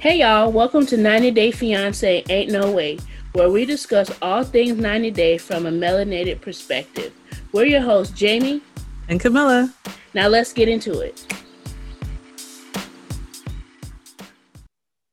Hey 0.00 0.20
y'all, 0.20 0.50
welcome 0.50 0.86
to 0.86 0.96
90 0.96 1.30
Day 1.32 1.50
Fiance 1.50 2.24
Ain't 2.30 2.50
No 2.50 2.72
Way, 2.72 2.98
where 3.34 3.50
we 3.50 3.66
discuss 3.66 4.10
all 4.22 4.42
things 4.42 4.78
90 4.78 5.10
Day 5.10 5.36
from 5.36 5.66
a 5.66 5.70
melanated 5.70 6.40
perspective. 6.40 7.12
We're 7.52 7.66
your 7.66 7.82
hosts, 7.82 8.18
Jamie 8.18 8.62
and 9.10 9.20
Camilla. 9.20 9.74
Now 10.14 10.28
let's 10.28 10.54
get 10.54 10.70
into 10.70 11.00
it. 11.00 11.22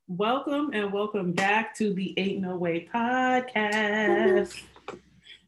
Welcome 0.07 0.69
and 0.71 0.93
welcome 0.93 1.33
back 1.33 1.75
to 1.79 1.93
the 1.93 2.17
Ain't 2.17 2.39
No 2.39 2.55
Way 2.55 2.87
podcast. 2.95 4.57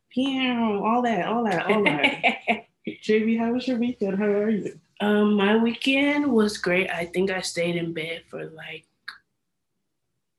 Pew, 0.09 0.83
all 0.83 1.01
that, 1.03 1.27
all 1.27 1.45
that, 1.45 1.65
all 1.65 1.85
that. 1.85 2.65
Jamie, 3.01 3.37
how 3.37 3.53
was 3.53 3.65
your 3.69 3.77
weekend? 3.77 4.19
How 4.19 4.25
are 4.25 4.49
you? 4.49 4.77
Um, 4.99 5.35
my 5.35 5.55
weekend 5.55 6.29
was 6.29 6.57
great. 6.57 6.89
I 6.89 7.05
think 7.05 7.31
I 7.31 7.39
stayed 7.39 7.77
in 7.77 7.93
bed 7.93 8.23
for 8.29 8.49
like 8.49 8.83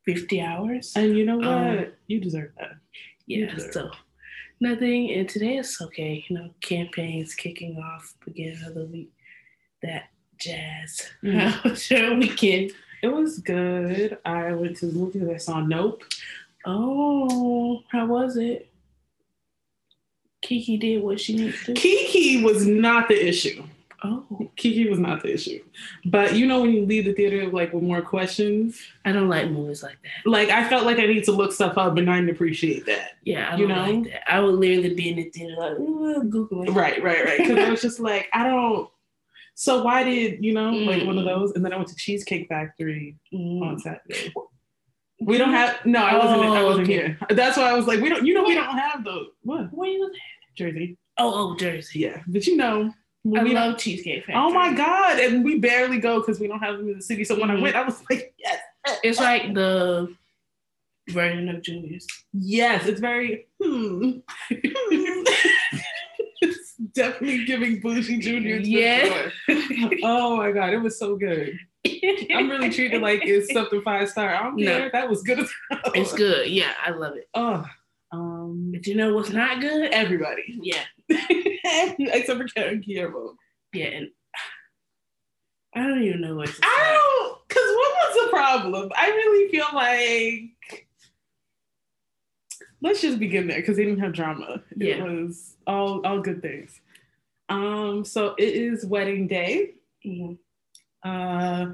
50 0.05 0.41
hours. 0.41 0.93
And 0.95 1.17
you 1.17 1.25
know 1.25 1.37
what? 1.37 1.47
Um, 1.47 1.85
you 2.07 2.19
deserve 2.19 2.51
that. 2.59 2.73
Yeah, 3.27 3.55
so 3.71 3.91
nothing. 4.59 5.11
And 5.11 5.29
today 5.29 5.57
is 5.57 5.77
okay. 5.81 6.25
You 6.27 6.37
know, 6.37 6.49
campaigns 6.61 7.35
kicking 7.35 7.77
off, 7.77 8.15
beginning 8.25 8.63
of 8.65 8.73
the 8.73 8.85
week. 8.85 9.11
That 9.83 10.05
jazz. 10.39 11.09
Mm-hmm. 11.23 11.39
How 11.47 11.69
was 11.69 11.89
your 11.89 12.15
weekend? 12.15 12.71
It 13.01 13.07
was 13.07 13.39
good. 13.39 14.17
I 14.25 14.53
went 14.53 14.77
to 14.77 14.87
the 14.87 14.93
movies. 14.93 15.27
I 15.27 15.37
saw 15.37 15.59
Nope. 15.61 16.03
Oh, 16.65 17.81
how 17.91 18.05
was 18.05 18.37
it? 18.37 18.71
Kiki 20.43 20.77
did 20.77 21.01
what 21.01 21.19
she 21.19 21.35
needed 21.35 21.55
to. 21.65 21.73
Kiki 21.73 22.43
was 22.43 22.67
not 22.67 23.07
the 23.07 23.27
issue. 23.27 23.63
Oh, 24.03 24.49
Kiki 24.55 24.89
was 24.89 24.97
not 24.97 25.21
the 25.21 25.31
issue. 25.31 25.61
But 26.05 26.35
you 26.35 26.47
know 26.47 26.61
when 26.61 26.71
you 26.71 26.85
leave 26.85 27.05
the 27.05 27.13
theater 27.13 27.47
like 27.51 27.71
with 27.71 27.83
more 27.83 28.01
questions. 28.01 28.81
I 29.05 29.11
don't 29.11 29.29
like 29.29 29.49
movies 29.51 29.83
like 29.83 29.97
that. 30.01 30.29
Like 30.29 30.49
I 30.49 30.67
felt 30.67 30.85
like 30.85 30.97
I 30.97 31.05
need 31.05 31.23
to 31.25 31.31
look 31.31 31.51
stuff 31.51 31.77
up, 31.77 31.97
and 31.97 32.09
I 32.09 32.15
didn't 32.15 32.31
appreciate 32.31 32.85
that. 32.87 33.11
Yeah, 33.23 33.51
I 33.51 33.57
you 33.57 33.67
know, 33.67 33.83
like. 33.83 34.13
I 34.27 34.39
would 34.39 34.55
literally 34.55 34.95
be 34.95 35.09
in 35.09 35.17
the 35.17 35.29
theater 35.29 35.55
like 35.55 35.77
Google. 36.29 36.65
Right, 36.65 37.01
right, 37.03 37.25
right. 37.25 37.37
Because 37.37 37.57
I 37.59 37.69
was 37.69 37.81
just 37.83 37.99
like, 37.99 38.27
I 38.33 38.45
don't. 38.45 38.89
So 39.53 39.83
why 39.83 40.03
did 40.03 40.43
you 40.43 40.53
know 40.53 40.71
mm. 40.71 40.87
like 40.87 41.05
one 41.05 41.19
of 41.19 41.23
mm. 41.23 41.27
those? 41.27 41.51
And 41.51 41.63
then 41.63 41.71
I 41.71 41.75
went 41.75 41.89
to 41.89 41.95
Cheesecake 41.95 42.47
Factory 42.49 43.17
mm. 43.31 43.61
on 43.61 43.77
Saturday. 43.77 44.33
We 45.19 45.37
don't 45.37 45.53
have 45.53 45.85
no. 45.85 46.03
I 46.03 46.17
wasn't. 46.17 46.41
Oh, 46.43 46.53
I 46.53 46.63
wasn't 46.63 46.87
okay. 46.87 46.93
here. 46.93 47.19
That's 47.29 47.55
why 47.55 47.69
I 47.69 47.73
was 47.73 47.85
like, 47.85 47.99
we 48.01 48.09
don't. 48.09 48.25
You 48.25 48.33
know, 48.33 48.43
we 48.43 48.55
don't 48.55 48.77
have 48.77 49.03
those. 49.03 49.27
What? 49.43 49.71
Where 49.71 49.89
you 49.89 50.11
Jersey. 50.55 50.97
Oh, 51.19 51.51
oh, 51.51 51.57
Jersey. 51.57 51.99
Yeah, 51.99 52.23
but 52.27 52.47
you 52.47 52.57
know, 52.57 52.91
I 53.25 53.43
we 53.43 53.53
love 53.53 53.77
Cheesecake 53.77 54.25
Factory. 54.25 54.35
Oh 54.35 54.51
my 54.51 54.73
god! 54.73 55.19
And 55.19 55.43
we 55.43 55.59
barely 55.59 55.99
go 55.99 56.19
because 56.19 56.39
we 56.39 56.47
don't 56.47 56.59
have 56.59 56.77
them 56.77 56.89
in 56.89 56.95
the 56.95 57.03
city. 57.03 57.23
So 57.23 57.35
when 57.35 57.49
mm-hmm. 57.49 57.59
I 57.59 57.61
went, 57.61 57.75
I 57.75 57.83
was 57.83 58.01
like, 58.09 58.33
yes. 58.37 58.59
It's 59.03 59.19
like 59.19 59.53
the 59.53 60.15
version 61.09 61.49
of 61.49 61.61
Junior's. 61.61 62.07
Yes, 62.33 62.87
it's 62.87 62.99
very. 62.99 63.47
Hmm. 63.61 64.19
it's 66.41 66.75
definitely 66.93 67.45
giving 67.45 67.79
bougie 67.79 68.19
Junior's. 68.19 68.67
Yeah. 68.67 69.29
oh 70.03 70.37
my 70.37 70.51
god, 70.51 70.73
it 70.73 70.79
was 70.79 70.97
so 70.97 71.15
good. 71.15 71.59
I'm 71.85 72.49
really 72.49 72.71
treated 72.71 73.01
like 73.01 73.21
it's 73.23 73.53
something 73.53 73.81
five 73.83 74.09
star. 74.09 74.33
I 74.33 74.43
don't 74.43 74.57
care. 74.57 74.79
No. 74.79 74.89
That 74.91 75.09
was 75.09 75.21
good. 75.21 75.45
It's 75.93 76.13
good. 76.13 76.47
Yeah, 76.47 76.73
I 76.83 76.91
love 76.91 77.15
it. 77.17 77.27
Oh, 77.35 77.65
um, 78.11 78.71
but 78.73 78.85
you 78.87 78.95
know 78.95 79.13
what's 79.13 79.29
not 79.29 79.61
good? 79.61 79.91
Everybody. 79.91 80.59
Yeah. 80.61 80.83
Except 81.99 82.39
for 82.39 82.47
Karen 82.47 82.81
Guillermo. 82.81 83.35
Yeah, 83.73 83.87
and 83.87 84.07
I 85.75 85.81
don't 85.81 86.03
even 86.03 86.21
know 86.21 86.35
what 86.35 86.47
to 86.47 86.53
say. 86.53 86.59
I 86.63 86.97
don't, 86.97 87.47
because 87.47 87.63
what 87.63 87.93
was 87.93 88.25
the 88.25 88.29
problem? 88.29 88.91
I 88.95 89.07
really 89.07 89.51
feel 89.51 89.67
like 89.73 90.87
let's 92.81 93.01
just 93.01 93.19
begin 93.19 93.47
there 93.47 93.57
because 93.57 93.77
they 93.77 93.85
didn't 93.85 94.01
have 94.01 94.13
drama. 94.13 94.61
It 94.71 94.97
yeah. 94.97 95.03
was 95.03 95.55
all 95.67 96.05
all 96.05 96.19
good 96.19 96.41
things. 96.41 96.79
Um, 97.49 98.03
so 98.05 98.35
it 98.37 98.53
is 98.55 98.85
wedding 98.85 99.27
day. 99.27 99.71
Mm-hmm. 100.05 100.33
Uh, 101.07 101.73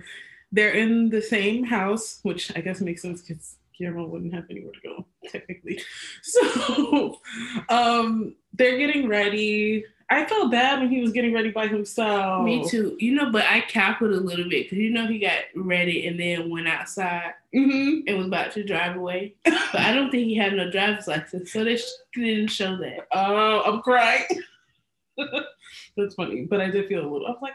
they're 0.51 0.71
in 0.71 1.09
the 1.09 1.21
same 1.21 1.63
house, 1.63 2.19
which 2.23 2.55
I 2.55 2.61
guess 2.61 2.81
makes 2.81 3.01
sense 3.01 3.21
because 3.21 3.55
Guillermo 3.77 4.07
wouldn't 4.07 4.33
have 4.33 4.45
anywhere 4.49 4.73
to 4.73 4.79
go, 4.81 5.05
technically. 5.29 5.81
So 6.23 7.19
um, 7.69 8.35
they're 8.53 8.77
getting 8.77 9.07
ready. 9.07 9.85
I 10.09 10.25
felt 10.25 10.51
bad 10.51 10.79
when 10.79 10.89
he 10.89 11.01
was 11.01 11.11
getting 11.11 11.33
ready 11.33 11.51
by 11.51 11.67
himself. 11.67 12.45
Me 12.45 12.67
too. 12.67 12.95
You 12.99 13.13
know, 13.13 13.29
but 13.29 13.43
I 13.43 13.61
cackled 13.61 14.11
a 14.11 14.19
little 14.19 14.47
bit 14.49 14.65
because 14.65 14.77
you 14.77 14.89
know 14.89 15.05
he 15.05 15.19
got 15.19 15.39
ready 15.53 16.07
and 16.07 16.17
then 16.17 16.49
went 16.49 16.67
outside 16.67 17.33
mm-hmm. 17.53 18.07
and 18.07 18.17
was 18.17 18.27
about 18.27 18.53
to 18.53 18.63
drive 18.63 18.95
away. 18.95 19.35
but 19.43 19.75
I 19.75 19.93
don't 19.93 20.09
think 20.09 20.27
he 20.27 20.35
had 20.35 20.53
no 20.53 20.71
driver's 20.71 21.07
license, 21.07 21.51
so 21.51 21.65
they 21.65 21.77
didn't 22.15 22.47
show 22.47 22.77
that. 22.77 23.07
Oh, 23.11 23.61
I'm 23.65 23.81
crying. 23.81 24.23
That's 25.97 26.15
funny, 26.15 26.43
but 26.43 26.61
I 26.61 26.69
did 26.69 26.87
feel 26.87 27.01
a 27.01 27.09
little. 27.09 27.27
I 27.27 27.31
was 27.31 27.39
like, 27.41 27.53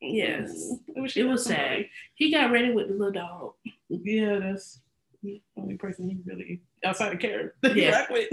yes, 0.00 0.74
it 0.94 1.26
was 1.26 1.44
sad. 1.44 1.86
He 2.14 2.30
got 2.30 2.50
ready 2.50 2.72
with 2.72 2.88
the 2.88 2.94
little 2.94 3.12
dog. 3.12 3.52
Yeah, 3.88 4.38
that's 4.40 4.80
the 5.24 5.42
only 5.56 5.76
person 5.76 6.08
he 6.08 6.18
really 6.24 6.60
outside 6.84 7.12
of 7.12 7.18
Karen 7.18 7.50
yeah. 7.74 8.06
with. 8.10 8.28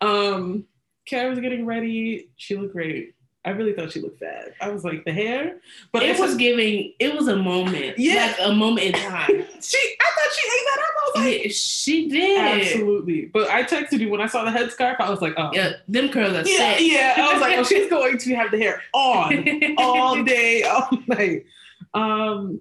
Um, 0.00 0.64
Karen 1.06 1.30
was 1.30 1.40
getting 1.40 1.66
ready. 1.66 2.28
She 2.36 2.56
looked 2.56 2.72
great. 2.72 3.14
I 3.42 3.50
really 3.50 3.72
thought 3.72 3.90
she 3.90 4.00
looked 4.00 4.20
fat. 4.20 4.50
I 4.60 4.68
was 4.68 4.84
like 4.84 5.02
the 5.06 5.12
hair, 5.12 5.56
but 5.92 6.02
it 6.02 6.18
was 6.18 6.36
giving. 6.36 6.92
It 6.98 7.14
was 7.14 7.26
a 7.26 7.36
moment, 7.36 7.94
yeah, 7.98 8.34
like 8.38 8.50
a 8.50 8.54
moment 8.54 8.88
in 8.88 8.92
time. 8.92 9.28
she, 9.62 9.78
I 10.00 10.10
thought 10.10 10.32
she 10.34 10.46
ate 10.46 10.66
that 10.66 10.78
up. 10.78 10.90
I 10.90 11.06
was 11.06 11.24
like, 11.24 11.44
yeah, 11.44 11.50
she 11.50 12.08
did 12.10 12.38
absolutely. 12.38 13.26
But 13.32 13.48
I 13.48 13.62
texted 13.62 14.00
you 14.00 14.10
when 14.10 14.20
I 14.20 14.26
saw 14.26 14.44
the 14.44 14.50
headscarf. 14.50 15.00
I 15.00 15.08
was 15.08 15.22
like, 15.22 15.32
oh, 15.38 15.50
yeah, 15.54 15.72
them 15.88 16.10
curls 16.10 16.34
are 16.34 16.46
yeah, 16.46 16.74
set. 16.74 16.82
yeah. 16.82 17.14
I 17.16 17.32
was 17.32 17.40
like, 17.40 17.56
oh, 17.56 17.64
she's 17.64 17.88
going 17.88 18.18
to 18.18 18.34
have 18.34 18.50
the 18.50 18.58
hair 18.58 18.82
on 18.92 19.74
all 19.78 20.22
day, 20.22 20.62
all 20.64 20.90
night. 21.06 21.46
Um, 21.94 22.60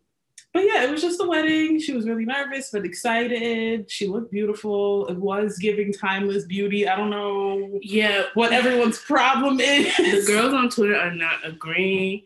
but 0.54 0.64
yeah, 0.66 0.84
it 0.84 0.90
was 0.90 1.02
just 1.02 1.22
a 1.22 1.28
wedding. 1.28 1.80
She 1.80 1.94
was 1.94 2.08
really 2.08 2.26
nervous 2.26 2.70
but 2.72 2.86
excited. 2.86 3.90
She 3.90 4.08
looked 4.08 4.32
beautiful. 4.32 5.08
It 5.08 5.18
was 5.18 5.58
giving 5.58 5.94
timeless 5.94 6.46
beauty. 6.46 6.88
I 6.88 6.96
don't 6.96 7.12
know 7.12 7.80
yeah 7.82 8.24
what 8.34 8.52
everyone's 8.52 9.00
problem 9.00 9.60
is. 9.60 9.96
The 9.98 10.24
girls 10.26 10.54
on 10.54 10.70
Twitter 10.70 10.96
are 10.96 11.14
not 11.14 11.46
agreeing. 11.46 12.24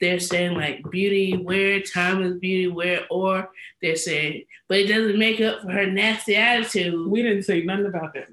They're 0.00 0.20
saying 0.20 0.54
like 0.56 0.82
beauty 0.90 1.36
wear, 1.36 1.80
timeless 1.80 2.38
beauty 2.38 2.68
wear, 2.68 3.04
or 3.10 3.50
they're 3.82 3.96
saying, 3.96 4.44
but 4.68 4.78
it 4.78 4.86
doesn't 4.86 5.18
make 5.18 5.40
up 5.40 5.62
for 5.62 5.72
her 5.72 5.86
nasty 5.86 6.36
attitude. 6.36 7.08
We 7.08 7.22
didn't 7.22 7.42
say 7.42 7.62
nothing 7.62 7.86
about 7.86 8.14
that. 8.14 8.28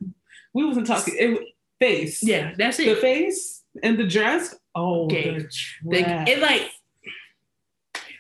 We 0.54 0.66
wasn't 0.66 0.88
talking 0.88 1.16
it, 1.18 1.40
face. 1.80 2.24
Yeah, 2.24 2.54
that's 2.58 2.80
it. 2.80 2.96
The 2.96 3.02
face 3.02 3.64
and 3.84 3.98
the 3.98 4.08
dress. 4.08 4.56
Oh, 4.76 5.06
okay. 5.06 5.32
the 5.32 5.40
dress. 5.40 6.26
The, 6.26 6.32
it 6.32 6.40
like 6.40 6.72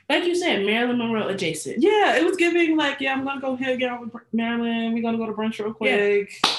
like 0.10 0.26
you 0.26 0.36
said, 0.36 0.66
Marilyn 0.66 0.98
Monroe 0.98 1.28
adjacent. 1.28 1.78
Yeah, 1.80 2.16
it 2.16 2.26
was 2.26 2.36
giving 2.36 2.76
like, 2.76 3.00
yeah, 3.00 3.14
I'm 3.14 3.24
gonna 3.24 3.40
go 3.40 3.56
hang 3.56 3.84
out 3.84 4.02
with 4.02 4.12
Marilyn. 4.34 4.94
We're 4.94 5.04
gonna 5.04 5.20
go 5.20 5.28
to 5.28 5.34
brunch 5.34 5.60
real 5.60 5.74
quick. 5.74 6.32
Yeah. 6.44 6.52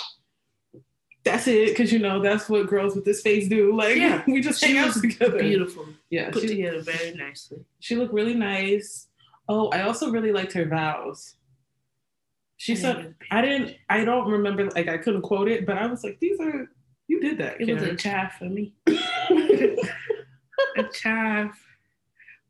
That's 1.25 1.47
it, 1.49 1.71
because 1.71 1.93
you 1.93 1.99
know 1.99 2.23
that's 2.23 2.49
what 2.49 2.69
girls 2.69 2.95
with 2.95 3.05
this 3.05 3.21
face 3.21 3.49
do. 3.49 3.77
Like, 3.77 3.97
yeah. 3.97 4.23
we 4.27 4.41
just 4.41 4.65
hang 4.65 4.79
out 4.79 4.95
together. 4.95 5.41
Beautiful. 5.41 5.87
Yeah, 6.09 6.31
put 6.31 6.43
she, 6.43 6.49
together 6.49 6.81
very 6.81 7.13
nicely. 7.15 7.59
She 7.81 7.97
looked 7.97 8.15
really 8.15 8.35
nice. 8.35 9.09
Oh, 9.49 9.69
I 9.69 9.83
also 9.83 10.11
really 10.11 10.33
liked 10.33 10.53
her 10.53 10.65
vows. 10.65 11.35
She 12.57 12.73
I 12.73 12.77
said, 12.77 13.15
"I 13.31 13.43
didn't. 13.43 13.77
I 13.89 14.05
don't 14.05 14.31
remember. 14.31 14.71
Like, 14.71 14.89
I 14.89 14.97
couldn't 14.97 15.23
quote 15.23 15.49
it, 15.49 15.67
but 15.67 15.77
I 15.77 15.87
was 15.87 16.05
like, 16.05 16.21
these 16.21 16.39
are. 16.41 16.71
You 17.09 17.21
did 17.21 17.39
that. 17.39 17.61
It 17.61 17.67
Karen. 17.67 17.83
was 17.83 17.91
a 17.91 17.97
child 17.97 18.31
for 18.39 18.45
me. 18.45 18.73
a 18.87 20.85
child 20.93 21.51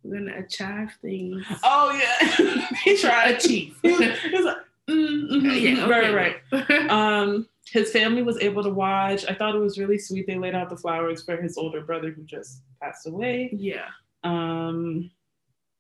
we're 0.03 0.19
gonna 0.19 0.39
achieve 0.39 0.97
things. 1.03 1.45
Oh 1.63 1.93
yeah, 1.93 2.67
he 2.85 2.97
tried 2.97 3.33
to 3.33 3.37
achieve. 3.37 3.77
he 3.83 3.93
was, 3.93 4.19
he 4.21 4.31
was 4.31 4.45
like, 4.45 4.57
mm-hmm. 4.89 5.51
yeah, 5.51 5.85
okay. 5.85 6.13
right, 6.13 6.41
right. 6.53 6.91
um, 6.91 7.47
his 7.67 7.91
family 7.91 8.23
was 8.23 8.39
able 8.41 8.63
to 8.63 8.71
watch. 8.71 9.25
I 9.29 9.35
thought 9.35 9.55
it 9.55 9.61
was 9.61 9.79
really 9.79 9.99
sweet. 9.99 10.27
They 10.27 10.39
laid 10.39 10.55
out 10.55 10.71
the 10.71 10.77
flowers 10.77 11.23
for 11.23 11.37
his 11.37 11.57
older 11.57 11.83
brother 11.83 12.11
who 12.11 12.23
just 12.23 12.63
passed 12.83 13.07
away. 13.07 13.51
Yeah. 13.53 13.87
Um, 14.25 15.11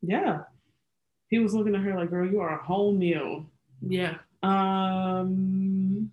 yeah. 0.03 0.41
He 1.29 1.39
was 1.39 1.55
looking 1.55 1.75
at 1.75 1.83
her 1.83 1.97
like, 1.97 2.11
"Girl, 2.11 2.27
you 2.27 2.41
are 2.41 2.59
a 2.59 2.63
whole 2.63 2.93
meal." 2.93 3.47
Yeah. 3.81 4.17
Um, 4.43 6.11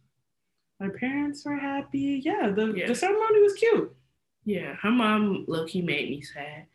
my 0.80 0.89
parents 0.89 1.44
were 1.45 1.57
happy. 1.57 2.21
Yeah, 2.24 2.51
the 2.56 2.74
yeah. 2.75 2.88
the 2.88 2.95
ceremony 2.95 3.42
was 3.42 3.53
cute. 3.53 3.95
Yeah, 4.45 4.75
her 4.75 4.92
mom 4.92 5.45
low 5.48 5.65
key 5.65 5.81
made 5.81 6.10
me 6.10 6.21
sad 6.21 6.68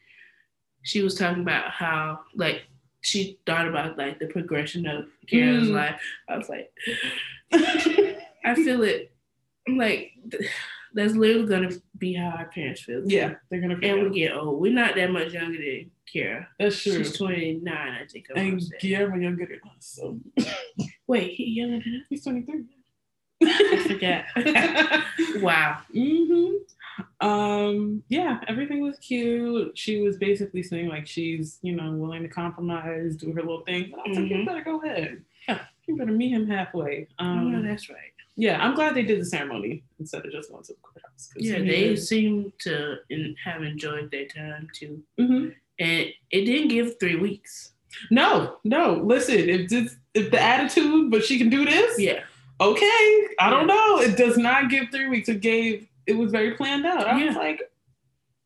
she 0.82 1.02
was 1.02 1.14
talking 1.14 1.43
about 1.43 1.70
how 1.70 2.20
like 2.34 2.62
she 3.00 3.38
thought 3.46 3.69
about 3.69 3.99
like 3.99 4.19
the 4.19 4.26
progression 4.26 4.87
of 4.87 5.06
Karen's 5.29 5.69
mm. 5.69 5.75
life. 5.75 6.00
I 6.29 6.37
was 6.37 6.49
like, 6.49 6.73
I 8.44 8.55
feel 8.55 8.82
it. 8.82 9.12
I'm 9.69 9.76
like, 9.76 10.12
that's 10.94 11.14
literally 11.14 11.46
gonna 11.46 11.70
be 11.99 12.14
how 12.14 12.31
our 12.31 12.46
parents 12.46 12.82
feel. 12.82 13.02
Yeah, 13.05 13.34
they're 13.50 13.61
gonna. 13.61 13.79
And 13.82 14.02
we 14.02 14.20
get 14.20 14.37
old. 14.37 14.61
We're 14.61 14.73
not 14.73 14.94
that 14.94 15.11
much 15.11 15.32
younger 15.32 15.58
than 15.58 15.90
Kara. 16.12 16.49
That's 16.58 16.81
true. 16.81 16.99
She's 16.99 17.17
twenty 17.17 17.61
nine, 17.62 17.93
I 18.02 18.06
think. 18.06 18.26
I 18.35 18.40
and 18.40 18.62
Guillermo 18.81 19.17
younger 19.17 19.46
than 19.46 19.61
us. 19.76 19.99
So 20.00 20.19
wait, 21.06 21.35
he 21.35 21.44
younger 21.44 21.82
than 21.82 22.00
us? 22.00 22.06
He's 22.08 22.25
twenty 22.25 22.43
three. 22.43 22.64
I 23.44 23.85
forgot. 23.88 24.25
wow. 25.43 25.78
Mm-hmm. 25.94 26.55
Um, 27.20 28.02
yeah, 28.08 28.40
everything 28.48 28.82
was 28.82 28.98
cute. 28.98 29.76
She 29.76 30.00
was 30.00 30.16
basically 30.16 30.62
saying 30.62 30.88
like 30.88 31.06
she's, 31.06 31.58
you 31.62 31.74
know, 31.74 31.92
willing 31.92 32.22
to 32.22 32.28
compromise, 32.28 33.16
do 33.16 33.32
her 33.32 33.40
little 33.40 33.62
thing. 33.62 33.92
I 33.94 34.08
was 34.08 34.18
like, 34.18 34.28
you 34.28 34.36
mm-hmm. 34.36 34.46
better 34.46 34.62
go 34.62 34.80
ahead. 34.82 35.22
Yeah, 35.48 35.60
you 35.86 35.96
better 35.96 36.12
meet 36.12 36.30
him 36.30 36.46
halfway. 36.48 37.08
Um, 37.18 37.54
oh, 37.54 37.62
that's 37.62 37.88
right. 37.88 37.98
Yeah, 38.36 38.64
I'm 38.64 38.74
glad 38.74 38.94
they 38.94 39.02
did 39.02 39.20
the 39.20 39.26
ceremony 39.26 39.82
instead 40.00 40.24
of 40.24 40.32
just 40.32 40.50
going 40.50 40.64
to 40.64 40.72
the 40.72 40.78
courthouse. 40.80 41.30
Yeah, 41.36 41.58
they 41.58 41.90
was... 41.90 42.08
seem 42.08 42.52
to 42.60 42.96
in, 43.10 43.36
have 43.44 43.62
enjoyed 43.62 44.10
their 44.10 44.26
time 44.26 44.68
too. 44.72 45.02
Mm-hmm. 45.20 45.48
And 45.78 46.06
it 46.30 46.44
didn't 46.44 46.68
give 46.68 46.98
three 46.98 47.16
weeks. 47.16 47.72
No, 48.10 48.56
no. 48.64 49.02
Listen, 49.04 49.36
if 49.36 49.68
this, 49.68 49.96
if 50.14 50.30
the 50.30 50.40
attitude, 50.40 51.10
but 51.10 51.24
she 51.24 51.38
can 51.38 51.50
do 51.50 51.64
this. 51.64 51.98
Yeah. 51.98 52.22
Okay. 52.60 53.28
I 53.38 53.50
don't 53.50 53.66
know. 53.66 53.98
It 53.98 54.16
does 54.16 54.38
not 54.38 54.70
give 54.70 54.90
three 54.90 55.08
weeks. 55.08 55.28
It 55.28 55.40
gave. 55.40 55.88
It 56.06 56.14
was 56.14 56.31
very 56.31 56.52
planned 56.52 56.87
out. 56.87 57.06
I 57.06 57.19
yeah. 57.19 57.26
was 57.26 57.37
like, 57.37 57.62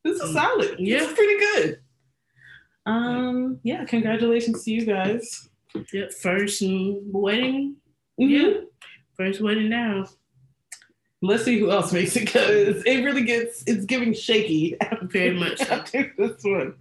this 0.04 0.20
is 0.20 0.30
mm. 0.30 0.34
solid. 0.34 0.76
Yeah, 0.78 1.02
it's 1.02 1.12
pretty 1.12 1.38
good. 1.38 1.80
Um. 2.86 3.60
Yeah. 3.62 3.84
Congratulations 3.84 4.64
to 4.64 4.70
you 4.70 4.84
guys. 4.84 5.48
Yeah. 5.92 6.06
First 6.22 6.62
wedding. 6.62 7.76
Mm-hmm. 8.20 8.30
Yeah 8.30 8.60
First 9.16 9.40
wedding 9.40 9.70
now. 9.70 10.06
Let's 11.22 11.44
see 11.44 11.58
who 11.58 11.70
else 11.70 11.92
makes 11.92 12.14
it 12.16 12.26
because 12.26 12.82
it 12.84 13.02
really 13.02 13.24
gets 13.24 13.64
it's 13.66 13.86
giving 13.86 14.12
shaky. 14.12 14.76
Very 15.02 15.34
much 15.34 15.58
so. 15.58 15.74
after 15.74 16.12
this 16.18 16.42
one. 16.44 16.74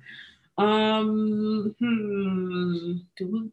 Um, 0.57 1.75
hmm. 1.79 2.97
Do 3.17 3.27
we, 3.27 3.51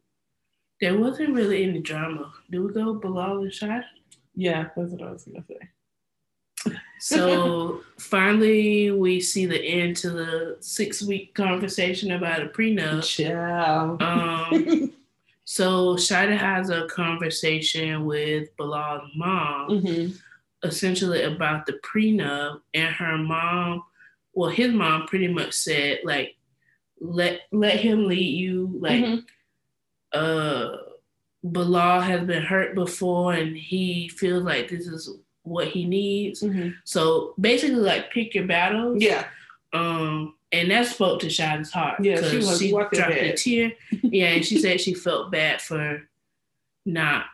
there 0.81 0.97
wasn't 0.97 1.33
really 1.33 1.63
any 1.63 1.79
drama. 1.79 2.33
Do 2.51 2.63
we 2.67 2.73
go 2.73 2.93
Bilal 2.95 3.39
and 3.39 3.53
Shad? 3.53 3.85
Yeah, 4.35 4.69
that's 4.75 4.91
what 4.91 5.01
I 5.01 5.11
was 5.11 5.23
gonna 5.23 5.45
say. 5.47 5.69
so 7.15 7.81
finally, 7.97 8.91
we 8.91 9.19
see 9.19 9.45
the 9.45 9.61
end 9.61 9.97
to 9.97 10.09
the 10.09 10.57
six 10.61 11.01
week 11.01 11.33
conversation 11.35 12.11
about 12.11 12.41
a 12.41 12.45
prenup. 12.45 13.03
Ciao. 13.03 13.97
Um, 13.99 14.93
So 15.45 15.95
Shaeeda 15.95 16.37
has 16.37 16.69
a 16.69 16.87
conversation 16.87 18.05
with 18.05 18.55
Bilal's 18.57 19.11
mom, 19.15 19.69
mm-hmm. 19.69 20.15
essentially 20.63 21.23
about 21.23 21.65
the 21.65 21.73
prenup, 21.73 22.61
and 22.73 22.95
her 22.95 23.17
mom, 23.17 23.83
well, 24.33 24.49
his 24.49 24.73
mom 24.73 25.05
pretty 25.07 25.27
much 25.27 25.53
said 25.53 25.99
like, 26.03 26.37
let 27.01 27.41
let 27.51 27.79
him 27.79 28.07
lead 28.07 28.37
you. 28.37 28.77
Like, 28.79 29.03
mm-hmm. 29.03 29.19
uh, 30.13 30.77
Bilal 31.43 31.99
has 31.99 32.25
been 32.25 32.43
hurt 32.43 32.73
before, 32.73 33.33
and 33.33 33.57
he 33.57 34.07
feels 34.07 34.43
like 34.43 34.69
this 34.69 34.87
is 34.87 35.09
what 35.43 35.67
he 35.67 35.85
needs. 35.85 36.41
Mm-hmm. 36.41 36.69
So 36.83 37.33
basically, 37.39 37.75
like, 37.75 38.11
pick 38.11 38.33
your 38.33 38.47
battles. 38.47 39.01
Yeah. 39.01 39.25
Um, 39.71 40.35
and 40.51 40.69
that 40.71 40.85
spoke 40.85 41.19
to 41.21 41.27
Shaeeda's 41.27 41.71
heart. 41.71 41.99
Yeah, 42.03 42.21
she, 42.21 42.37
was 42.37 42.59
she 42.59 42.71
dropped 42.71 42.95
a 42.95 43.33
tear. 43.35 43.73
yeah, 44.03 44.29
and 44.29 44.45
she 44.45 44.59
said 44.59 44.79
she 44.79 44.93
felt 44.93 45.31
bad 45.31 45.61
for 45.61 46.07
not 46.85 47.25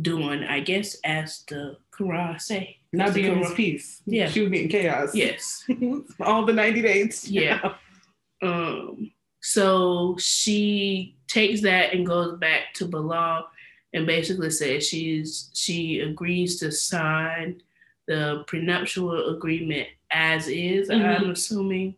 doing, 0.00 0.42
I 0.42 0.60
guess, 0.60 0.96
as 1.04 1.44
the 1.48 1.76
Quran 1.92 2.40
say, 2.40 2.78
not 2.92 3.12
being 3.12 3.36
his 3.38 3.52
peace. 3.52 4.00
Yeah, 4.06 4.28
she 4.28 4.40
was 4.40 4.50
getting 4.50 4.70
chaos. 4.70 5.14
Yes, 5.14 5.64
all 6.20 6.46
the 6.46 6.54
ninety 6.54 6.82
days. 6.82 7.28
Yeah. 7.28 7.74
um. 8.42 9.12
So 9.44 10.16
she 10.20 11.16
takes 11.26 11.62
that 11.62 11.92
and 11.92 12.06
goes 12.06 12.38
back 12.38 12.74
to 12.74 12.86
Bilal 12.86 13.48
and 13.94 14.06
basically 14.06 14.50
says 14.50 14.86
she's 14.86 15.50
she 15.52 16.00
agrees 16.00 16.58
to 16.60 16.72
sign 16.72 17.60
the 18.08 18.44
prenuptial 18.46 19.34
agreement 19.34 19.88
as 20.10 20.48
is. 20.48 20.88
Mm-hmm. 20.88 21.24
I'm 21.24 21.30
assuming 21.30 21.94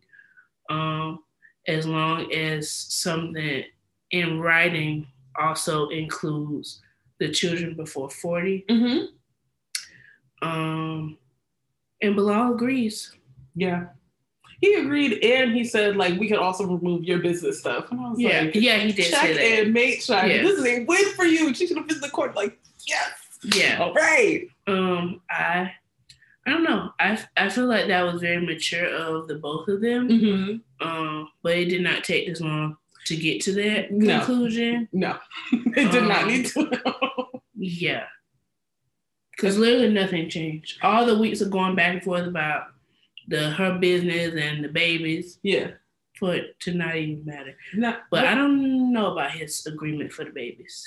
um, 0.69 1.19
as 1.67 1.85
long 1.85 2.31
as 2.31 2.69
something 2.69 3.63
in 4.11 4.39
writing 4.39 5.07
also 5.39 5.89
includes 5.89 6.81
the 7.19 7.29
children 7.29 7.75
before 7.75 8.09
40. 8.09 8.65
Mm-hmm. 8.69 10.47
Um, 10.47 11.17
and 12.01 12.15
Bilal 12.15 12.53
agrees. 12.53 13.13
Yeah. 13.55 13.87
He 14.65 14.73
agreed 14.75 15.23
and 15.23 15.53
he 15.53 15.63
said, 15.63 15.95
like, 15.95 16.19
we 16.19 16.27
could 16.27 16.39
also 16.39 16.65
remove 16.65 17.03
your 17.03 17.19
business 17.19 17.59
stuff. 17.59 17.91
And 17.91 17.99
I 17.99 18.09
was 18.09 18.19
yeah. 18.19 18.41
like, 18.41 18.55
yeah, 18.55 18.77
he 18.77 18.91
did 18.91 19.11
check 19.11 19.21
say 19.21 19.33
that. 19.33 19.63
and 19.63 19.73
make 19.73 20.01
sure. 20.01 20.15
Yeah. 20.25 20.41
This 20.41 20.57
is 20.57 20.65
a 20.65 20.85
win 20.85 21.13
for 21.13 21.25
you. 21.25 21.53
She 21.53 21.67
should 21.67 21.77
have 21.77 21.87
been 21.87 21.97
in 21.97 22.01
the 22.01 22.09
court, 22.09 22.35
like, 22.35 22.57
yes. 22.87 23.11
Yeah. 23.55 23.77
All 23.79 23.93
right. 23.93 24.47
Um, 24.65 25.21
I 25.29 25.71
I 26.45 26.51
don't 26.51 26.63
know. 26.63 26.91
I, 26.99 27.19
I 27.37 27.49
feel 27.49 27.65
like 27.65 27.87
that 27.87 28.03
was 28.03 28.21
very 28.21 28.43
mature 28.43 28.87
of 28.87 29.27
the 29.27 29.35
both 29.35 29.67
of 29.67 29.81
them. 29.81 30.09
Mm-hmm. 30.09 30.87
Um, 30.87 31.29
but 31.41 31.57
it 31.57 31.65
did 31.65 31.81
not 31.81 32.03
take 32.03 32.27
this 32.27 32.41
long 32.41 32.77
to 33.05 33.15
get 33.15 33.41
to 33.41 33.53
that 33.53 33.91
no. 33.91 34.17
conclusion. 34.17 34.87
No, 34.93 35.17
it 35.51 35.91
did 35.91 36.03
um, 36.03 36.07
not 36.07 36.27
need 36.27 36.45
to. 36.47 36.91
yeah, 37.55 38.03
because 39.31 39.57
literally 39.57 39.91
nothing 39.91 40.29
changed. 40.29 40.77
All 40.83 41.05
the 41.05 41.17
weeks 41.17 41.41
of 41.41 41.49
going 41.49 41.75
back 41.75 41.93
and 41.93 42.03
forth 42.03 42.27
about 42.27 42.67
the 43.27 43.51
her 43.51 43.77
business 43.77 44.33
and 44.35 44.63
the 44.63 44.69
babies. 44.69 45.39
Yeah, 45.43 45.71
for 46.19 46.35
it 46.35 46.59
to 46.61 46.73
not 46.73 46.95
even 46.95 47.25
matter. 47.25 47.55
No, 47.73 47.97
but 48.09 48.25
I 48.25 48.35
don't 48.35 48.91
know 48.93 49.11
about 49.11 49.31
his 49.31 49.65
agreement 49.65 50.11
for 50.11 50.25
the 50.25 50.31
babies. 50.31 50.85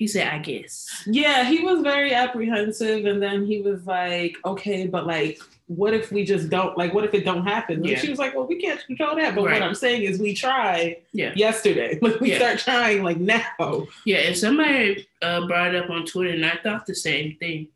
He 0.00 0.06
said, 0.06 0.28
I 0.28 0.38
guess. 0.38 1.04
Yeah, 1.06 1.44
he 1.44 1.60
was 1.62 1.82
very 1.82 2.14
apprehensive. 2.14 3.04
And 3.04 3.22
then 3.22 3.44
he 3.44 3.60
was 3.60 3.86
like, 3.86 4.34
okay, 4.46 4.86
but 4.86 5.06
like, 5.06 5.38
what 5.66 5.92
if 5.92 6.10
we 6.10 6.24
just 6.24 6.48
don't, 6.48 6.74
like, 6.78 6.94
what 6.94 7.04
if 7.04 7.12
it 7.12 7.22
don't 7.22 7.44
happen? 7.44 7.84
Yeah. 7.84 7.92
And 7.92 8.00
she 8.00 8.08
was 8.08 8.18
like, 8.18 8.34
well, 8.34 8.46
we 8.46 8.58
can't 8.58 8.82
control 8.86 9.14
that. 9.16 9.34
But 9.34 9.44
right. 9.44 9.60
what 9.60 9.62
I'm 9.62 9.74
saying 9.74 10.04
is 10.04 10.18
we 10.18 10.32
try 10.32 10.96
yeah. 11.12 11.34
yesterday. 11.36 11.98
Like, 12.02 12.18
we 12.18 12.30
yeah. 12.30 12.38
start 12.38 12.58
trying 12.60 13.02
like 13.02 13.18
now. 13.18 13.86
Yeah, 14.06 14.20
and 14.20 14.34
somebody 14.34 15.06
uh, 15.20 15.46
brought 15.46 15.74
it 15.74 15.84
up 15.84 15.90
on 15.90 16.06
Twitter 16.06 16.30
and 16.30 16.46
I 16.46 16.58
thought 16.62 16.86
the 16.86 16.94
same 16.94 17.36
thing. 17.36 17.68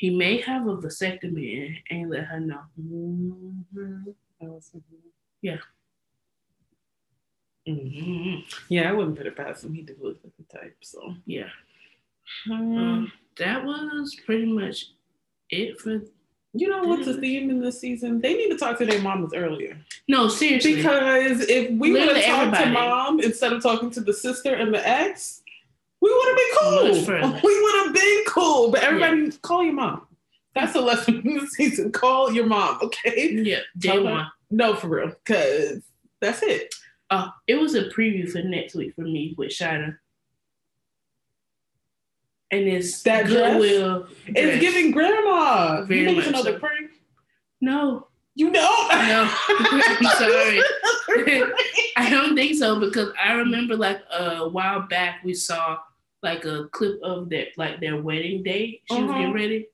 He 0.00 0.08
may 0.08 0.40
have 0.40 0.66
a 0.66 0.78
vasectomy 0.78 1.76
and 1.90 2.08
let 2.08 2.24
her 2.24 2.40
know. 2.40 2.62
Mm-hmm. 2.80 4.08
Yeah. 5.42 5.58
Mm-hmm. 7.68 8.36
Yeah, 8.70 8.88
I 8.88 8.92
wouldn't 8.92 9.18
put 9.18 9.26
it 9.26 9.36
past 9.36 9.62
him. 9.62 9.74
He 9.74 9.82
did 9.82 9.98
look 10.00 10.16
like 10.24 10.32
the 10.38 10.58
type. 10.58 10.74
So 10.80 11.16
yeah, 11.26 11.50
um, 12.50 12.78
um, 12.78 13.12
that 13.36 13.62
was 13.62 14.16
pretty 14.24 14.46
much 14.46 14.86
it 15.50 15.78
for. 15.78 16.00
You 16.54 16.68
know 16.70 16.82
what's 16.82 17.04
the 17.04 17.20
theme 17.20 17.50
in 17.50 17.60
this 17.60 17.78
season? 17.78 18.22
They 18.22 18.32
need 18.32 18.48
to 18.52 18.56
talk 18.56 18.78
to 18.78 18.86
their 18.86 19.02
mamas 19.02 19.34
earlier. 19.34 19.76
No, 20.08 20.28
seriously. 20.28 20.76
Because 20.76 21.42
if 21.42 21.72
we 21.72 21.92
would 21.92 22.16
have 22.16 22.24
talked 22.24 22.64
to 22.64 22.70
mom 22.70 23.20
instead 23.20 23.52
of 23.52 23.62
talking 23.62 23.90
to 23.90 24.00
the 24.00 24.14
sister 24.14 24.54
and 24.54 24.72
the 24.72 24.88
ex, 24.88 25.39
we 26.00 26.12
would 26.12 26.28
have 26.28 26.36
been 26.36 26.50
cool. 26.58 27.40
We 27.42 27.62
would 27.62 27.84
have 27.84 27.94
been 27.94 28.24
cool. 28.26 28.70
But 28.70 28.82
everybody, 28.82 29.22
yeah. 29.22 29.30
call 29.42 29.62
your 29.62 29.74
mom. 29.74 30.06
That's 30.54 30.74
a 30.74 30.80
lesson 30.80 31.22
in 31.24 31.38
the 31.38 31.46
season. 31.46 31.92
Call 31.92 32.32
your 32.32 32.46
mom, 32.46 32.78
okay? 32.82 33.32
Yeah, 33.32 33.60
day 33.78 33.98
one. 33.98 34.26
No, 34.50 34.74
for 34.74 34.88
real. 34.88 35.08
Because 35.08 35.82
that's 36.20 36.42
it. 36.42 36.74
Uh, 37.10 37.28
it 37.46 37.56
was 37.56 37.74
a 37.74 37.84
preview 37.84 38.28
for 38.30 38.42
next 38.42 38.74
week 38.74 38.94
for 38.94 39.02
me 39.02 39.34
with 39.36 39.50
Shina. 39.50 39.96
And 42.50 42.66
it's 42.66 43.02
that 43.02 43.26
Goodwill. 43.26 44.00
Dress? 44.00 44.12
It's 44.26 44.60
giving 44.60 44.90
grandma. 44.90 45.82
Very 45.84 46.00
you 46.00 46.06
think 46.06 46.18
it's 46.18 46.28
another 46.28 46.52
so. 46.52 46.58
prank? 46.58 46.90
No. 47.60 48.08
You 48.34 48.50
know? 48.50 48.88
No. 48.90 49.30
I'm 49.48 50.04
sorry. 50.16 50.60
I 51.96 52.08
don't 52.10 52.34
think 52.34 52.56
so 52.56 52.80
because 52.80 53.10
I 53.22 53.32
remember 53.32 53.76
like 53.76 54.00
a 54.10 54.48
while 54.48 54.80
back 54.82 55.22
we 55.24 55.34
saw 55.34 55.78
like 56.22 56.44
a 56.44 56.68
clip 56.72 57.00
of 57.02 57.28
their 57.28 57.46
like 57.56 57.80
their 57.80 58.00
wedding 58.00 58.42
day. 58.42 58.82
She 58.90 58.94
uh-huh. 58.94 59.02
was 59.02 59.10
getting 59.12 59.26
uh-huh. 59.26 59.34
ready. 59.34 59.68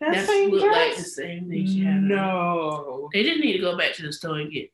That 0.00 0.14
That's 0.14 0.26
same 0.26 0.50
looked 0.50 0.64
dress? 0.64 0.88
like 0.88 0.96
the 0.96 1.02
same 1.02 1.48
thing 1.50 1.66
she 1.66 1.80
had. 1.84 2.02
No. 2.02 3.10
They 3.12 3.22
didn't 3.22 3.42
need 3.42 3.52
to 3.52 3.58
go 3.58 3.76
back 3.76 3.94
to 3.94 4.02
the 4.02 4.12
store 4.12 4.38
and 4.38 4.50
get 4.50 4.70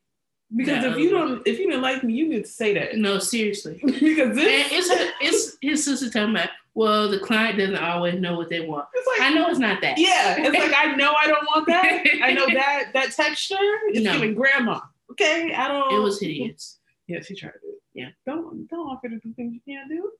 because 0.55 0.85
if 0.85 0.97
you 0.97 1.09
don't, 1.09 1.45
if 1.45 1.59
you 1.59 1.67
didn't 1.67 1.81
like 1.81 2.03
me, 2.03 2.13
you 2.13 2.29
need 2.29 2.45
to 2.45 2.49
say 2.49 2.73
that. 2.75 2.95
No, 2.95 3.19
seriously. 3.19 3.79
because 3.83 4.33
this, 4.33 4.71
and 4.71 4.71
it's 4.71 4.89
her, 4.89 5.11
it's 5.19 5.57
his 5.61 5.83
sister 5.83 6.09
telling 6.09 6.33
me, 6.33 6.41
well, 6.73 7.09
the 7.09 7.19
client 7.19 7.57
doesn't 7.57 7.75
always 7.75 8.15
know 8.15 8.37
what 8.37 8.49
they 8.49 8.61
want. 8.61 8.87
It's 8.93 9.07
like 9.07 9.29
I 9.29 9.33
know 9.33 9.49
it's 9.49 9.59
not 9.59 9.81
that. 9.81 9.97
Yeah, 9.97 10.37
it's 10.39 10.57
like 10.57 10.73
I 10.73 10.95
know 10.95 11.13
I 11.21 11.27
don't 11.27 11.45
want 11.45 11.67
that. 11.67 12.03
I 12.23 12.31
know 12.31 12.45
that 12.53 12.91
that 12.93 13.11
texture 13.11 13.57
is 13.91 14.03
no. 14.03 14.13
giving 14.13 14.35
grandma. 14.35 14.79
Okay, 15.11 15.53
I 15.53 15.67
don't. 15.67 15.93
It 15.93 15.99
was 15.99 16.21
hideous. 16.21 16.79
Yeah, 17.07 17.19
she 17.21 17.35
tried 17.35 17.51
it. 17.55 17.81
Yeah. 17.93 18.09
Don't 18.25 18.69
don't 18.69 18.87
offer 18.87 19.09
to 19.09 19.19
do 19.19 19.33
things 19.33 19.53
you 19.53 19.61
can't 19.67 19.89
do. 19.89 20.11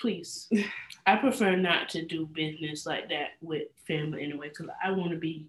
Please. 0.00 0.48
I 1.06 1.16
prefer 1.16 1.56
not 1.56 1.88
to 1.90 2.04
do 2.04 2.26
business 2.26 2.84
like 2.86 3.08
that 3.08 3.30
with 3.40 3.68
family 3.86 4.24
anyway, 4.24 4.50
because 4.50 4.68
I 4.84 4.90
want 4.90 5.10
to 5.12 5.16
be 5.16 5.46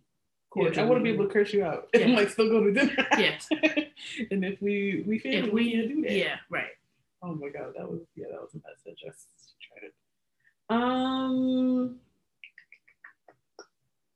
yeah, 0.56 0.82
I 0.82 0.86
want 0.86 1.00
to 1.00 1.04
be 1.04 1.12
able 1.12 1.27
to 1.27 1.34
curse 1.34 1.54
you 1.54 1.63
out 1.63 1.88
and 1.94 2.13
like 2.13 2.30
still 2.30 2.50
go 2.50 2.63
to 2.63 2.72
dinner. 2.72 3.08
Yes. 3.18 3.48
and 3.51 4.44
if 4.44 4.62
we 4.62 5.04
we 5.06 5.20
family, 5.20 5.38
if 5.38 5.54
we, 5.54 5.63
we 5.63 5.72
can't 5.72 5.88
do 5.89 6.01
that. 6.04 6.12
Yeah, 6.12 6.36
right. 6.50 6.72
Oh 7.22 7.34
my 7.34 7.50
god, 7.50 7.74
that 7.77 7.89
was 7.89 8.01
yeah, 8.16 8.27
that 8.32 8.42
was 8.42 8.54
a 8.54 8.58
message. 8.58 9.04
I 9.06 9.12
tried 9.62 9.88
it. 9.88 9.94
Um. 10.70 11.98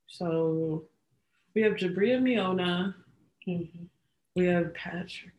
So 0.07 0.85
we 1.53 1.61
have 1.63 1.73
Jabria 1.73 2.19
Miona. 2.21 2.95
Mm-hmm. 3.47 3.83
We 4.35 4.45
have 4.45 4.73
Patrick. 4.73 5.33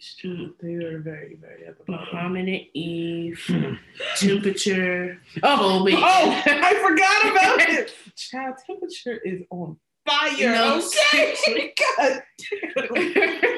Mm-hmm. 0.00 0.44
They 0.60 0.74
are 0.74 0.98
very, 0.98 1.36
very 1.36 1.64
bottom. 1.64 1.84
Muhammad 1.88 2.48
and 2.48 2.66
Yve, 2.74 3.78
temperature. 4.16 5.18
Oh, 5.42 5.86
oh, 5.88 6.42
I 6.44 6.74
forgot 6.86 7.32
about 7.32 7.68
it. 7.68 7.92
Child 8.16 8.56
temperature 8.66 9.18
is 9.24 9.42
on 9.50 9.76
fire. 10.06 10.52
No, 10.52 10.82
okay. 11.14 11.74
God. 11.98 12.22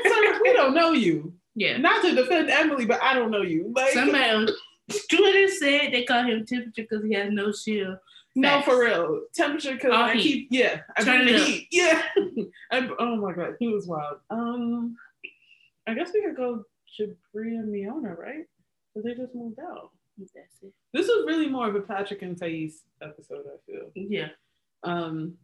Sorry, 0.07 0.38
we 0.42 0.52
don't 0.52 0.75
know 0.75 0.92
you. 0.92 1.35
Yeah. 1.54 1.76
Not 1.78 2.02
to 2.02 2.14
defend 2.14 2.50
Emily, 2.50 2.87
but 2.87 3.02
I 3.02 3.14
don't 3.14 3.30
know 3.30 3.42
you. 3.42 3.73
Like 3.75 3.92
somebody 3.92 4.30
on 4.30 4.49
Twitter 5.11 5.49
said 5.49 5.92
they 5.92 6.04
call 6.04 6.25
him 6.25 6.47
temperature 6.47 6.87
because 6.88 7.04
he 7.04 7.14
has 7.14 7.33
no 7.33 7.52
shield. 7.52 7.99
No, 8.37 8.62
for 8.62 8.80
real. 8.80 9.23
Temperature 9.35 9.75
because 9.75 9.92
I 9.92 10.14
heat. 10.14 10.23
keep 10.23 10.49
yeah. 10.50 10.80
I 10.97 11.02
Turn 11.02 11.26
the 11.26 11.38
heat. 11.38 11.68
Yeah. 11.73 12.02
I, 12.71 12.88
oh 12.99 13.16
my 13.16 13.33
god, 13.33 13.57
he 13.59 13.68
was 13.68 13.88
wild. 13.88 14.18
Um, 14.30 14.97
I 15.88 15.95
guess 15.95 16.11
we 16.12 16.23
could 16.23 16.37
go 16.37 16.64
Jabria 16.99 17.64
Miona, 17.64 18.16
right? 18.16 18.45
Because 18.95 19.04
they 19.04 19.14
just 19.14 19.35
moved 19.35 19.59
out. 19.59 19.90
That's 20.18 20.33
it. 20.62 20.73
This 20.92 21.07
was 21.07 21.25
really 21.26 21.49
more 21.49 21.68
of 21.68 21.75
a 21.76 21.80
Patrick 21.80 22.23
and 22.23 22.38
Thais 22.38 22.83
episode. 23.02 23.45
I 23.47 23.57
feel. 23.66 23.90
Yeah. 23.95 24.28
Um, 24.83 25.35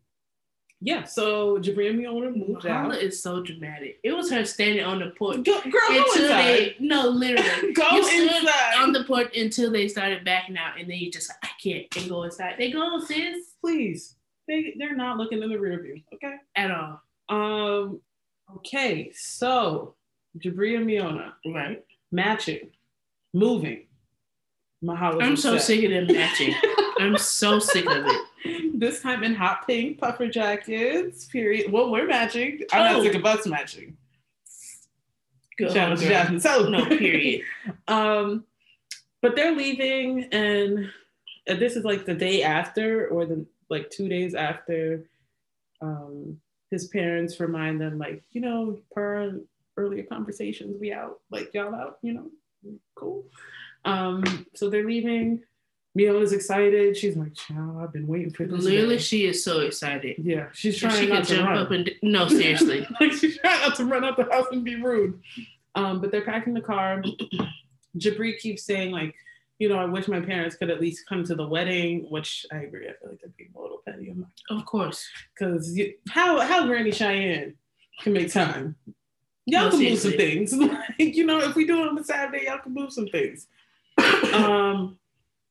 yeah, 0.80 1.04
so 1.04 1.58
Jabria 1.58 1.94
Miona 1.94 2.36
moved 2.36 2.66
out. 2.66 2.94
is 2.96 3.22
so 3.22 3.42
dramatic. 3.42 4.00
It 4.04 4.12
was 4.12 4.30
her 4.30 4.44
standing 4.44 4.84
on 4.84 4.98
the 4.98 5.12
porch. 5.16 5.42
Go, 5.42 5.60
girl, 5.62 5.72
go 5.88 6.04
inside. 6.14 6.44
They, 6.44 6.76
no, 6.78 7.08
literally. 7.08 7.72
go 7.74 7.96
inside. 7.96 8.74
On 8.78 8.92
the 8.92 9.04
porch 9.04 9.34
until 9.36 9.70
they 9.70 9.88
started 9.88 10.24
backing 10.24 10.58
out, 10.58 10.78
and 10.78 10.90
then 10.90 10.98
you 10.98 11.10
just 11.10 11.32
I 11.42 11.48
can't 11.62 11.86
and 11.96 12.08
go 12.08 12.24
inside. 12.24 12.56
They 12.58 12.70
go, 12.70 13.00
sis. 13.00 13.54
Please. 13.62 14.16
They 14.46 14.74
they're 14.78 14.94
not 14.94 15.16
looking 15.16 15.42
in 15.42 15.48
the 15.48 15.58
rear 15.58 15.80
view, 15.82 16.02
okay? 16.14 16.34
At 16.54 16.70
all. 16.70 17.00
Um. 17.30 18.00
Okay, 18.56 19.10
so 19.14 19.94
Jabria 20.38 20.79
Miona, 20.83 21.33
right? 21.47 21.85
Matching, 22.11 22.71
moving. 23.33 23.87
Mahalo. 24.83 25.23
I'm 25.23 25.37
so 25.37 25.57
sick 25.59 25.85
of 25.85 25.91
them 25.91 26.07
matching. 26.17 26.55
I'm 26.99 27.17
so 27.17 27.59
sick 27.59 27.87
of 27.87 28.07
it 28.07 28.23
this 28.79 29.00
time 29.00 29.25
in 29.25 29.35
hot 29.35 29.67
pink 29.67 29.99
puffer 29.99 30.29
jackets. 30.29 31.26
Period. 31.26 31.71
Well, 31.71 31.91
we're 31.91 32.07
matching. 32.07 32.61
I'm 32.73 32.81
oh. 32.81 32.93
not 32.99 33.03
sick 33.03 33.14
of 33.14 33.25
us 33.25 33.47
matching. 33.47 33.97
Good. 35.57 35.73
Shout 35.73 35.93
out 35.93 35.99
to 35.99 36.09
Jasmine. 36.09 36.41
So 36.41 36.69
no, 36.69 36.85
period. 36.87 37.43
um, 37.88 38.45
but 39.23 39.37
they're 39.37 39.55
leaving, 39.55 40.25
and 40.25 40.91
this 41.47 41.76
is 41.76 41.85
like 41.85 42.05
the 42.05 42.14
day 42.14 42.43
after, 42.43 43.09
or 43.09 43.25
the 43.25 43.47
like 43.71 43.91
two 43.91 44.09
days 44.09 44.35
after. 44.35 45.07
Um, 45.81 46.41
his 46.71 46.88
parents 46.88 47.38
remind 47.38 47.81
them, 47.81 47.99
like, 47.99 48.25
you 48.33 48.41
know, 48.41 48.81
per 48.91 49.38
earlier 49.76 50.04
conversations, 50.04 50.76
we 50.81 50.93
out, 50.93 51.21
like 51.31 51.52
y'all 51.54 51.75
out, 51.75 51.99
you 52.02 52.14
know, 52.14 52.31
cool. 52.95 53.25
Um, 53.85 54.47
so 54.54 54.71
they're 54.71 54.87
leaving 54.87 55.43
is 55.97 56.33
excited. 56.33 56.97
She's 56.97 57.16
like, 57.16 57.35
"Child, 57.35 57.78
I've 57.81 57.93
been 57.93 58.07
waiting 58.07 58.31
for 58.31 58.47
this." 58.47 58.64
Literally, 58.64 58.99
she 58.99 59.26
is 59.26 59.45
so 59.45 59.61
excited. 59.61 60.16
Yeah, 60.19 60.49
she's 60.52 60.78
trying 60.78 61.00
she 61.00 61.07
not 61.07 61.25
to 61.25 61.37
jump 61.37 61.49
run. 61.49 61.59
up 61.59 61.71
and 61.71 61.90
no, 62.02 62.28
seriously, 62.28 62.87
like 63.00 63.12
she's 63.12 63.38
trying 63.38 63.61
not 63.61 63.76
to 63.76 63.85
run 63.85 64.04
out 64.04 64.16
the 64.16 64.25
house 64.25 64.47
and 64.50 64.64
be 64.64 64.76
rude. 64.76 65.21
Um, 65.75 66.00
but 66.00 66.11
they're 66.11 66.25
packing 66.25 66.54
the 66.54 66.61
car. 66.61 67.02
Jibri 67.99 68.38
keeps 68.38 68.64
saying 68.64 68.90
like, 68.93 69.14
you 69.59 69.69
know, 69.69 69.78
I 69.78 69.85
wish 69.85 70.09
my 70.09 70.21
parents 70.21 70.57
could 70.57 70.71
at 70.71 70.81
least 70.81 71.07
come 71.09 71.25
to 71.25 71.35
the 71.35 71.47
wedding, 71.47 72.07
which 72.11 72.47
I 72.52 72.59
agree. 72.59 72.88
I 72.88 72.93
feel 72.93 73.11
like 73.11 73.21
they're 73.21 73.33
being 73.37 73.50
a 73.57 73.61
little 73.61 73.81
petty. 73.85 74.11
I'm 74.11 74.21
like, 74.21 74.61
of 74.61 74.66
course, 74.66 75.07
because 75.35 75.78
how 76.09 76.40
how 76.40 76.66
Granny 76.66 76.93
Cheyenne 76.93 77.54
can 78.00 78.12
make 78.12 78.33
time. 78.33 78.76
Y'all 79.46 79.70
can 79.70 79.80
move 79.80 79.98
some 79.98 80.12
things. 80.12 80.52
like, 80.54 80.80
you 80.98 81.26
know, 81.26 81.40
if 81.40 81.54
we 81.54 81.66
do 81.66 81.82
it 81.82 81.88
on 81.88 81.94
the 81.94 82.04
Saturday, 82.04 82.46
y'all 82.46 82.58
can 82.58 82.72
move 82.72 82.92
some 82.92 83.06
things. 83.08 83.46
um, 84.32 84.98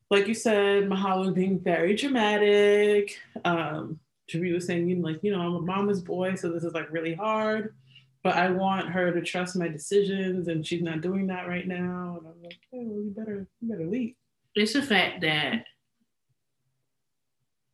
like 0.10 0.28
you 0.28 0.34
said, 0.34 0.86
Mahala 0.86 1.34
being 1.34 1.60
very 1.60 1.96
dramatic. 1.96 3.20
Um, 3.46 4.00
Jibri 4.30 4.54
was 4.54 4.66
saying, 4.66 4.88
you 4.88 4.96
know, 4.96 5.08
like, 5.08 5.20
you 5.24 5.32
know, 5.32 5.42
I'm 5.42 5.56
a 5.56 5.62
mama's 5.62 6.02
boy, 6.02 6.36
so 6.36 6.52
this 6.52 6.64
is 6.64 6.74
like 6.74 6.92
really 6.92 7.14
hard. 7.14 7.76
But 8.24 8.36
I 8.36 8.50
want 8.52 8.90
her 8.90 9.12
to 9.12 9.22
trust 9.22 9.58
my 9.58 9.68
decisions, 9.68 10.48
and 10.48 10.66
she's 10.66 10.82
not 10.82 11.02
doing 11.02 11.28
that 11.28 11.48
right 11.48 11.68
now. 11.68 12.20
And 12.20 12.28
I'm 12.28 12.44
like, 12.44 12.60
hey, 12.72 12.84
well, 12.86 13.04
you 13.04 13.14
better, 13.16 13.48
you 13.60 13.70
better 13.70 13.86
leave. 13.86 14.16
It's 14.56 14.74
the 14.74 14.82
fact 14.82 15.22
that 15.22 15.66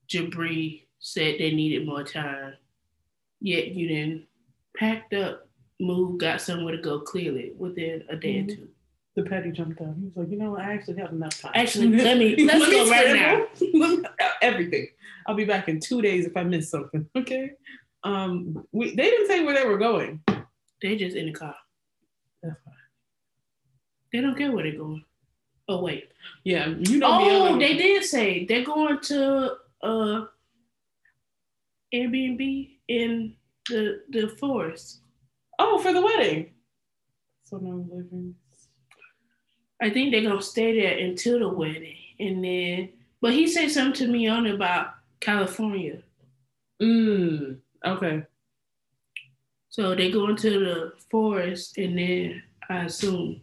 Jibri 0.10 0.84
said 1.00 1.36
they 1.40 1.52
needed 1.52 1.86
more 1.86 2.04
time, 2.04 2.54
yet 3.42 3.68
you 3.68 3.90
then 3.90 4.28
packed 4.76 5.14
up, 5.14 5.49
moved, 5.80 6.20
got 6.20 6.42
somewhere 6.42 6.76
to 6.76 6.82
go 6.82 7.00
clearly 7.00 7.54
within 7.58 8.04
a 8.10 8.16
day 8.16 8.36
mm-hmm. 8.42 8.52
or 8.52 8.56
two 8.56 8.70
the 9.16 9.30
petty 9.30 9.52
jumped 9.52 9.82
out. 9.82 9.96
He 9.98 10.06
was 10.06 10.16
like, 10.16 10.30
you 10.30 10.38
know, 10.38 10.58
I 10.58 10.74
actually 10.74 11.00
have 11.02 11.12
enough 11.12 11.40
time. 11.40 11.52
Actually, 11.56 11.98
let 11.98 12.18
me 12.18 12.36
let's 12.46 12.60
let 12.60 12.72
go 12.72 12.90
right 12.90 13.16
now. 13.16 14.04
Everything. 14.42 14.88
I'll 15.26 15.36
be 15.36 15.46
back 15.46 15.68
in 15.68 15.80
two 15.80 16.02
days 16.02 16.26
if 16.26 16.36
I 16.36 16.44
miss 16.44 16.70
something. 16.70 17.08
Okay. 17.16 17.52
Um, 18.04 18.66
we 18.72 18.96
they 18.96 19.10
didn't 19.10 19.28
say 19.28 19.44
where 19.44 19.54
they 19.54 19.66
were 19.66 19.78
going. 19.78 20.24
They 20.82 20.96
just 20.96 21.18
in 21.18 21.26
the 21.26 21.34
car. 21.34 21.56
That's 22.42 22.56
fine. 22.64 22.74
They 24.14 24.22
don't 24.22 24.38
care 24.38 24.54
where 24.54 24.64
they're 24.64 24.78
going. 24.78 25.04
Oh 25.68 25.82
wait. 25.82 26.12
Yeah, 26.46 26.68
you 26.68 27.00
know. 27.00 27.08
Oh, 27.10 27.60
they 27.60 27.76
did 27.76 28.06
say 28.06 28.46
they're 28.46 28.64
going 28.64 29.02
to 29.02 29.56
uh 29.84 30.26
Airbnb 31.94 32.70
in 32.88 33.36
the 33.68 34.02
the 34.10 34.30
forest. 34.40 35.02
Oh, 35.60 35.78
for 35.78 35.94
the 35.94 36.02
wedding. 36.02 36.52
So 37.44 37.58
no 37.58 37.86
living 37.92 38.36
I 39.82 39.90
think 39.90 40.12
they're 40.12 40.24
gonna 40.24 40.42
stay 40.42 40.80
there 40.80 40.98
until 40.98 41.40
the 41.40 41.50
wedding, 41.50 41.98
and 42.20 42.44
then. 42.44 42.90
But 43.22 43.34
he 43.34 43.48
said 43.48 43.72
something 43.72 44.06
to 44.06 44.08
me 44.08 44.28
on 44.28 44.46
about 44.48 44.94
California. 45.20 46.00
Mm. 46.82 47.58
Okay. 47.86 48.24
So 49.70 49.96
they 49.96 50.12
go 50.12 50.30
into 50.30 50.50
the 50.50 50.94
forest, 51.10 51.78
and 51.78 51.98
then 51.98 52.44
I 52.70 52.86
assume. 52.86 53.42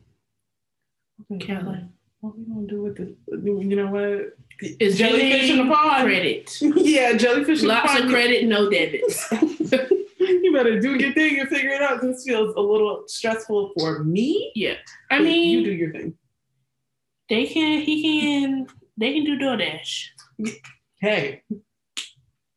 Okay, 1.32 1.46
Cali. 1.46 1.84
What 2.20 2.36
we 2.36 2.44
gonna 2.44 2.66
do 2.66 2.82
with 2.82 2.96
the? 2.96 3.14
You 3.28 3.76
know 3.76 3.86
what? 3.86 4.36
It's 4.60 4.96
jellyfish 4.98 5.50
in 5.50 5.68
the 5.68 5.74
pond. 5.74 6.04
Credit. 6.04 6.58
yeah, 6.76 7.14
jellyfish. 7.14 7.62
Lots 7.62 7.98
of 7.98 8.08
credit, 8.08 8.44
no 8.44 8.68
debits. 8.68 9.32
better 10.56 10.80
do 10.80 10.96
your 10.96 11.12
thing 11.12 11.38
and 11.40 11.48
figure 11.48 11.70
it 11.70 11.82
out. 11.82 12.00
This 12.00 12.24
feels 12.24 12.54
a 12.56 12.60
little 12.60 13.04
stressful 13.06 13.72
for 13.78 14.02
me. 14.02 14.52
Yeah, 14.54 14.74
I 15.10 15.20
mean, 15.20 15.58
you 15.58 15.64
do 15.64 15.72
your 15.72 15.92
thing. 15.92 16.14
They 17.28 17.46
can. 17.46 17.82
He 17.82 18.02
can. 18.02 18.66
They 18.96 19.12
can 19.14 19.24
do 19.24 19.38
DoorDash. 19.38 20.06
Hey, 21.00 21.42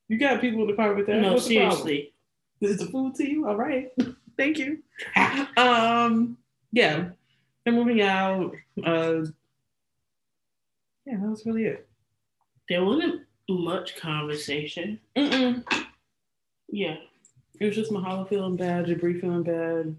you 0.08 0.18
got 0.18 0.42
people 0.42 0.62
in 0.62 0.68
the 0.68 0.74
car 0.74 0.94
with 0.94 1.08
that. 1.08 1.18
No, 1.18 1.34
What's 1.34 1.46
seriously. 1.46 2.14
The 2.62 2.68
Is 2.68 2.78
the 2.78 2.86
food 2.86 3.16
to 3.16 3.30
you? 3.30 3.48
All 3.48 3.56
right. 3.56 3.90
Thank 4.38 4.58
you. 4.58 4.80
um. 5.58 6.38
Yeah. 6.72 7.10
They're 7.64 7.74
moving 7.74 8.02
out. 8.02 8.56
Uh. 8.84 9.26
Yeah, 11.06 11.18
that 11.18 11.30
was 11.30 11.46
really 11.46 11.66
it. 11.66 11.88
There 12.70 12.86
wasn't 12.86 13.24
much 13.50 13.96
conversation. 13.96 15.00
Mm-mm. 15.18 15.64
Yeah. 16.70 16.98
It 17.60 17.66
was 17.66 17.76
just 17.76 17.92
Mahala 17.92 18.28
feeling 18.28 18.56
bad, 18.56 18.86
Jibri 18.86 19.20
feeling 19.20 19.44
bad. 19.44 19.96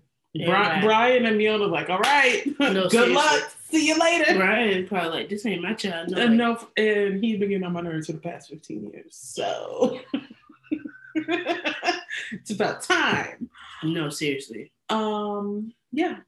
Brian, 0.47 0.85
Brian 0.85 1.27
and 1.27 1.37
Miona 1.41 1.69
like, 1.69 1.91
all 1.91 1.99
right, 1.99 2.43
no, 2.61 2.73
good 2.89 2.91
seriously. 2.93 3.15
luck. 3.15 3.53
See 3.69 3.89
you 3.89 3.99
later. 3.99 4.35
Brian 4.37 4.87
probably 4.87 5.11
like, 5.11 5.29
this 5.29 5.45
ain't 5.45 5.61
my 5.63 5.75
child. 5.75 6.11
No, 6.11 6.21
Enough, 6.23 6.69
and 6.77 7.23
he's 7.23 7.39
been 7.39 7.49
getting 7.49 7.65
on 7.65 7.73
my 7.73 7.81
nerves 7.81 8.07
for 8.07 8.13
the 8.13 8.19
past 8.19 8.49
15 8.49 8.91
years. 8.93 9.17
So 9.17 10.01
it's 12.33 12.51
about 12.51 12.83
time. 12.83 13.51
No, 13.83 14.09
seriously. 14.09 14.71
Um, 14.89 15.73
yeah. 15.93 16.19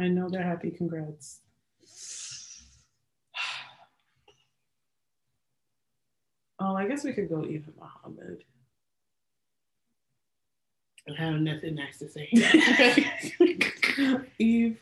I 0.00 0.08
know 0.08 0.28
they're 0.28 0.42
happy. 0.42 0.70
Congrats. 0.70 1.40
Oh, 6.60 6.74
I 6.74 6.88
guess 6.88 7.04
we 7.04 7.12
could 7.12 7.28
go 7.28 7.44
even 7.44 7.72
Muhammad. 7.78 8.42
I 11.10 11.14
have 11.22 11.40
nothing 11.40 11.74
nice 11.76 11.98
to 11.98 12.08
say. 12.08 12.28
Yve. 12.34 14.26
Yve. 14.40 14.76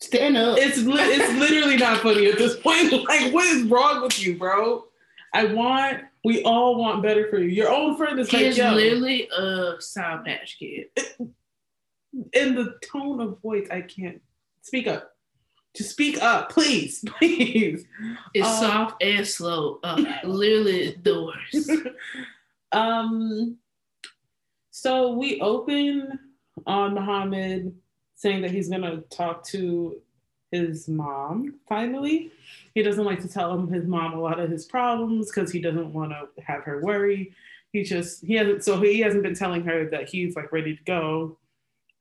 Stand 0.00 0.36
up. 0.36 0.58
It's 0.58 0.78
li- 0.78 0.94
it's 1.00 1.32
literally 1.38 1.76
not 1.76 2.00
funny 2.00 2.26
at 2.26 2.38
this 2.38 2.56
point. 2.60 2.92
Like, 3.08 3.32
what 3.32 3.46
is 3.46 3.64
wrong 3.64 4.02
with 4.02 4.18
you, 4.24 4.36
bro? 4.38 4.84
I 5.34 5.44
want. 5.46 6.02
We 6.24 6.42
all 6.44 6.76
want 6.76 7.02
better 7.02 7.28
for 7.30 7.38
you. 7.38 7.48
Your 7.48 7.70
own 7.70 7.96
friend 7.96 8.18
is 8.18 8.28
He's 8.30 8.58
like, 8.58 8.66
yo. 8.68 8.74
literally 8.74 9.28
a 9.36 9.74
Sour 9.80 10.22
Patch 10.24 10.56
Kid. 10.58 10.86
in 12.32 12.54
the 12.54 12.74
tone 12.92 13.20
of 13.20 13.40
voice, 13.40 13.66
I 13.70 13.80
can't 13.82 14.20
speak 14.62 14.86
up. 14.88 15.12
Just 15.76 15.90
speak 15.90 16.20
up, 16.22 16.50
please, 16.50 17.04
please. 17.18 17.84
It's 18.34 18.46
Um, 18.48 18.54
soft 18.60 19.02
and 19.02 19.26
slow. 19.26 19.78
Uh, 19.84 20.02
literally 20.24 20.96
the 21.02 21.22
worst. 21.24 21.70
um, 22.72 23.56
so 24.80 25.10
we 25.12 25.40
open 25.40 26.20
on 26.64 26.94
Muhammad 26.94 27.74
saying 28.14 28.42
that 28.42 28.52
he's 28.52 28.68
gonna 28.68 28.98
talk 29.10 29.44
to 29.46 30.00
his 30.52 30.86
mom 30.86 31.54
finally. 31.68 32.30
He 32.74 32.82
doesn't 32.84 33.04
like 33.04 33.20
to 33.22 33.28
tell 33.28 33.52
him 33.52 33.66
his 33.66 33.86
mom 33.86 34.14
a 34.14 34.20
lot 34.20 34.38
of 34.38 34.50
his 34.50 34.66
problems 34.66 35.30
because 35.30 35.50
he 35.50 35.60
doesn't 35.60 35.92
want 35.92 36.12
to 36.12 36.42
have 36.44 36.62
her 36.62 36.80
worry. 36.80 37.32
He 37.72 37.82
just 37.82 38.24
he 38.24 38.34
hasn't 38.34 38.62
so 38.62 38.80
he 38.80 39.00
hasn't 39.00 39.24
been 39.24 39.34
telling 39.34 39.64
her 39.64 39.90
that 39.90 40.08
he's 40.08 40.36
like 40.36 40.52
ready 40.52 40.76
to 40.76 40.84
go. 40.84 41.38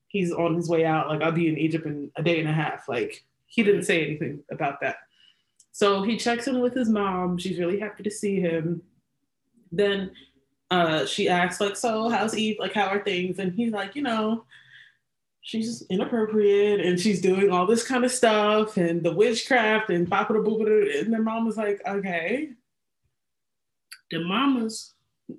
He's 0.07 0.31
on 0.31 0.53
his 0.53 0.69
way 0.69 0.85
out. 0.85 1.09
Like 1.09 1.23
I'll 1.23 1.31
be 1.31 1.47
in 1.47 1.57
Egypt 1.57 1.87
in 1.87 2.11
a 2.15 2.21
day 2.21 2.39
and 2.39 2.47
a 2.47 2.53
half. 2.53 2.87
Like 2.87 3.25
he 3.47 3.63
didn't 3.63 3.83
say 3.85 4.05
anything 4.05 4.43
about 4.51 4.81
that. 4.81 4.97
So 5.71 6.03
he 6.03 6.15
checks 6.15 6.47
in 6.47 6.59
with 6.59 6.75
his 6.75 6.89
mom. 6.89 7.39
She's 7.39 7.57
really 7.57 7.79
happy 7.79 8.03
to 8.03 8.11
see 8.11 8.39
him. 8.39 8.83
Then 9.71 10.11
uh, 10.69 11.05
she 11.05 11.29
asks, 11.29 11.61
like, 11.61 11.75
so 11.75 12.09
how's 12.09 12.33
Yve? 12.33 12.59
Like, 12.59 12.73
how 12.73 12.87
are 12.87 13.03
things? 13.03 13.39
And 13.39 13.53
he's 13.53 13.71
like, 13.71 13.95
you 13.95 14.01
know, 14.01 14.43
she's 15.41 15.83
inappropriate 15.89 16.81
and 16.81 16.99
she's 16.99 17.21
doing 17.21 17.49
all 17.49 17.65
this 17.65 17.87
kind 17.87 18.03
of 18.03 18.11
stuff 18.11 18.75
and 18.75 19.01
the 19.01 19.13
witchcraft 19.13 19.89
and 19.89 20.09
bop 20.09 20.29
and 20.29 21.13
their 21.13 21.21
mom 21.21 21.45
was 21.45 21.55
like, 21.55 21.81
okay. 21.87 22.49
The 24.11 24.19
mamas, 24.19 24.93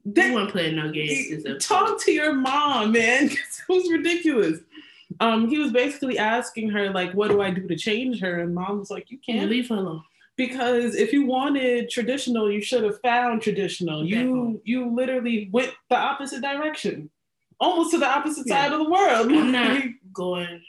they 0.04 0.30
weren't 0.30 0.50
playing 0.50 0.76
no 0.76 0.90
games. 0.90 1.44
talk 1.60 2.00
to 2.02 2.12
your 2.12 2.32
mom, 2.32 2.92
man. 2.92 3.24
it 3.26 3.38
was 3.68 3.90
ridiculous. 3.90 4.60
Um, 5.20 5.48
he 5.48 5.58
was 5.58 5.72
basically 5.72 6.18
asking 6.18 6.70
her, 6.70 6.90
like, 6.90 7.12
what 7.12 7.28
do 7.28 7.40
I 7.40 7.50
do 7.50 7.66
to 7.66 7.76
change 7.76 8.20
her? 8.20 8.40
And 8.40 8.54
mom 8.54 8.78
was 8.78 8.90
like, 8.90 9.10
you 9.10 9.18
can't. 9.18 9.50
leave 9.50 9.68
her 9.68 9.76
alone. 9.76 10.02
Because 10.38 10.94
if 10.94 11.12
you 11.12 11.26
wanted 11.26 11.90
traditional, 11.90 12.50
you 12.50 12.62
should 12.62 12.84
have 12.84 12.98
found 13.02 13.42
traditional. 13.42 14.02
You 14.06 14.62
you 14.64 14.94
literally 14.94 15.50
went 15.52 15.74
the 15.90 15.96
opposite 15.96 16.40
direction, 16.40 17.10
almost 17.60 17.90
to 17.90 17.98
the 17.98 18.08
opposite 18.08 18.46
Yeah. 18.46 18.62
side 18.62 18.72
of 18.72 18.78
the 18.78 18.88
world. 18.88 19.30
I'm 19.30 19.52
not 19.52 19.82
going 20.14 20.62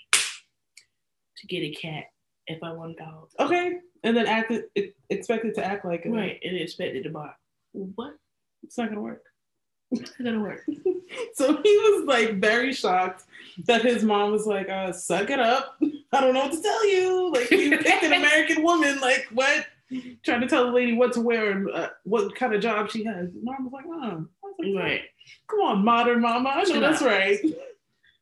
to 1.37 1.47
get 1.47 1.59
a 1.63 1.71
cat 1.71 2.05
if 2.47 2.61
I 2.63 2.73
want 2.73 2.97
a 2.99 3.03
dog. 3.03 3.29
okay, 3.39 3.77
and 4.03 4.17
then 4.17 4.25
act 4.27 4.51
expected 5.09 5.53
to 5.55 5.63
act 5.65 5.85
like 5.85 6.05
it. 6.05 6.09
Right, 6.09 6.39
and 6.43 6.57
expected 6.57 7.03
to 7.03 7.09
buy. 7.11 7.29
What? 7.71 8.15
It's 8.63 8.77
not 8.77 8.89
gonna 8.89 9.01
work. 9.01 9.23
It's 9.91 10.11
gonna 10.11 10.39
work. 10.41 10.65
So 11.33 11.59
he 11.63 11.77
was 11.77 12.05
like 12.05 12.35
very 12.39 12.71
shocked 12.71 13.23
that 13.65 13.81
his 13.81 14.03
mom 14.03 14.31
was 14.31 14.45
like, 14.45 14.69
uh, 14.69 14.91
"Suck 14.91 15.31
it 15.31 15.39
up. 15.39 15.75
I 16.11 16.21
don't 16.21 16.35
know 16.35 16.41
what 16.43 16.51
to 16.51 16.61
tell 16.61 16.87
you. 16.87 17.31
Like 17.33 17.49
you 17.49 17.77
picked 17.79 18.03
an 18.03 18.13
American 18.21 18.61
woman. 18.63 18.99
Like 19.01 19.27
what?" 19.33 19.65
Trying 20.23 20.41
to 20.41 20.47
tell 20.47 20.65
the 20.67 20.71
lady 20.71 20.93
what 20.93 21.13
to 21.13 21.21
wear 21.21 21.49
and 21.51 21.71
uh, 21.71 21.89
what 22.03 22.35
kind 22.35 22.53
of 22.53 22.61
job 22.61 22.91
she 22.91 23.03
has. 23.05 23.29
Mom 23.41 23.63
was 23.65 23.73
like, 23.73 23.85
"Oh." 23.87 24.27
Was 24.43 24.55
like, 24.59 24.83
Right. 24.83 25.01
Come 25.49 25.59
on, 25.61 25.83
modern 25.83 26.21
mama. 26.21 26.49
I 26.49 26.59
know 26.63 26.65
Shut 26.73 26.81
that's 26.81 27.01
up. 27.01 27.07
right. 27.07 27.39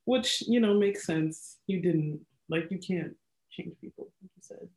Which, 0.06 0.44
you 0.48 0.62
know, 0.62 0.74
makes 0.74 1.06
sense. 1.06 1.58
You 1.68 1.82
didn't 1.82 2.22
like 2.48 2.72
you 2.72 2.78
can't 2.78 3.16
change 3.52 3.76
people, 3.82 4.06
like 4.22 4.32
you 4.38 4.42
said. 4.42 4.70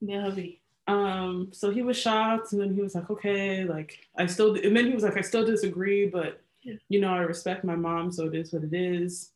Yeah, 0.00 0.22
hubby. 0.22 0.60
Um, 0.86 1.48
so 1.52 1.70
he 1.70 1.82
was 1.82 1.96
shocked 1.96 2.52
and 2.52 2.60
then 2.60 2.74
he 2.74 2.82
was 2.82 2.94
like, 2.94 3.10
okay, 3.10 3.64
like 3.64 3.98
I 4.16 4.26
still 4.26 4.54
and 4.56 4.76
then 4.76 4.86
he 4.86 4.92
was 4.94 5.04
like, 5.04 5.16
I 5.16 5.20
still 5.20 5.44
disagree, 5.44 6.06
but 6.06 6.40
Yeah. 6.62 6.74
you 6.88 7.00
know, 7.00 7.12
I 7.14 7.20
respect 7.20 7.64
my 7.64 7.76
mom, 7.76 8.10
so 8.12 8.26
it 8.26 8.34
is 8.34 8.52
what 8.52 8.64
it 8.64 8.74
is. 8.74 9.30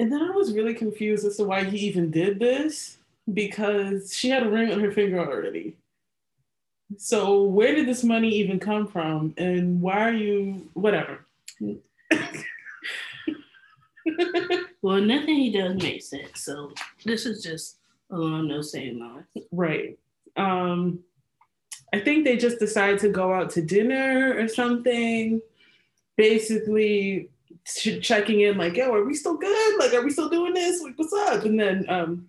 And 0.00 0.12
then 0.12 0.22
I 0.22 0.30
was 0.30 0.52
really 0.52 0.74
confused 0.74 1.24
as 1.26 1.36
to 1.36 1.44
why 1.44 1.64
he 1.64 1.78
even 1.88 2.10
did 2.10 2.38
this 2.38 2.98
because 3.32 4.14
she 4.14 4.30
had 4.30 4.44
a 4.44 4.48
ring 4.48 4.72
on 4.72 4.80
her 4.80 4.92
finger 4.92 5.18
already. 5.20 5.76
So 6.96 7.42
where 7.42 7.74
did 7.74 7.86
this 7.86 8.02
money 8.04 8.30
even 8.36 8.58
come 8.58 8.86
from? 8.86 9.34
And 9.36 9.80
why 9.80 10.08
are 10.08 10.12
you 10.12 10.68
whatever? 10.74 11.24
Well, 14.80 15.00
nothing 15.00 15.34
he 15.36 15.50
does 15.50 15.74
makes 15.82 16.06
sense. 16.06 16.40
So 16.40 16.72
this 17.04 17.26
is 17.26 17.42
just 17.42 17.77
along 18.10 18.48
those 18.48 18.70
same 18.72 18.98
lines. 19.00 19.26
right. 19.52 19.98
Um 20.36 21.00
I 21.92 22.00
think 22.00 22.24
they 22.24 22.36
just 22.36 22.58
decided 22.58 22.98
to 23.00 23.08
go 23.08 23.32
out 23.32 23.50
to 23.50 23.62
dinner 23.62 24.34
or 24.38 24.46
something. 24.48 25.40
Basically 26.16 27.30
ch- 27.64 28.00
checking 28.02 28.40
in 28.40 28.58
like, 28.58 28.76
yo, 28.76 28.92
are 28.92 29.04
we 29.04 29.14
still 29.14 29.36
good? 29.36 29.78
Like, 29.78 29.94
are 29.94 30.02
we 30.02 30.10
still 30.10 30.28
doing 30.28 30.52
this? 30.52 30.82
Like, 30.82 30.94
what's 30.98 31.12
up? 31.12 31.44
And 31.44 31.58
then 31.58 31.84
um 31.88 32.28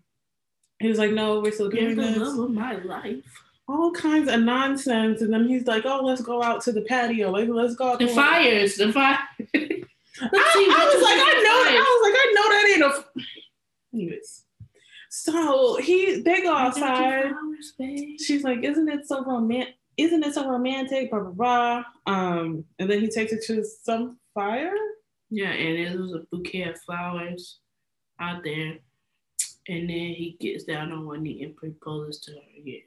he 0.79 0.87
was 0.87 0.97
like, 0.97 1.11
no, 1.11 1.39
we're 1.41 1.51
still 1.51 1.69
doing 1.69 1.95
the 1.95 2.03
this. 2.03 2.17
love 2.17 2.39
of 2.39 2.51
my 2.51 2.75
life. 2.83 3.23
all 3.67 3.91
kinds 3.91 4.29
of 4.29 4.39
nonsense. 4.41 5.21
And 5.21 5.33
then 5.33 5.45
he's 5.47 5.67
like, 5.67 5.83
"Oh, 5.85 6.01
let's 6.03 6.21
go 6.21 6.41
out 6.41 6.61
to 6.63 6.71
the 6.71 6.81
patio. 6.83 7.29
Like, 7.31 7.49
let's 7.49 7.75
go 7.75 7.89
out 7.91 7.99
The 7.99 8.07
to 8.07 8.13
fires, 8.15 8.75
the 8.75 8.91
fire. 8.93 9.19
I, 9.53 9.75
I 10.21 10.85
was 10.93 11.03
like, 11.03 11.19
I 11.19 11.33
know. 11.43 11.59
I 11.77 11.89
was 11.93 12.01
like, 12.07 12.17
I 12.17 12.27
know 12.35 12.49
that 12.49 12.69
ain't 12.73 12.83
a. 12.83 12.97
f-" 12.97 13.25
Anyways, 13.93 14.43
so 15.09 15.77
he 15.77 16.21
they 16.21 16.41
go 16.41 16.53
I 16.53 16.69
got 16.69 16.77
your 16.77 16.85
outside. 16.87 17.31
flowers. 17.31 17.73
She's 18.21 18.43
like, 18.43 18.63
"Isn't 18.63 18.87
it 18.89 19.07
so 19.07 19.23
romantic? 19.25 19.75
Isn't 19.97 20.23
it 20.23 20.33
so 20.33 20.49
romantic?" 20.49 21.09
Blah 21.11 21.19
blah 21.21 21.31
blah. 21.31 21.83
Um, 22.05 22.63
and 22.79 22.89
then 22.89 23.01
he 23.01 23.09
takes 23.09 23.31
her 23.31 23.39
to 23.47 23.63
some 23.65 24.19
fire. 24.33 24.73
Yeah, 25.29 25.51
and 25.51 25.77
it 25.77 25.99
was 25.99 26.13
a 26.13 26.19
bouquet 26.31 26.63
of 26.69 26.79
flowers 26.81 27.59
out 28.19 28.43
there. 28.43 28.77
And 29.67 29.87
then 29.89 30.13
he 30.15 30.35
gets 30.39 30.63
down 30.63 30.91
on 30.91 31.05
one 31.05 31.21
knee 31.21 31.43
and 31.43 31.55
proposes 31.55 32.19
to 32.21 32.31
her 32.31 32.37
again. 32.59 32.81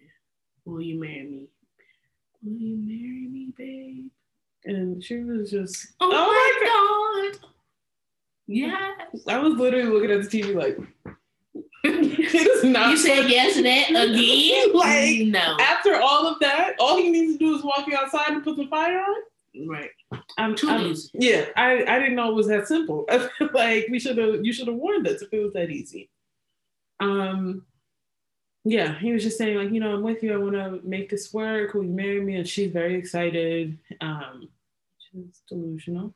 Will 0.64 0.80
you 0.80 0.98
marry 0.98 1.22
me? 1.24 1.46
Will 2.42 2.52
you 2.58 2.76
marry 2.76 3.28
me, 3.28 3.52
babe? 3.56 4.10
And 4.64 5.02
she 5.04 5.18
was 5.18 5.50
just, 5.52 5.92
Oh, 6.00 6.10
Oh 6.12 7.30
my 7.30 7.30
god. 7.38 7.48
Yes. 8.48 9.20
I 9.28 9.38
was 9.38 9.54
literally 9.54 9.88
looking 9.90 10.10
at 10.10 10.28
the 10.28 10.40
TV 10.42 10.54
like, 10.56 10.76
it 11.84 12.34
is 12.34 12.64
not. 12.64 12.90
You 12.90 12.96
said 12.96 13.28
yes 13.28 13.54
to 13.56 13.62
that 13.62 13.90
again? 13.90 14.72
Like, 14.74 15.26
no. 15.28 15.56
After 15.60 15.96
all 15.96 16.26
of 16.26 16.38
that, 16.40 16.74
all 16.78 16.96
he 16.96 17.10
needs 17.10 17.32
to 17.34 17.38
do 17.38 17.56
is 17.56 17.62
walk 17.64 17.86
you 17.86 17.96
outside 17.96 18.28
and 18.28 18.42
put 18.44 18.56
some 18.56 18.68
fire 18.68 18.98
on. 19.00 19.68
Right. 19.68 19.90
I'm 20.38 20.54
Too 20.54 20.68
I'm- 20.68 20.86
easy. 20.86 21.10
Yeah, 21.14 21.46
I, 21.56 21.84
I 21.84 21.98
didn't 21.98 22.14
know 22.14 22.30
it 22.30 22.34
was 22.34 22.48
that 22.48 22.66
simple. 22.68 23.04
I 23.10 23.18
feel 23.38 23.50
like 23.52 23.86
we 23.90 23.98
should 23.98 24.16
have 24.18 24.44
you 24.44 24.52
should 24.52 24.66
have 24.68 24.76
warned 24.76 25.06
us 25.08 25.22
if 25.22 25.32
it 25.32 25.42
was 25.42 25.52
that 25.52 25.70
easy. 25.70 26.08
Um 27.00 27.66
yeah, 28.64 28.96
he 28.98 29.12
was 29.12 29.24
just 29.24 29.38
saying, 29.38 29.56
like, 29.58 29.72
you 29.72 29.80
know, 29.80 29.92
I'm 29.94 30.02
with 30.02 30.22
you, 30.22 30.32
I 30.32 30.36
wanna 30.36 30.78
make 30.84 31.10
this 31.10 31.34
work, 31.34 31.74
will 31.74 31.82
you 31.82 31.90
marry 31.90 32.20
me? 32.20 32.36
And 32.36 32.48
she's 32.48 32.72
very 32.72 32.94
excited. 32.94 33.76
Um 34.00 34.48
she's 34.98 35.42
delusional. 35.48 36.14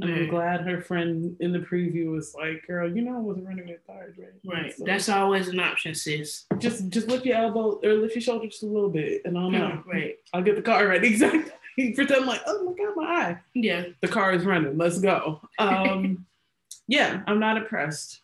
And 0.00 0.12
I'm 0.12 0.28
glad 0.28 0.62
her 0.62 0.80
friend 0.82 1.36
in 1.38 1.52
the 1.52 1.60
preview 1.60 2.10
was 2.10 2.34
like, 2.34 2.66
girl, 2.66 2.90
you 2.92 3.00
know 3.02 3.14
I 3.16 3.20
wasn't 3.20 3.46
running 3.46 3.68
with 3.68 3.86
tires, 3.86 4.16
right? 4.18 4.28
Right. 4.44 4.76
So 4.76 4.82
That's 4.84 5.08
always 5.08 5.46
an 5.48 5.60
option, 5.60 5.94
sis. 5.94 6.46
just 6.58 6.88
just 6.88 7.06
lift 7.06 7.24
your 7.24 7.36
elbow 7.36 7.78
or 7.82 7.94
lift 7.94 8.14
your 8.16 8.22
shoulder 8.22 8.46
just 8.48 8.64
a 8.64 8.66
little 8.66 8.90
bit 8.90 9.22
and 9.24 9.38
I'll 9.38 9.50
know. 9.52 9.84
Right. 9.86 10.16
I'll 10.32 10.42
get 10.42 10.56
the 10.56 10.62
car 10.62 10.88
ready. 10.88 11.08
Exactly. 11.08 11.52
Pretend 11.94 12.26
like, 12.26 12.40
oh 12.46 12.64
my 12.64 12.72
god, 12.72 12.96
my 12.96 13.04
eye. 13.04 13.38
Yeah. 13.54 13.84
the 14.00 14.08
car 14.08 14.32
is 14.32 14.44
running. 14.44 14.76
Let's 14.78 14.98
go. 14.98 15.40
Um, 15.60 16.26
yeah, 16.88 17.22
I'm 17.28 17.38
not 17.38 17.56
impressed. 17.56 18.20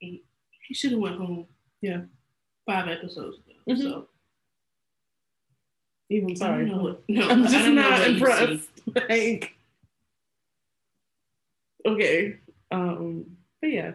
He 0.00 0.22
should 0.72 0.90
have 0.92 1.00
went 1.00 1.18
home. 1.18 1.46
Yeah. 1.82 2.02
Five 2.66 2.88
episodes 2.88 3.38
ago. 3.38 3.52
Mhm. 3.76 3.80
So 3.80 4.08
Even 6.10 6.26
I 6.26 6.28
don't 6.30 6.36
sorry, 6.36 6.66
know 6.66 6.78
what- 6.82 7.02
no, 7.08 7.28
I'm 7.28 7.46
just 7.46 7.54
what 7.74 8.08
impressed. 8.08 8.68
Like, 9.08 9.53
okay. 11.86 12.36
Um, 12.70 13.36
but 13.60 13.70
yeah, 13.70 13.92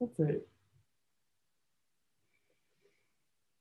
that's 0.00 0.18
it. 0.18 0.48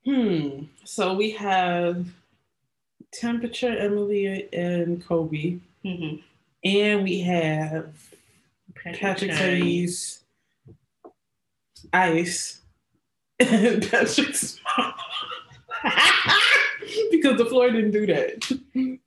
Hmm. 0.05 0.65
So 0.83 1.13
we 1.13 1.31
have 1.31 2.05
temperature, 3.13 3.69
Emily 3.77 4.49
and 4.53 5.05
Kobe, 5.05 5.59
Mhm. 5.85 6.21
and 6.63 7.03
we 7.03 7.21
have 7.21 7.93
Patrick 8.75 9.31
Chase, 9.31 10.23
Ice, 11.93 12.61
and 13.39 13.89
Patrick's 13.89 14.59
mom. 14.77 14.93
because 17.11 17.37
the 17.37 17.45
floor 17.45 17.69
didn't 17.69 17.91
do 17.91 18.05
that. 18.07 18.41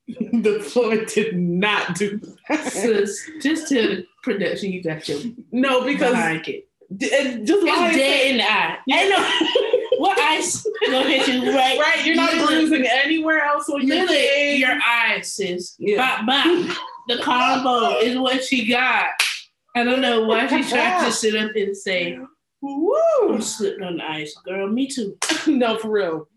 the 0.43 0.61
floor 0.61 1.05
did 1.05 1.37
not 1.37 1.95
do 1.97 2.21
that. 2.49 2.73
Sis, 2.73 3.31
just 3.41 3.69
tell 3.69 3.83
the 3.83 4.07
production 4.23 4.73
you 4.73 4.83
got 4.83 5.09
your 5.09 5.19
No, 5.53 5.85
because 5.85 6.13
behind 6.13 6.49
it. 6.49 6.69
And 6.89 7.47
just 7.47 7.67
it's 7.67 7.97
dead 7.97 8.31
in 8.31 8.37
the 8.39 8.45
eye. 8.45 8.79
Yeah. 8.87 9.09
no, 9.09 9.99
what 9.99 10.19
ice 10.19 10.65
gonna 10.87 11.09
hit 11.09 11.27
you 11.27 11.53
right? 11.53 11.79
Right, 11.79 12.05
you're 12.05 12.15
not 12.15 12.31
bruising 12.47 12.87
anywhere 12.87 13.43
else 13.43 13.69
on 13.69 13.87
your 13.87 14.07
face. 14.07 14.61
Your 14.61 14.79
eyes, 14.87 15.33
sis. 15.33 15.75
Yeah. 15.79 15.97
Bop, 15.97 16.27
bop. 16.27 16.77
The 17.09 17.19
combo 17.23 17.99
is 17.99 18.17
what 18.19 18.45
she 18.45 18.69
got. 18.69 19.07
I 19.75 19.85
don't 19.85 20.01
know 20.01 20.25
why 20.25 20.47
she 20.47 20.69
tried 20.69 21.05
to 21.05 21.13
sit 21.13 21.37
up 21.37 21.55
and 21.55 21.77
say, 21.77 22.19
"Woo!" 22.61 23.35
You 23.35 23.41
slipped 23.41 23.83
on 23.83 23.99
the 23.99 24.05
ice, 24.11 24.35
girl. 24.45 24.69
Me 24.69 24.87
too. 24.87 25.17
no, 25.47 25.79
for 25.79 25.91
real. 25.91 26.29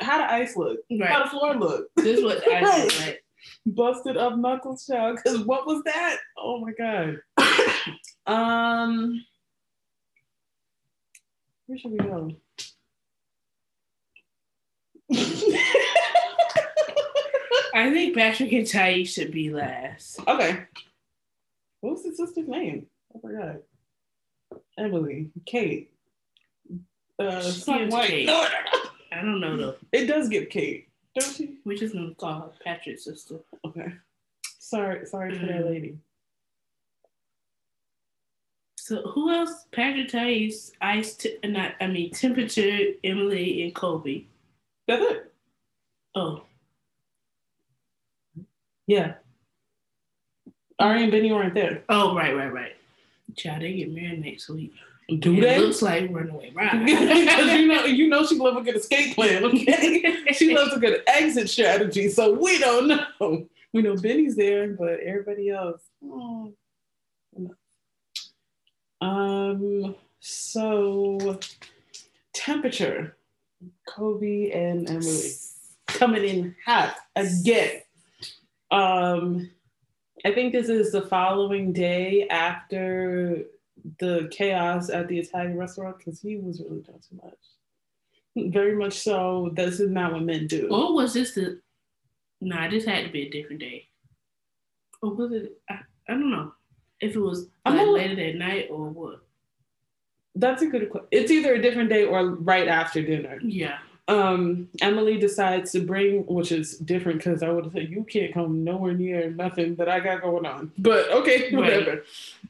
How 0.00 0.18
the 0.18 0.32
ice 0.32 0.56
look? 0.56 0.78
Right. 0.90 1.08
How 1.08 1.24
the 1.24 1.30
floor 1.30 1.54
look? 1.54 1.86
This 1.96 2.18
is 2.18 2.24
what 2.24 2.44
the 2.44 2.54
ice 2.56 2.84
look 2.84 3.00
like. 3.00 3.24
Busted 3.66 4.16
up 4.16 4.36
knuckles, 4.36 4.86
child. 4.86 5.18
Because 5.22 5.44
what 5.44 5.66
was 5.66 5.82
that? 5.84 6.18
Oh 6.36 6.60
my 6.60 6.72
god. 6.72 7.20
um, 8.26 9.24
where 11.66 11.78
should 11.78 11.92
we 11.92 11.98
go? 11.98 12.30
I 17.74 17.90
think 17.92 18.16
Patrick 18.16 18.52
and 18.52 18.66
Ty 18.66 19.04
should 19.04 19.30
be 19.30 19.50
last. 19.50 20.20
Okay. 20.26 20.64
What 21.80 21.94
was 21.94 22.04
his 22.04 22.16
sister's 22.16 22.48
name? 22.48 22.86
I 23.14 23.20
forgot. 23.20 23.56
Emily, 24.76 25.30
Kate. 25.46 25.90
Uh, 27.18 27.42
white. 27.42 28.08
Kate. 28.08 28.26
No, 28.26 28.46
I 29.18 29.22
don't 29.22 29.40
know 29.40 29.56
though. 29.56 29.74
It 29.92 30.06
does 30.06 30.28
get 30.28 30.50
Kate, 30.50 30.88
don't 31.18 31.34
she? 31.34 31.58
We 31.64 31.76
just 31.76 31.94
gonna 31.94 32.14
call 32.14 32.40
her 32.40 32.50
Patrick's 32.64 33.04
sister. 33.04 33.40
Okay. 33.64 33.92
Sorry, 34.58 35.06
sorry 35.06 35.36
for 35.36 35.46
that 35.46 35.62
mm. 35.62 35.70
lady. 35.70 35.98
So 38.76 39.02
who 39.02 39.30
else? 39.30 39.66
Patrick 39.72 40.08
Thais, 40.08 40.72
Ice, 40.80 41.14
t- 41.14 41.36
not 41.44 41.72
I 41.80 41.88
mean 41.88 42.10
Temperature, 42.12 42.92
Emily, 43.02 43.64
and 43.64 43.74
Kobe. 43.74 44.24
That's 44.86 45.02
it. 45.02 45.32
Oh. 46.14 46.44
Yeah. 48.86 49.14
Ari 50.78 51.02
and 51.02 51.12
Benny 51.12 51.32
weren't 51.32 51.54
there. 51.54 51.82
Oh, 51.88 52.14
right, 52.14 52.34
right, 52.34 52.52
right. 52.52 52.76
Child, 53.36 53.62
they 53.62 53.74
get 53.74 53.90
married 53.90 54.24
next 54.24 54.48
week. 54.48 54.72
Do 55.20 55.38
it 55.38 55.40
they? 55.40 55.58
Looks 55.58 55.80
like 55.80 56.10
Runaway 56.10 56.50
Bride. 56.54 56.84
Because 56.84 57.52
you 57.52 57.66
know, 57.66 57.84
you 57.84 58.08
know, 58.08 58.26
she 58.26 58.36
loves 58.36 58.58
a 58.58 58.60
good 58.60 58.76
escape 58.76 59.14
plan. 59.14 59.44
Okay, 59.44 60.32
she 60.32 60.54
loves 60.56 60.74
a 60.74 60.78
good 60.78 61.02
exit 61.06 61.48
strategy. 61.48 62.08
So 62.10 62.34
we 62.34 62.58
don't 62.58 62.88
know. 62.88 63.46
We 63.72 63.82
know 63.82 63.96
Benny's 63.96 64.36
there, 64.36 64.68
but 64.68 65.00
everybody 65.00 65.50
else. 65.50 65.82
Oh. 66.04 66.52
Um. 69.00 69.94
So, 70.20 71.38
temperature. 72.32 73.16
Kobe 73.88 74.50
and 74.52 74.88
Emily 74.88 75.30
coming 75.86 76.24
in 76.24 76.54
hot 76.64 76.94
again. 77.16 77.82
Um 78.70 79.50
I 80.24 80.32
think 80.32 80.52
this 80.52 80.68
is 80.68 80.92
the 80.92 81.02
following 81.02 81.72
day 81.72 82.28
after 82.28 83.44
the 83.98 84.28
chaos 84.30 84.90
at 84.90 85.08
the 85.08 85.18
Italian 85.18 85.56
restaurant 85.56 85.98
because 85.98 86.20
he 86.20 86.36
was 86.36 86.60
really 86.60 86.82
doing 86.82 87.00
too 87.08 87.20
much. 87.22 88.52
Very 88.52 88.76
much 88.76 89.00
so. 89.00 89.50
This 89.54 89.80
is 89.80 89.90
not 89.90 90.12
what 90.12 90.22
men 90.22 90.46
do. 90.46 90.68
Or 90.70 90.94
was 90.94 91.14
this 91.14 91.34
the? 91.34 91.60
Nah, 92.40 92.68
this 92.68 92.84
had 92.84 93.04
to 93.04 93.10
be 93.10 93.22
a 93.22 93.30
different 93.30 93.60
day. 93.60 93.88
Or 95.02 95.14
was 95.14 95.32
it? 95.32 95.60
I, 95.68 95.80
I 96.08 96.12
don't 96.12 96.30
know 96.30 96.52
if 97.00 97.14
it 97.14 97.20
was 97.20 97.48
like 97.66 97.86
later 97.86 98.16
that 98.16 98.36
night 98.36 98.68
or 98.70 98.88
what. 98.88 99.20
That's 100.34 100.62
a 100.62 100.66
good 100.66 100.88
question. 100.90 101.08
It's 101.10 101.32
either 101.32 101.54
a 101.54 101.62
different 101.62 101.90
day 101.90 102.04
or 102.04 102.30
right 102.30 102.68
after 102.68 103.02
dinner. 103.02 103.38
Yeah 103.42 103.78
um, 104.08 104.68
Emily 104.80 105.18
decides 105.18 105.70
to 105.72 105.80
bring, 105.80 106.24
which 106.26 106.50
is 106.50 106.78
different 106.78 107.18
because 107.18 107.42
I 107.42 107.50
would 107.50 107.64
have 107.64 107.74
said 107.74 107.90
you 107.90 108.04
can't 108.04 108.32
come 108.32 108.64
nowhere 108.64 108.94
near 108.94 109.30
nothing 109.30 109.76
that 109.76 109.88
I 109.88 110.00
got 110.00 110.22
going 110.22 110.46
on. 110.46 110.72
But 110.78 111.10
okay, 111.12 111.54
whatever. 111.54 111.90
Right. 111.90 112.02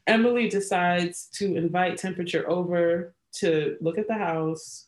Emily 0.07 0.49
decides 0.49 1.25
to 1.33 1.55
invite 1.55 1.97
Temperature 1.97 2.49
over 2.49 3.13
to 3.33 3.77
look 3.81 3.97
at 3.97 4.07
the 4.07 4.15
house. 4.15 4.87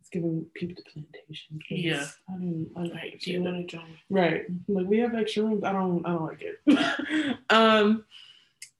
It's 0.00 0.08
giving 0.08 0.46
people 0.54 0.76
the 0.76 0.90
plantation. 0.90 1.60
Yeah. 1.68 2.06
I 2.28 2.32
don't, 2.32 2.70
I 2.76 2.80
don't 2.82 2.94
right. 2.94 3.20
Do 3.20 3.30
you 3.30 3.42
want 3.42 3.68
to 3.68 3.76
join? 3.76 3.96
Right. 4.08 4.44
Like 4.68 4.86
we 4.86 4.98
have 4.98 5.14
extra 5.14 5.44
rooms. 5.44 5.64
I 5.64 5.72
don't. 5.72 6.04
I 6.06 6.10
don't 6.10 6.26
like 6.26 6.42
it. 6.42 7.36
um. 7.50 8.04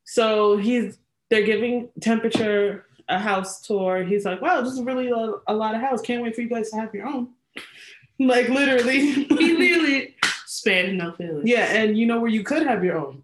So 0.05 0.57
he's. 0.57 0.99
They're 1.29 1.47
giving 1.47 1.89
Temperature 2.01 2.87
a 3.09 3.19
house 3.19 3.61
tour. 3.61 4.03
He's 4.03 4.25
like, 4.25 4.41
wow, 4.41 4.63
this 4.63 4.73
is 4.73 4.83
really 4.83 5.11
a, 5.11 5.35
a 5.47 5.55
lot 5.55 5.75
of 5.75 5.81
house. 5.81 6.01
Can't 6.01 6.23
wait 6.23 6.35
for 6.35 6.41
you 6.41 6.49
guys 6.49 6.71
to 6.71 6.77
have 6.77 6.95
your 6.95 7.07
own. 7.07 7.29
like 8.19 8.49
literally, 8.49 9.01
he 9.01 9.27
literally 9.57 10.17
spared 10.47 10.95
no 10.95 11.13
feelings. 11.13 11.49
Yeah, 11.49 11.67
and 11.67 11.99
you 11.99 12.07
know 12.07 12.21
where 12.21 12.31
you 12.31 12.43
could 12.43 12.67
have 12.67 12.83
your 12.83 12.99
own 12.99 13.23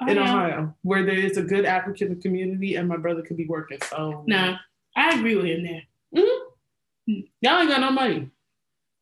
oh, 0.00 0.06
in 0.06 0.16
yeah. 0.16 0.22
Ohio, 0.22 0.74
where 0.82 1.04
there 1.04 1.18
is 1.18 1.36
a 1.36 1.42
good 1.42 1.64
African 1.64 2.20
community, 2.20 2.76
and 2.76 2.88
my 2.88 2.96
brother 2.96 3.22
could 3.22 3.36
be 3.36 3.46
working. 3.46 3.78
So 3.90 4.24
nah, 4.26 4.56
I 4.96 5.18
agree 5.18 5.36
with 5.36 5.46
him 5.46 5.64
there. 5.64 5.82
Mm-hmm. 6.16 7.20
Y'all 7.40 7.60
ain't 7.60 7.70
got 7.70 7.80
no 7.80 7.90
money. 7.90 8.30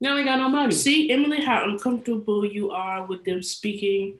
Y'all 0.01 0.17
ain't 0.17 0.27
got 0.27 0.39
no 0.39 0.49
money. 0.49 0.73
See, 0.73 1.11
Emily, 1.11 1.41
how 1.41 1.69
uncomfortable 1.69 2.45
you 2.45 2.73
are 2.73 3.07
with 3.07 3.25
them 3.25 3.43
speaking 3.43 4.19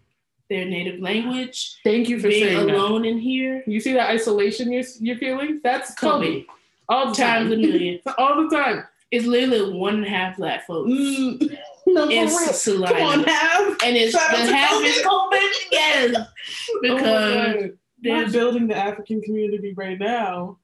their 0.53 0.65
native 0.67 1.01
language. 1.01 1.79
Thank 1.83 2.09
you 2.09 2.21
for 2.21 2.29
being 2.29 2.47
saying 2.47 2.71
alone 2.71 3.03
that. 3.03 3.09
in 3.09 3.19
here. 3.19 3.65
You 3.67 3.81
see 3.81 3.95
that 3.95 4.11
isolation 4.11 4.71
you're, 4.71 4.85
you're 5.01 5.17
feeling? 5.17 5.61
That's 5.65 5.95
Kobe. 5.95 6.45
All 6.89 7.09
the 7.09 7.15
times 7.15 7.51
time. 7.51 7.53
a 7.53 7.57
million. 7.57 8.01
All 8.19 8.49
the 8.49 8.55
time. 8.55 8.85
It's 9.11 9.27
literally 9.27 9.73
one 9.73 9.97
and 9.97 10.05
a 10.05 10.09
half 10.09 10.37
black 10.37 10.67
folks. 10.67 10.91
Mm. 10.91 11.59
No, 11.85 12.09
in 12.09 12.29
Salina. 12.29 12.87
Come 12.87 13.03
on, 13.03 13.25
half. 13.25 13.77
And 13.85 13.97
it's 13.97 14.13
the 14.13 14.21
half 14.21 14.85
is 14.85 15.05
Kobe. 15.05 15.37
Yes. 15.73 16.29
Oh 16.75 16.79
because 16.83 17.55
oh 17.55 17.71
they're 18.01 18.31
building 18.31 18.67
the 18.67 18.77
African 18.77 19.21
community 19.23 19.75
right 19.77 19.99
now. 19.99 20.59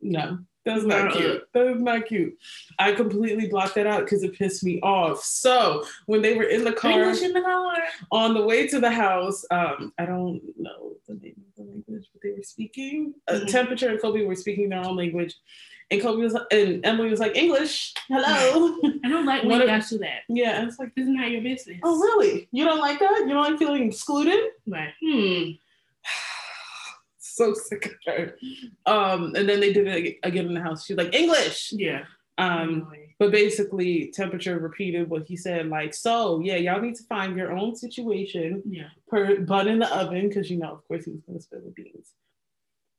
No. 0.00 0.38
That's 0.68 0.84
not 0.84 1.12
cute. 1.12 1.44
That 1.54 1.66
is 1.66 1.80
not 1.80 2.06
cute. 2.06 2.36
I 2.78 2.92
completely 2.92 3.48
blocked 3.48 3.76
that 3.76 3.86
out 3.86 4.04
because 4.04 4.22
it 4.22 4.34
pissed 4.34 4.62
me 4.62 4.80
off. 4.82 5.24
So 5.24 5.84
when 6.06 6.20
they 6.20 6.34
were 6.34 6.44
in 6.44 6.62
the 6.62 6.72
car, 6.72 7.10
in 7.10 7.32
the 7.32 7.40
car. 7.40 7.74
on 8.12 8.34
the 8.34 8.42
way 8.42 8.66
to 8.68 8.78
the 8.78 8.90
house, 8.90 9.44
um, 9.50 9.94
I 9.98 10.04
don't 10.04 10.42
know 10.58 10.92
the 11.06 11.14
name 11.14 11.42
of 11.48 11.54
the 11.56 11.70
language, 11.70 12.08
but 12.12 12.22
they 12.22 12.32
were 12.32 12.42
speaking. 12.42 13.14
Uh, 13.28 13.34
mm-hmm. 13.34 13.46
Uh, 13.46 13.48
Temperature 13.48 13.88
and 13.88 14.00
Kobe 14.00 14.26
were 14.26 14.34
speaking 14.34 14.68
their 14.68 14.84
own 14.84 14.96
language. 14.96 15.34
And 15.90 16.02
Kobe 16.02 16.22
was 16.22 16.36
and 16.50 16.84
Emily 16.84 17.08
was 17.08 17.20
like, 17.20 17.36
English, 17.36 17.94
hello. 18.08 18.76
I 19.04 19.08
don't 19.08 19.24
like 19.24 19.42
when 19.44 19.60
you 19.60 19.66
guys 19.66 19.88
do 19.88 19.98
that. 19.98 20.22
Yeah, 20.28 20.66
it's 20.66 20.78
like 20.78 20.94
this 20.94 21.04
is 21.04 21.10
not 21.10 21.30
your 21.30 21.40
business. 21.40 21.78
Oh 21.82 21.98
really? 21.98 22.48
You 22.52 22.64
don't 22.64 22.80
like 22.80 22.98
that? 22.98 23.20
You 23.20 23.32
don't 23.32 23.50
like 23.50 23.58
feeling 23.58 23.88
excluded? 23.88 24.38
Right. 24.66 24.92
Hmm 25.02 25.52
so 27.18 27.54
sick 27.54 27.86
of 27.86 27.92
her. 28.06 28.36
Um, 28.86 29.34
and 29.34 29.48
then 29.48 29.60
they 29.60 29.72
did 29.72 29.86
it 29.86 30.18
again 30.22 30.46
in 30.46 30.54
the 30.54 30.60
house. 30.60 30.84
She's 30.84 30.96
like, 30.96 31.14
English. 31.14 31.72
Yeah. 31.72 32.04
Um, 32.36 32.90
but 33.18 33.32
basically, 33.32 34.12
temperature 34.14 34.58
repeated 34.58 35.10
what 35.10 35.26
he 35.26 35.36
said, 35.36 35.68
like, 35.68 35.92
so 35.92 36.40
yeah, 36.40 36.54
y'all 36.54 36.80
need 36.80 36.94
to 36.94 37.02
find 37.04 37.36
your 37.36 37.52
own 37.52 37.74
situation. 37.74 38.62
Yeah. 38.64 38.88
Per 39.08 39.40
bun 39.40 39.66
in 39.66 39.80
the 39.80 39.96
oven, 39.96 40.28
because 40.28 40.48
you 40.48 40.58
know, 40.58 40.72
of 40.72 40.86
course, 40.86 41.04
he 41.04 41.10
was 41.10 41.20
gonna 41.26 41.40
spill 41.40 41.60
the 41.60 41.70
beans. 41.70 42.12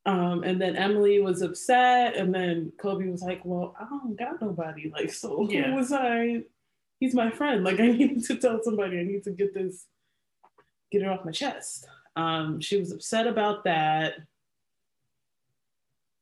Um, 0.10 0.44
and 0.44 0.60
then 0.60 0.76
Emily 0.76 1.22
was 1.22 1.42
upset, 1.42 2.16
and 2.16 2.34
then 2.34 2.72
Kobe 2.80 3.08
was 3.10 3.22
like, 3.22 3.42
Well, 3.44 3.76
I 3.80 3.86
don't 3.86 4.18
got 4.18 4.42
nobody. 4.42 4.90
Like, 4.90 5.12
so 5.12 5.48
yeah. 5.50 5.70
who 5.70 5.76
was 5.76 5.92
I? 5.92 6.44
He's 7.00 7.14
my 7.14 7.30
friend. 7.30 7.64
Like, 7.64 7.80
I 7.80 7.88
need 7.88 8.24
to 8.26 8.36
tell 8.36 8.60
somebody, 8.64 9.00
I 9.00 9.04
need 9.04 9.24
to 9.26 9.32
get 9.32 9.54
this, 9.54 9.86
get 10.92 11.04
it 11.04 11.08
off 11.08 11.26
my 11.26 11.32
chest. 11.32 11.88
Um, 12.16 12.60
she 12.60 12.78
was 12.78 12.92
upset 12.92 13.28
about 13.28 13.64
that 13.66 14.16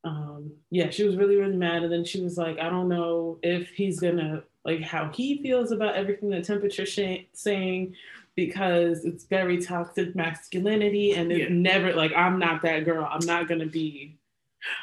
um, 0.08 0.52
yeah, 0.70 0.90
she 0.90 1.04
was 1.04 1.16
really, 1.18 1.36
really 1.36 1.56
mad. 1.56 1.84
And 1.84 1.92
then 1.92 2.06
she 2.06 2.22
was 2.22 2.38
like, 2.38 2.60
I 2.60 2.70
don't 2.70 2.88
know 2.88 3.40
if 3.44 3.70
he's 3.70 4.00
gonna 4.00 4.44
like 4.64 4.82
how 4.82 5.10
he 5.12 5.42
feels 5.42 5.72
about 5.72 5.96
everything 5.96 6.30
that 6.30 6.44
temperature 6.44 6.86
sh- 6.86 7.26
saying 7.34 7.96
because 8.38 9.04
it's 9.04 9.26
very 9.26 9.60
toxic 9.60 10.16
masculinity 10.16 11.16
and 11.16 11.32
it's 11.32 11.50
yeah. 11.50 11.56
never 11.56 11.94
like 11.94 12.14
I'm 12.16 12.38
not 12.38 12.62
that 12.62 12.86
girl. 12.86 13.10
I'm 13.12 13.26
not 13.26 13.50
gonna 13.50 13.66
be 13.66 14.20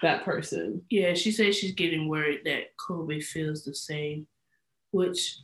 that 0.02 0.24
person. 0.24 0.82
Yeah, 0.90 1.14
she 1.14 1.30
says 1.30 1.56
she's 1.56 1.72
getting 1.72 2.08
worried 2.08 2.40
that 2.44 2.76
Kobe 2.76 3.20
feels 3.20 3.64
the 3.64 3.74
same, 3.74 4.26
which 4.90 5.38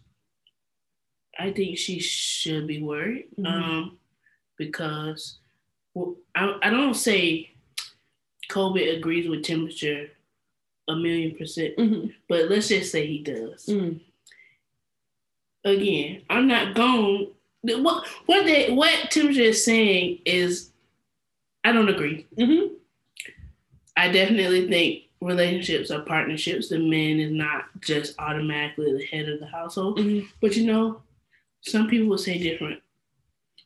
I 1.38 1.53
think 1.53 1.79
she 1.79 2.01
should 2.01 2.66
be 2.66 2.83
worried. 2.83 3.29
Mm-hmm. 3.38 3.46
Um, 3.46 3.99
because 4.59 5.38
well, 5.94 6.16
I, 6.35 6.59
I 6.64 6.70
don't 6.70 6.94
say 6.94 7.53
Kobe 8.49 8.88
agrees 8.88 9.29
with 9.29 9.44
temperature 9.44 10.09
a 10.88 10.96
million 10.96 11.37
percent, 11.37 11.77
mm-hmm. 11.77 12.09
but 12.29 12.51
let's 12.51 12.66
just 12.66 12.90
say 12.90 13.07
he 13.07 13.23
does. 13.23 13.66
Mm-hmm. 13.66 13.99
Again, 15.64 16.23
I'm 16.29 16.49
not 16.49 16.75
going. 16.75 17.29
What 17.62 18.07
what 18.27 18.44
they 18.44 18.70
what 18.70 19.11
temperature 19.11 19.42
is 19.42 19.64
saying 19.64 20.20
is, 20.25 20.70
I 21.64 21.73
don't 21.73 21.88
agree. 21.88 22.27
Mm-hmm. 22.37 22.75
I 23.96 24.11
definitely 24.11 24.68
think 24.68 25.05
relationships 25.20 25.90
are 25.90 26.01
partnerships. 26.01 26.68
The 26.68 26.79
man 26.79 27.20
is 27.20 27.33
not 27.33 27.64
just 27.81 28.18
automatically 28.18 28.92
the 28.96 29.05
head 29.05 29.29
of 29.29 29.40
the 29.40 29.46
household. 29.46 29.99
Mm-hmm. 29.99 30.27
But 30.40 30.57
you 30.57 30.66
know, 30.66 31.03
some 31.62 31.88
people 31.88 32.09
will 32.09 32.18
say 32.18 32.38
different. 32.38 32.81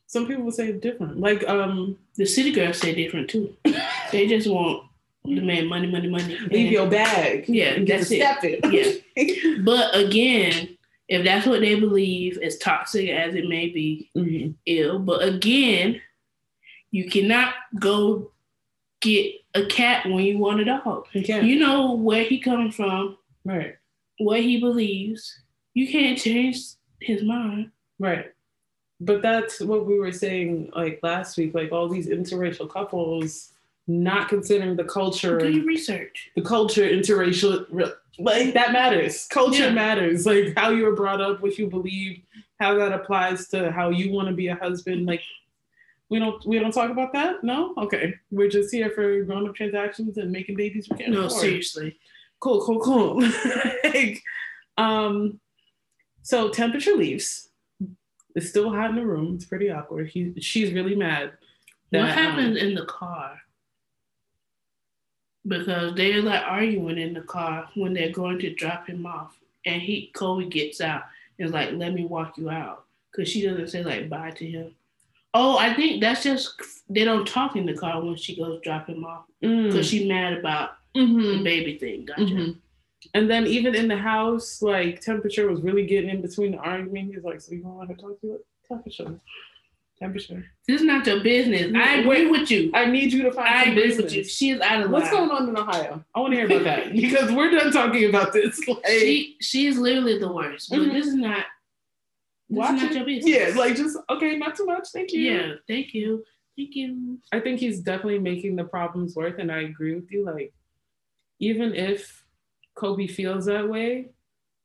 Some 0.07 0.27
people 0.27 0.43
will 0.43 0.51
say 0.51 0.73
different. 0.73 1.19
Like 1.19 1.47
um 1.47 1.97
the 2.15 2.25
city 2.25 2.51
girls 2.51 2.77
say 2.77 2.93
different 2.93 3.29
too. 3.29 3.55
they 4.11 4.27
just 4.27 4.49
want 4.49 4.83
the 5.23 5.41
man 5.41 5.67
money, 5.67 5.87
money, 5.87 6.09
money. 6.09 6.37
Leave 6.51 6.71
your 6.71 6.89
bag. 6.89 7.45
Yeah, 7.47 7.79
that's 7.83 8.11
it. 8.11 8.21
it. 8.43 9.01
yeah. 9.15 9.61
But 9.63 9.95
again, 9.95 10.74
if 11.07 11.23
that's 11.23 11.45
what 11.45 11.61
they 11.61 11.79
believe, 11.79 12.39
as 12.39 12.57
toxic 12.57 13.09
as 13.09 13.35
it 13.35 13.47
may 13.47 13.69
be, 13.69 14.09
mm-hmm. 14.15 14.51
ill. 14.65 14.99
But 14.99 15.23
again, 15.23 16.01
you 16.91 17.09
cannot 17.09 17.53
go 17.79 18.31
get 19.01 19.35
a 19.53 19.65
cat 19.65 20.05
when 20.05 20.23
you 20.23 20.37
want 20.37 20.61
a 20.61 20.65
dog. 20.65 21.07
You, 21.13 21.41
you 21.41 21.59
know 21.59 21.93
where 21.93 22.23
he 22.23 22.39
comes 22.39 22.75
from, 22.75 23.17
right? 23.43 23.75
What 24.17 24.41
he 24.41 24.59
believes. 24.59 25.41
You 25.73 25.87
can't 25.87 26.17
change 26.17 26.57
his 27.01 27.21
mind, 27.21 27.71
right? 27.99 28.31
But 28.99 29.21
that's 29.21 29.59
what 29.59 29.85
we 29.85 29.99
were 29.99 30.13
saying 30.13 30.71
like 30.75 30.99
last 31.03 31.37
week. 31.37 31.53
Like 31.53 31.71
all 31.71 31.89
these 31.89 32.07
interracial 32.07 32.69
couples, 32.69 33.51
not 33.87 34.29
considering 34.29 34.75
the 34.75 34.85
culture. 34.85 35.37
Do 35.37 35.51
your 35.51 35.65
research. 35.65 36.31
The 36.35 36.41
culture, 36.41 36.87
interracial, 36.87 37.93
like 38.19 38.53
that 38.53 38.71
matters. 38.71 39.27
Culture 39.27 39.67
yeah. 39.67 39.71
matters. 39.71 40.25
Like 40.25 40.53
how 40.57 40.69
you 40.69 40.83
were 40.83 40.95
brought 40.95 41.21
up, 41.21 41.41
what 41.41 41.57
you 41.57 41.67
believe, 41.67 42.21
how 42.59 42.75
that 42.77 42.91
applies 42.91 43.47
to 43.49 43.71
how 43.71 43.89
you 43.89 44.11
want 44.11 44.27
to 44.27 44.33
be 44.33 44.47
a 44.47 44.55
husband. 44.55 45.05
Like 45.05 45.21
we 46.09 46.19
don't 46.19 46.45
we 46.45 46.59
don't 46.59 46.73
talk 46.73 46.91
about 46.91 47.13
that. 47.13 47.43
No, 47.43 47.73
okay. 47.77 48.15
We're 48.31 48.49
just 48.49 48.73
here 48.73 48.89
for 48.91 49.23
grown 49.23 49.47
up 49.47 49.55
transactions 49.55 50.17
and 50.17 50.31
making 50.31 50.55
babies. 50.55 50.87
We 50.89 50.97
can't 50.97 51.11
no, 51.11 51.25
afford. 51.25 51.41
seriously. 51.41 51.97
Cool, 52.39 52.63
cool, 52.65 52.79
cool. 52.79 53.21
like, 53.83 54.21
um, 54.77 55.39
so 56.21 56.49
temperature 56.49 56.95
leaves. 56.95 57.49
It's 58.35 58.49
still 58.49 58.69
hot 58.69 58.89
in 58.89 58.97
the 58.97 59.05
room. 59.05 59.35
It's 59.35 59.45
pretty 59.45 59.71
awkward. 59.71 60.09
He, 60.09 60.33
she's 60.41 60.73
really 60.73 60.95
mad. 60.95 61.31
That, 61.91 62.01
what 62.01 62.11
happened 62.11 62.51
um, 62.51 62.57
in 62.57 62.75
the 62.75 62.85
car? 62.85 63.39
Because 65.47 65.95
they're 65.95 66.21
like 66.21 66.43
arguing 66.43 66.97
in 66.97 67.13
the 67.13 67.21
car 67.21 67.69
when 67.75 67.93
they're 67.93 68.11
going 68.11 68.39
to 68.39 68.53
drop 68.53 68.87
him 68.87 69.05
off, 69.05 69.37
and 69.65 69.81
he 69.81 70.11
Kobe 70.15 70.49
gets 70.49 70.81
out 70.81 71.03
and 71.37 71.47
is 71.47 71.53
like, 71.53 71.71
"Let 71.73 71.93
me 71.93 72.05
walk 72.05 72.37
you 72.37 72.49
out," 72.49 72.85
because 73.11 73.29
she 73.29 73.45
doesn't 73.45 73.67
say 73.67 73.83
like 73.83 74.09
bye 74.09 74.31
to 74.31 74.45
him. 74.45 74.75
Oh, 75.33 75.57
I 75.57 75.73
think 75.73 76.01
that's 76.01 76.23
just 76.23 76.55
they 76.89 77.03
don't 77.03 77.27
talk 77.27 77.55
in 77.55 77.65
the 77.65 77.73
car 77.73 78.01
when 78.01 78.15
she 78.15 78.35
goes 78.35 78.61
drop 78.61 78.87
him 78.87 79.03
off 79.03 79.25
because 79.41 79.75
mm. 79.75 79.83
she's 79.83 80.07
mad 80.07 80.33
about 80.33 80.77
mm-hmm. 80.95 81.19
the 81.19 81.43
baby 81.43 81.77
thing. 81.77 82.05
Gotcha. 82.05 82.21
Mm-hmm. 82.21 82.51
And 83.13 83.29
then 83.29 83.45
even 83.45 83.75
in 83.75 83.87
the 83.87 83.97
house, 83.97 84.61
like 84.61 85.01
temperature 85.01 85.47
was 85.49 85.61
really 85.61 85.85
getting 85.85 86.09
in 86.09 86.21
between 86.21 86.53
the 86.53 86.57
argument. 86.57 87.13
He's 87.13 87.23
like, 87.23 87.41
"So 87.41 87.53
you 87.53 87.61
don't 87.61 87.75
want 87.75 87.89
to 87.89 87.95
talk 87.95 88.19
to 88.21 88.27
you? 88.27 88.45
Temperature, 88.67 89.19
temperature. 89.97 90.45
This 90.67 90.81
is 90.81 90.87
not 90.87 91.05
your 91.07 91.21
business. 91.21 91.71
I 91.75 91.95
agree 91.95 92.27
with 92.27 92.51
you. 92.51 92.71
I 92.73 92.85
need 92.85 93.13
you 93.13 93.23
to 93.23 93.31
find. 93.31 93.47
I 93.47 93.63
agree 93.63 93.87
business. 93.87 94.03
with 94.05 94.13
you. 94.13 94.23
She 94.23 94.49
is 94.51 94.61
out 94.61 94.83
of 94.83 94.91
What's 94.91 95.11
line. 95.11 95.27
going 95.27 95.31
on 95.31 95.49
in 95.49 95.57
Ohio? 95.57 96.03
I 96.13 96.19
want 96.19 96.33
to 96.33 96.37
hear 96.37 96.45
about 96.45 96.63
that 96.63 96.91
because 96.93 97.31
we're 97.31 97.51
done 97.51 97.71
talking 97.71 98.09
about 98.09 98.33
this. 98.33 98.59
Like, 98.67 98.81
she 99.41 99.67
is 99.67 99.77
literally 99.77 100.17
the 100.17 100.31
worst. 100.31 100.69
But 100.69 100.79
mm-hmm. 100.79 100.93
this 100.93 101.07
is 101.07 101.15
not 101.15 101.45
Watch 102.49 102.81
not 102.81 102.93
your 102.93 103.05
business. 103.05 103.35
Yeah, 103.35 103.57
like 103.57 103.75
just 103.75 103.97
okay, 104.09 104.37
not 104.37 104.55
too 104.55 104.65
much. 104.65 104.89
Thank 104.93 105.11
you. 105.11 105.21
Yeah, 105.21 105.53
thank 105.67 105.93
you. 105.93 106.23
Thank 106.55 106.75
you. 106.75 107.19
I 107.31 107.39
think 107.39 107.59
he's 107.59 107.81
definitely 107.81 108.19
making 108.19 108.55
the 108.55 108.63
problems 108.63 109.15
worse, 109.15 109.35
and 109.39 109.51
I 109.51 109.61
agree 109.61 109.95
with 109.95 110.11
you. 110.11 110.25
Like, 110.25 110.53
even 111.39 111.73
if 111.73 112.23
Kobe 112.75 113.07
feels 113.07 113.45
that 113.45 113.67
way, 113.67 114.09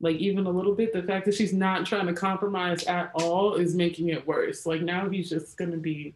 like 0.00 0.16
even 0.16 0.46
a 0.46 0.50
little 0.50 0.74
bit, 0.74 0.92
the 0.92 1.02
fact 1.02 1.26
that 1.26 1.34
she's 1.34 1.52
not 1.52 1.86
trying 1.86 2.06
to 2.06 2.14
compromise 2.14 2.84
at 2.84 3.10
all 3.14 3.54
is 3.54 3.74
making 3.74 4.08
it 4.08 4.26
worse. 4.26 4.66
Like 4.66 4.82
now 4.82 5.08
he's 5.08 5.28
just 5.28 5.56
gonna 5.56 5.76
be 5.76 6.14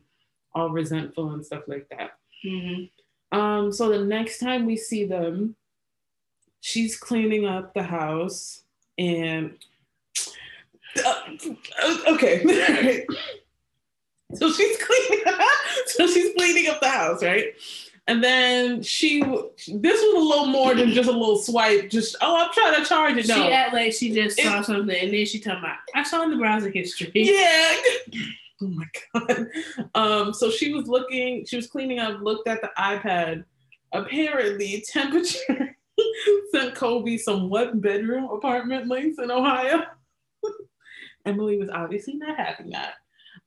all 0.54 0.70
resentful 0.70 1.30
and 1.30 1.44
stuff 1.44 1.64
like 1.66 1.88
that. 1.90 2.18
Mm-hmm. 2.44 3.38
Um, 3.38 3.72
so 3.72 3.88
the 3.88 4.04
next 4.04 4.38
time 4.38 4.64
we 4.66 4.76
see 4.76 5.04
them, 5.04 5.56
she's 6.60 6.96
cleaning 6.96 7.46
up 7.46 7.74
the 7.74 7.82
house 7.82 8.62
and 8.96 9.54
uh, 11.04 11.22
okay. 12.08 13.04
so 14.34 14.52
she's 14.52 14.78
cleaning. 14.78 15.24
So 15.86 16.06
she's 16.06 16.34
cleaning 16.34 16.68
up 16.68 16.80
the 16.80 16.88
house, 16.88 17.22
right? 17.22 17.54
And 18.06 18.22
then 18.22 18.82
she, 18.82 19.20
this 19.22 19.66
was 19.66 20.14
a 20.14 20.26
little 20.26 20.46
more 20.46 20.74
than 20.74 20.90
just 20.90 21.08
a 21.08 21.12
little 21.12 21.38
swipe. 21.38 21.88
Just 21.88 22.16
oh, 22.20 22.36
I'm 22.36 22.52
trying 22.52 22.82
to 22.82 22.86
charge 22.86 23.16
it. 23.16 23.28
No. 23.28 23.34
She 23.34 23.52
act 23.52 23.72
like 23.72 23.92
she 23.94 24.12
just 24.12 24.38
saw 24.38 24.60
it, 24.60 24.66
something, 24.66 24.94
and 24.94 25.14
then 25.14 25.24
she 25.24 25.40
talking 25.40 25.60
about 25.60 25.78
I 25.94 26.02
saw 26.02 26.22
in 26.22 26.30
the 26.30 26.36
browser 26.36 26.70
history. 26.70 27.10
Yeah. 27.14 27.76
Oh 28.62 28.68
my 28.68 28.86
god. 29.12 29.46
Um. 29.96 30.32
So 30.32 30.48
she 30.48 30.72
was 30.72 30.86
looking. 30.86 31.44
She 31.44 31.56
was 31.56 31.66
cleaning 31.66 31.98
up. 31.98 32.20
Looked 32.22 32.46
at 32.46 32.62
the 32.62 32.70
iPad. 32.78 33.44
Apparently, 33.92 34.84
temperature 34.86 35.76
sent 36.52 36.76
Kobe 36.76 37.16
some 37.16 37.50
what 37.50 37.80
bedroom 37.80 38.30
apartment 38.30 38.86
links 38.86 39.18
in 39.18 39.32
Ohio. 39.32 39.82
Emily 41.26 41.58
was 41.58 41.68
obviously 41.68 42.14
not 42.14 42.36
having 42.38 42.70
that 42.70 42.94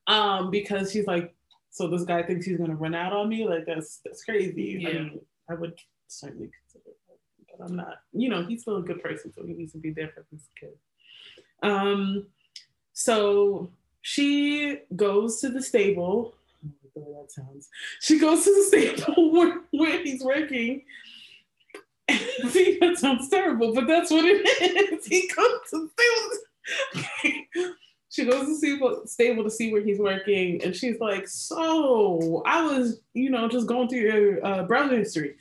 um, 0.08 0.50
because 0.50 0.92
she's 0.92 1.06
like, 1.06 1.34
so 1.78 1.86
this 1.86 2.02
guy 2.02 2.24
thinks 2.24 2.44
he's 2.44 2.58
gonna 2.58 2.74
run 2.74 2.96
out 2.96 3.12
on 3.12 3.28
me. 3.28 3.46
Like 3.46 3.64
that's 3.64 4.00
that's 4.04 4.24
crazy. 4.24 4.80
Yeah. 4.80 4.88
I 4.88 4.92
mean, 4.94 5.20
I 5.48 5.54
would 5.54 5.78
certainly 6.08 6.50
consider 6.50 6.90
it, 6.90 7.56
but 7.56 7.64
I'm 7.64 7.76
not. 7.76 7.98
You 8.12 8.30
know, 8.30 8.44
he's 8.44 8.62
still 8.62 8.78
a 8.78 8.82
good 8.82 9.00
person, 9.00 9.32
so 9.32 9.46
he 9.46 9.52
needs 9.52 9.72
to 9.72 9.78
be 9.78 9.92
there 9.92 10.08
for 10.08 10.26
this 10.32 10.48
kid. 10.58 10.72
Um, 11.62 12.26
so 12.94 13.70
she 14.02 14.80
goes 14.96 15.40
to 15.40 15.50
the 15.50 15.62
stable. 15.62 16.34
Oh, 16.96 17.22
that 17.22 17.30
sounds. 17.30 17.68
She 18.00 18.18
goes 18.18 18.42
to 18.42 18.52
the 18.52 18.64
stable 18.64 19.30
where, 19.32 19.60
where 19.70 20.02
he's 20.02 20.24
working. 20.24 20.82
See, 22.48 22.78
that 22.80 22.98
sounds 22.98 23.28
terrible, 23.28 23.72
but 23.72 23.86
that's 23.86 24.10
what 24.10 24.24
it 24.24 24.44
is. 24.62 25.06
He 25.06 25.28
goes 25.28 25.60
to 25.70 25.88
the 25.88 25.90
stable 25.94 27.74
she 28.10 28.24
goes 28.24 28.46
to 28.46 28.54
see 28.54 28.80
stable 29.04 29.44
to 29.44 29.50
see 29.50 29.72
where 29.72 29.82
he's 29.82 29.98
working, 29.98 30.62
and 30.62 30.74
she's 30.74 30.98
like, 30.98 31.28
"So 31.28 32.42
I 32.46 32.62
was, 32.62 33.00
you 33.12 33.30
know, 33.30 33.48
just 33.48 33.66
going 33.66 33.88
through 33.88 33.98
your 33.98 34.46
uh, 34.46 34.62
browser 34.64 34.96
history, 34.96 35.36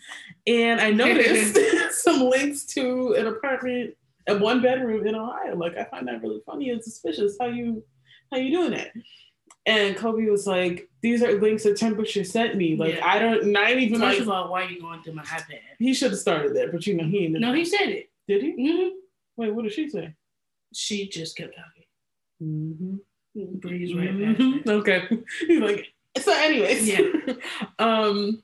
and 0.45 0.81
I 0.81 0.91
noticed 0.91 1.57
some 2.03 2.21
links 2.21 2.65
to 2.67 3.13
an 3.13 3.27
apartment, 3.27 3.95
a 4.27 4.37
one 4.37 4.61
bedroom 4.61 5.07
in 5.07 5.15
Ohio. 5.15 5.55
Like 5.55 5.77
I 5.77 5.85
find 5.85 6.07
that 6.07 6.21
really 6.21 6.41
funny 6.45 6.69
and 6.69 6.83
suspicious. 6.83 7.37
How 7.39 7.47
you, 7.47 7.83
how 8.31 8.37
you 8.37 8.51
doing 8.51 8.71
that?" 8.71 8.91
And 9.65 9.95
Kobe 9.95 10.25
was 10.25 10.45
like, 10.45 10.89
"These 11.01 11.23
are 11.23 11.39
links 11.39 11.63
that 11.63 11.77
temperature 11.77 12.25
sent 12.25 12.57
me. 12.57 12.75
Like 12.75 12.95
yeah. 12.95 13.07
I 13.07 13.19
don't, 13.19 13.47
not 13.47 13.71
even 13.71 14.01
First 14.01 14.19
like." 14.19 14.19
of 14.19 14.29
all, 14.29 14.51
why 14.51 14.63
are 14.63 14.69
you 14.69 14.81
going 14.81 15.03
through 15.03 15.13
my 15.13 15.23
iPad? 15.23 15.59
He 15.79 15.93
should 15.93 16.11
have 16.11 16.19
started 16.19 16.53
there, 16.53 16.69
but 16.69 16.85
you 16.85 16.95
know 16.95 17.05
he. 17.05 17.29
No, 17.29 17.53
he 17.53 17.63
said 17.63 17.87
it. 17.87 18.09
Did 18.27 18.41
he? 18.41 18.51
Mm-hmm. 18.51 18.89
Wait, 19.37 19.53
what 19.53 19.63
did 19.63 19.71
she 19.71 19.89
say? 19.89 20.15
She 20.73 21.07
just 21.07 21.37
kept 21.37 21.55
talking. 21.55 21.76
Mm-hmm. 22.41 22.95
Breeze 23.59 23.93
right 23.93 24.09
mm-hmm. 24.09 24.69
Okay. 24.69 25.07
He's 25.47 25.59
like, 25.61 25.87
so 26.19 26.33
anyways. 26.33 26.87
Yeah. 26.87 27.33
um, 27.79 28.41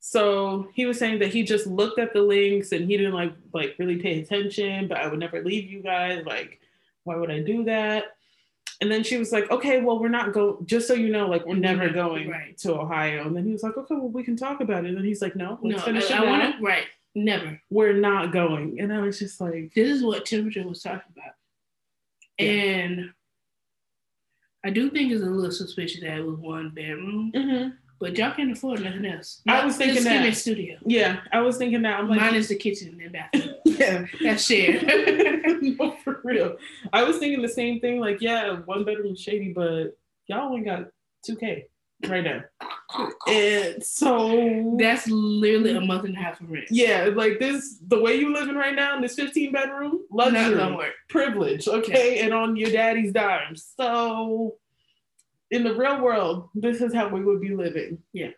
so 0.00 0.68
he 0.74 0.84
was 0.86 0.98
saying 0.98 1.20
that 1.20 1.32
he 1.32 1.44
just 1.44 1.66
looked 1.66 1.98
at 1.98 2.12
the 2.12 2.22
links 2.22 2.72
and 2.72 2.88
he 2.88 2.96
didn't 2.96 3.14
like 3.14 3.32
like 3.52 3.76
really 3.78 3.96
pay 3.96 4.20
attention, 4.20 4.88
but 4.88 4.98
I 4.98 5.06
would 5.06 5.18
never 5.18 5.42
leave 5.42 5.70
you 5.70 5.82
guys. 5.82 6.24
Like, 6.26 6.60
why 7.04 7.16
would 7.16 7.30
I 7.30 7.40
do 7.40 7.64
that? 7.64 8.04
And 8.80 8.90
then 8.90 9.02
she 9.04 9.16
was 9.16 9.32
like, 9.32 9.50
okay, 9.50 9.80
well, 9.80 9.98
we're 9.98 10.08
not 10.08 10.32
going, 10.32 10.66
just 10.66 10.88
so 10.88 10.94
you 10.94 11.08
know, 11.08 11.28
like, 11.28 11.46
we're 11.46 11.54
never 11.54 11.84
mm-hmm. 11.84 11.94
going 11.94 12.28
right. 12.28 12.56
to 12.58 12.74
Ohio. 12.74 13.26
And 13.26 13.36
then 13.36 13.46
he 13.46 13.52
was 13.52 13.62
like, 13.62 13.76
okay, 13.76 13.94
well, 13.94 14.08
we 14.08 14.24
can 14.24 14.36
talk 14.36 14.60
about 14.60 14.84
it. 14.84 14.94
And 14.94 15.04
he's 15.04 15.22
like, 15.22 15.36
no, 15.36 15.58
let's 15.62 15.78
no, 15.78 15.84
finish 15.84 16.10
I, 16.10 16.14
it. 16.14 16.20
I 16.20 16.24
want 16.24 16.56
to, 16.56 16.62
right. 16.62 16.86
Never. 17.14 17.60
We're 17.70 17.92
not 17.92 18.32
going. 18.32 18.80
And 18.80 18.92
I 18.92 19.00
was 19.00 19.18
just 19.18 19.40
like, 19.40 19.72
this 19.74 19.88
is 19.88 20.02
what 20.02 20.26
temperature 20.26 20.66
was 20.66 20.82
talking 20.82 21.12
about. 21.16 21.34
Yeah. 22.38 22.46
And 22.46 23.10
I 24.64 24.70
do 24.70 24.90
think 24.90 25.12
it's 25.12 25.22
a 25.22 25.26
little 25.26 25.50
suspicious 25.50 26.00
that 26.00 26.18
it 26.18 26.26
was 26.26 26.38
one 26.38 26.70
bedroom. 26.70 27.32
Mm-hmm. 27.34 27.68
But 28.00 28.18
y'all 28.18 28.34
can't 28.34 28.52
afford 28.52 28.82
nothing 28.82 29.06
else. 29.06 29.40
Not, 29.46 29.62
I 29.62 29.64
was 29.66 29.76
thinking 29.76 30.04
that. 30.04 30.24
Give 30.24 30.36
studio. 30.36 30.78
Yeah, 30.84 31.20
I 31.32 31.40
was 31.40 31.56
thinking 31.56 31.82
that. 31.82 31.98
I'm 31.98 32.08
like, 32.08 32.20
Mine 32.20 32.34
is 32.34 32.48
the 32.48 32.56
kitchen 32.56 33.00
and 33.00 33.12
bathroom. 33.12 33.54
yeah, 33.64 34.04
that's 34.22 34.44
shared. 34.44 34.82
no, 35.62 35.96
for 36.02 36.20
real. 36.24 36.56
I 36.92 37.04
was 37.04 37.18
thinking 37.18 37.40
the 37.40 37.48
same 37.48 37.80
thing. 37.80 38.00
Like, 38.00 38.20
yeah, 38.20 38.58
one 38.64 38.84
bedroom 38.84 39.16
shady, 39.16 39.52
but 39.52 39.96
y'all 40.26 40.48
only 40.48 40.62
got 40.62 40.88
two 41.24 41.36
K 41.36 41.68
right 42.08 42.24
now. 42.24 42.42
And 43.26 43.82
so 43.82 44.76
that's 44.78 45.08
literally 45.08 45.76
a 45.76 45.80
month 45.80 46.04
and 46.04 46.16
a 46.16 46.20
half 46.20 46.40
of 46.40 46.50
rent. 46.50 46.66
Yeah, 46.70 47.10
like 47.14 47.38
this, 47.38 47.78
the 47.86 48.00
way 48.00 48.16
you 48.16 48.32
living 48.32 48.56
right 48.56 48.74
now 48.74 48.96
in 48.96 49.02
this 49.02 49.14
15 49.14 49.52
bedroom, 49.52 50.04
luxury, 50.10 50.90
privilege, 51.08 51.66
okay, 51.66 52.16
yeah. 52.16 52.24
and 52.24 52.34
on 52.34 52.56
your 52.56 52.70
daddy's 52.70 53.12
dime. 53.12 53.56
So 53.56 54.56
in 55.50 55.64
the 55.64 55.74
real 55.74 56.00
world, 56.00 56.50
this 56.54 56.80
is 56.80 56.94
how 56.94 57.08
we 57.08 57.24
would 57.24 57.40
be 57.40 57.54
living. 57.54 57.98
Yeah. 58.12 58.30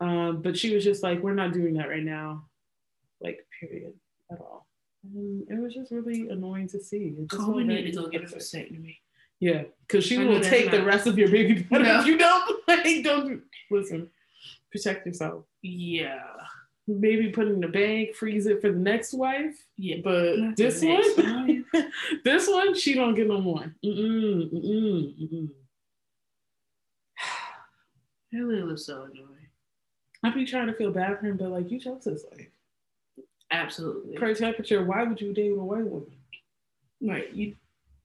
Um, 0.00 0.42
but 0.42 0.56
she 0.56 0.74
was 0.74 0.84
just 0.84 1.02
like, 1.02 1.20
we're 1.20 1.34
not 1.34 1.52
doing 1.52 1.74
that 1.74 1.88
right 1.88 2.04
now. 2.04 2.46
like 3.20 3.46
period 3.60 3.94
at 4.30 4.40
all. 4.40 4.66
And 5.02 5.44
it 5.48 5.60
was 5.60 5.74
just 5.74 5.90
really 5.90 6.28
annoying 6.28 6.68
to 6.68 6.80
see. 6.80 7.14
It 7.18 7.30
just 7.30 7.42
to 7.42 7.92
go 7.92 8.08
get 8.08 8.22
a 8.22 8.26
vasectomy. 8.26 8.96
Yeah, 9.40 9.64
because 9.86 10.04
she 10.04 10.18
will 10.18 10.40
take 10.40 10.70
the 10.70 10.82
rest 10.82 11.06
of 11.06 11.16
your 11.16 11.28
baby 11.28 11.66
no. 11.70 12.00
if 12.00 12.06
you 12.06 12.18
don't 12.18 12.60
like. 12.68 13.04
Don't 13.04 13.42
listen. 13.70 14.10
Protect 14.70 15.06
yourself. 15.06 15.44
Yeah. 15.62 16.22
Maybe 16.86 17.28
put 17.28 17.48
it 17.48 17.52
in 17.52 17.62
a 17.62 17.68
bag, 17.68 18.14
freeze 18.14 18.46
it 18.46 18.62
for 18.62 18.72
the 18.72 18.78
next 18.78 19.12
wife. 19.12 19.54
Yeah, 19.76 19.96
but 20.02 20.38
Not 20.38 20.56
this 20.56 20.82
one, 20.82 21.64
this 22.24 22.48
one, 22.48 22.74
she 22.74 22.94
don't 22.94 23.14
get 23.14 23.28
no 23.28 23.40
more. 23.40 23.74
Mm-mm, 23.84 24.50
mm-mm, 24.52 25.14
mm-mm. 25.20 25.48
Haley 28.32 28.62
was 28.62 28.86
so 28.86 29.02
annoying. 29.02 29.48
I 30.24 30.30
be 30.30 30.46
trying 30.46 30.66
to 30.68 30.72
feel 30.72 30.90
bad 30.90 31.20
for 31.20 31.26
him, 31.26 31.36
but 31.36 31.50
like 31.50 31.70
you 31.70 31.78
chose 31.78 32.04
this 32.04 32.24
life. 32.32 32.48
Absolutely. 33.50 34.16
Per 34.16 34.34
temperature, 34.34 34.84
why 34.84 35.04
would 35.04 35.20
you 35.20 35.32
date 35.32 35.52
a 35.52 35.54
white 35.54 35.84
woman? 35.84 36.10
Right. 37.02 37.32
You 37.32 37.54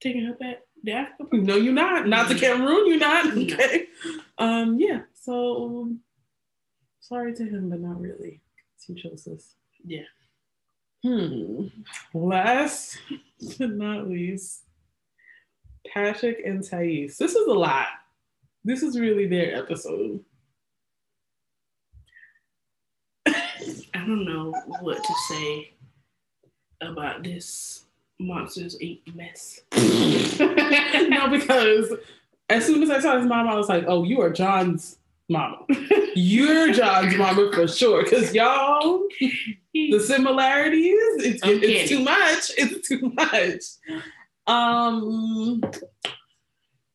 taking 0.00 0.24
her 0.26 0.34
back 0.34 0.58
Africa? 0.92 1.36
No, 1.36 1.56
you're 1.56 1.72
not. 1.72 2.06
Not 2.06 2.28
to 2.28 2.34
Cameroon, 2.34 2.86
you're 2.86 2.98
not. 2.98 3.26
Okay. 3.36 3.86
Um, 4.38 4.78
yeah. 4.78 5.02
So 5.14 5.82
um, 5.82 6.00
sorry 7.00 7.34
to 7.34 7.44
him, 7.44 7.70
but 7.70 7.80
not 7.80 8.00
really. 8.00 8.40
He 8.86 8.94
chose 8.94 9.24
this. 9.24 9.54
Yeah. 9.84 10.02
Hmm. 11.02 11.66
Last 12.12 12.98
but 13.58 13.70
not 13.70 14.08
least, 14.08 14.62
Patrick 15.92 16.40
and 16.44 16.62
Thais. 16.62 17.18
This 17.18 17.34
is 17.34 17.46
a 17.46 17.52
lot. 17.52 17.88
This 18.64 18.82
is 18.82 18.98
really 18.98 19.26
their 19.26 19.56
episode. 19.56 20.20
I 23.26 23.34
don't 23.94 24.24
know 24.24 24.52
what 24.80 25.02
to 25.02 25.14
say 25.28 25.74
about 26.80 27.22
this 27.22 27.83
Monsters 28.18 28.78
Inc. 28.78 29.14
mess. 29.14 29.60
no, 31.08 31.28
because 31.28 31.92
as 32.48 32.64
soon 32.64 32.82
as 32.82 32.90
I 32.90 33.00
saw 33.00 33.16
his 33.18 33.26
mom, 33.26 33.48
I 33.48 33.56
was 33.56 33.68
like, 33.68 33.84
oh, 33.86 34.04
you 34.04 34.20
are 34.20 34.30
John's 34.30 34.98
mama. 35.28 35.58
You're 36.14 36.72
John's 36.72 37.16
mama 37.16 37.50
for 37.52 37.66
sure. 37.66 38.04
Because 38.04 38.34
y'all, 38.34 39.06
the 39.72 40.00
similarities, 40.00 40.94
it's, 41.18 41.42
it's 41.44 41.88
too 41.88 42.00
much. 42.00 42.52
It's 42.56 42.88
too 42.88 43.12
much. 43.14 43.62
Um, 44.46 45.62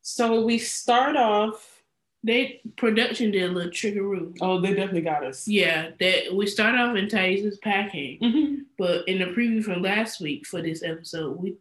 so 0.01 0.45
we 0.45 0.57
start 0.57 1.17
off 1.17 1.78
they 2.23 2.61
production 2.75 3.31
did 3.31 3.49
a 3.49 3.53
little 3.53 3.71
trickaroo. 3.71 4.33
Oh, 4.41 4.59
they 4.59 4.73
definitely 4.73 5.01
got 5.01 5.23
us. 5.23 5.47
Yeah, 5.47 5.91
that 5.99 6.33
we 6.33 6.47
start 6.47 6.75
off 6.75 6.95
in 6.95 7.09
Thais's 7.09 7.57
packing, 7.59 8.19
mm-hmm. 8.19 8.55
but 8.77 9.07
in 9.07 9.19
the 9.19 9.25
preview 9.25 9.63
from 9.63 9.81
last 9.81 10.19
week 10.19 10.45
for 10.45 10.61
this 10.61 10.83
episode, 10.83 11.39
we 11.39 11.55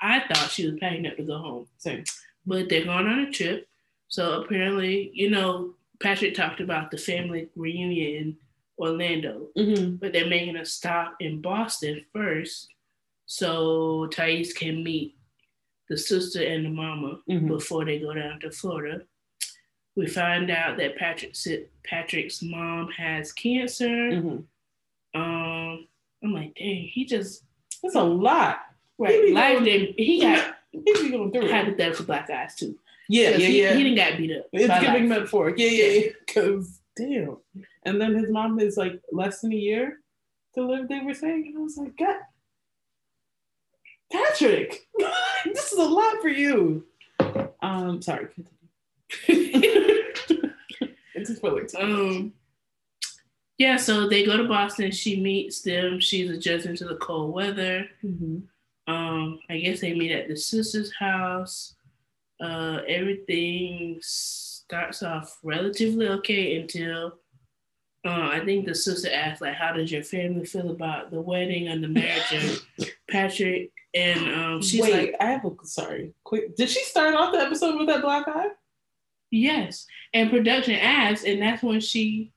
I 0.00 0.20
thought 0.20 0.50
she 0.50 0.66
was 0.66 0.78
packing 0.80 1.06
up 1.06 1.16
to 1.16 1.24
go 1.24 1.38
home. 1.38 1.66
Same. 1.78 2.04
But 2.46 2.68
they're 2.68 2.84
going 2.84 3.06
on 3.06 3.20
a 3.20 3.30
trip, 3.30 3.68
so 4.08 4.42
apparently, 4.42 5.10
you 5.14 5.30
know, 5.30 5.74
Patrick 6.02 6.34
talked 6.34 6.60
about 6.60 6.90
the 6.90 6.98
family 6.98 7.48
reunion 7.54 8.14
in 8.14 8.36
Orlando, 8.78 9.48
mm-hmm. 9.56 9.96
but 9.96 10.12
they're 10.12 10.26
making 10.26 10.56
a 10.56 10.64
stop 10.64 11.16
in 11.20 11.40
Boston 11.40 12.04
first, 12.14 12.68
so 13.26 14.06
Thais 14.06 14.54
can 14.54 14.82
meet 14.82 15.16
the 15.88 15.98
sister 15.98 16.42
and 16.42 16.64
the 16.64 16.70
mama 16.70 17.20
mm-hmm. 17.28 17.46
before 17.46 17.84
they 17.84 17.98
go 17.98 18.14
down 18.14 18.40
to 18.40 18.50
Florida 18.50 19.02
we 19.96 20.06
find 20.06 20.50
out 20.50 20.78
that 20.78 20.96
Patrick 20.96 21.34
Patrick's 21.84 22.42
mom 22.42 22.88
has 22.90 23.32
cancer. 23.32 23.86
Mm-hmm. 23.86 25.20
Um, 25.20 25.86
I'm 26.22 26.32
like, 26.32 26.54
dang, 26.54 26.88
he 26.92 27.04
just 27.04 27.44
that's 27.82 27.94
a 27.94 28.02
lot. 28.02 28.60
Right, 28.98 29.32
life 29.32 29.58
going, 29.58 29.94
he 29.98 30.20
got 30.20 30.56
he 30.72 31.10
going 31.10 31.32
through 31.32 31.50
hypothetical 31.50 32.04
black 32.04 32.30
eyes 32.30 32.54
too. 32.54 32.78
Yeah, 33.08 33.30
yeah, 33.30 33.36
he, 33.36 33.62
yeah. 33.62 33.74
He 33.74 33.82
didn't 33.82 33.98
got 33.98 34.16
beat 34.16 34.36
up. 34.36 34.46
It's 34.52 34.80
giving 34.80 35.02
life. 35.02 35.08
metaphor. 35.08 35.52
Yeah, 35.56 35.68
yeah, 35.68 35.84
yeah. 35.84 36.10
Because 36.26 36.80
damn. 36.96 37.36
And 37.84 38.00
then 38.00 38.14
his 38.14 38.30
mom 38.30 38.60
is 38.60 38.76
like 38.76 39.00
less 39.10 39.40
than 39.40 39.52
a 39.52 39.56
year 39.56 39.98
to 40.54 40.64
live. 40.64 40.88
They 40.88 41.00
were 41.00 41.14
saying, 41.14 41.46
and 41.48 41.58
I 41.58 41.60
was 41.60 41.76
like, 41.76 41.96
God, 41.96 42.16
Patrick, 44.12 44.86
this 45.44 45.72
is 45.72 45.78
a 45.78 45.84
lot 45.84 46.22
for 46.22 46.28
you. 46.28 46.84
Um, 47.60 48.00
sorry. 48.02 48.28
Um 51.78 52.32
yeah, 53.58 53.76
so 53.76 54.08
they 54.08 54.24
go 54.24 54.36
to 54.36 54.48
Boston. 54.48 54.90
She 54.90 55.20
meets 55.20 55.60
them. 55.60 56.00
She's 56.00 56.30
adjusting 56.30 56.74
to 56.76 56.84
the 56.84 56.96
cold 56.96 57.32
weather. 57.32 57.86
Mm-hmm. 58.02 58.92
Um, 58.92 59.38
I 59.48 59.58
guess 59.58 59.80
they 59.80 59.94
meet 59.94 60.10
at 60.10 60.26
the 60.26 60.36
sister's 60.36 60.92
house. 60.92 61.76
Uh, 62.42 62.80
everything 62.88 64.00
starts 64.02 65.02
off 65.04 65.38
relatively 65.44 66.08
okay 66.08 66.56
until 66.60 67.18
uh, 68.04 68.30
I 68.32 68.40
think 68.44 68.66
the 68.66 68.74
sister 68.74 69.08
asked, 69.12 69.40
like, 69.40 69.54
how 69.54 69.72
does 69.72 69.92
your 69.92 70.02
family 70.02 70.44
feel 70.44 70.70
about 70.70 71.12
the 71.12 71.20
wedding 71.20 71.68
and 71.68 71.84
the 71.84 71.88
marriage 71.88 72.32
of 72.32 72.88
Patrick? 73.10 73.70
And 73.94 74.34
um, 74.34 74.62
she's 74.62 74.82
Wait, 74.82 74.92
like, 74.92 75.14
I 75.20 75.26
have 75.26 75.44
a 75.44 75.50
sorry, 75.62 76.14
quick. 76.24 76.56
Did 76.56 76.68
she 76.68 76.82
start 76.82 77.14
off 77.14 77.32
the 77.32 77.38
episode 77.38 77.78
with 77.78 77.86
that 77.86 78.02
black 78.02 78.26
eye? 78.26 78.48
Yes, 79.32 79.86
and 80.12 80.30
production 80.30 80.74
asked, 80.74 81.24
and 81.24 81.40
that's 81.40 81.62
when 81.62 81.80
she. 81.80 82.30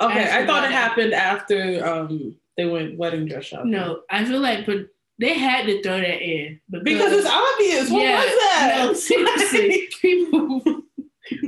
Okay, 0.00 0.30
I 0.32 0.46
thought 0.46 0.64
it 0.64 0.70
happened 0.70 1.12
after 1.12 1.84
um 1.86 2.36
they 2.56 2.66
went 2.66 2.96
wedding 2.96 3.26
dress 3.26 3.46
shopping. 3.46 3.72
No, 3.72 4.02
I 4.08 4.24
feel 4.24 4.40
like 4.40 4.64
but 4.64 4.86
they 5.18 5.34
had 5.34 5.66
to 5.66 5.82
throw 5.82 5.98
that 5.98 6.22
in 6.22 6.60
because, 6.70 6.84
because 6.84 7.12
it's 7.12 7.28
obvious. 7.28 7.90
What 7.90 8.02
yeah, 8.02 8.24
was 8.24 8.34
that? 8.34 8.78
No, 8.78 8.92
seriously, 8.94 9.88
people 10.00 10.82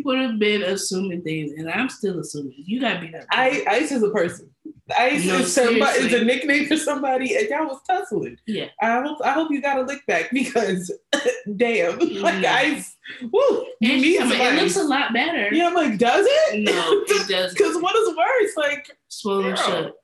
would 0.05 0.19
have 0.19 0.39
been 0.41 0.63
assuming 0.63 1.23
things, 1.23 1.53
and 1.53 1.71
I'm 1.71 1.89
still 1.89 2.19
assuming. 2.19 2.55
You 2.57 2.81
gotta 2.81 3.01
be 3.01 3.13
that. 3.13 3.27
I 3.31 3.65
Ice 3.69 3.93
is 3.93 4.03
a 4.03 4.11
person. 4.11 4.51
Ice 4.99 5.27
no, 5.27 5.39
is 5.39 5.55
somebody 5.55 6.01
is 6.01 6.13
a 6.13 6.25
nickname 6.25 6.67
for 6.67 6.77
somebody, 6.77 7.37
and 7.37 7.49
y'all 7.49 7.67
was 7.67 7.81
tussling. 7.87 8.37
Yeah. 8.47 8.67
I 8.81 9.01
hope 9.01 9.19
I 9.25 9.33
hope 9.33 9.51
you 9.51 9.63
got 9.63 9.79
a 9.79 9.83
lick 9.83 10.05
back 10.07 10.31
because 10.33 10.93
damn, 11.57 11.99
like 12.21 12.45
Ice, 12.45 12.97
woo, 13.23 13.67
you 13.81 13.97
need 13.97 14.21
It 14.21 14.61
looks 14.61 14.77
a 14.77 14.83
lot 14.83 15.13
better. 15.13 15.55
Yeah, 15.55 15.69
I'm 15.69 15.75
like, 15.75 15.99
does 15.99 16.27
it? 16.29 16.65
No, 16.65 17.05
it 17.09 17.29
doesn't. 17.29 17.57
Because 17.57 17.81
what 17.81 17.97
is 17.97 18.17
worse? 18.17 18.57
Like 18.57 18.91
swollen 19.09 19.57
shut. 19.57 19.95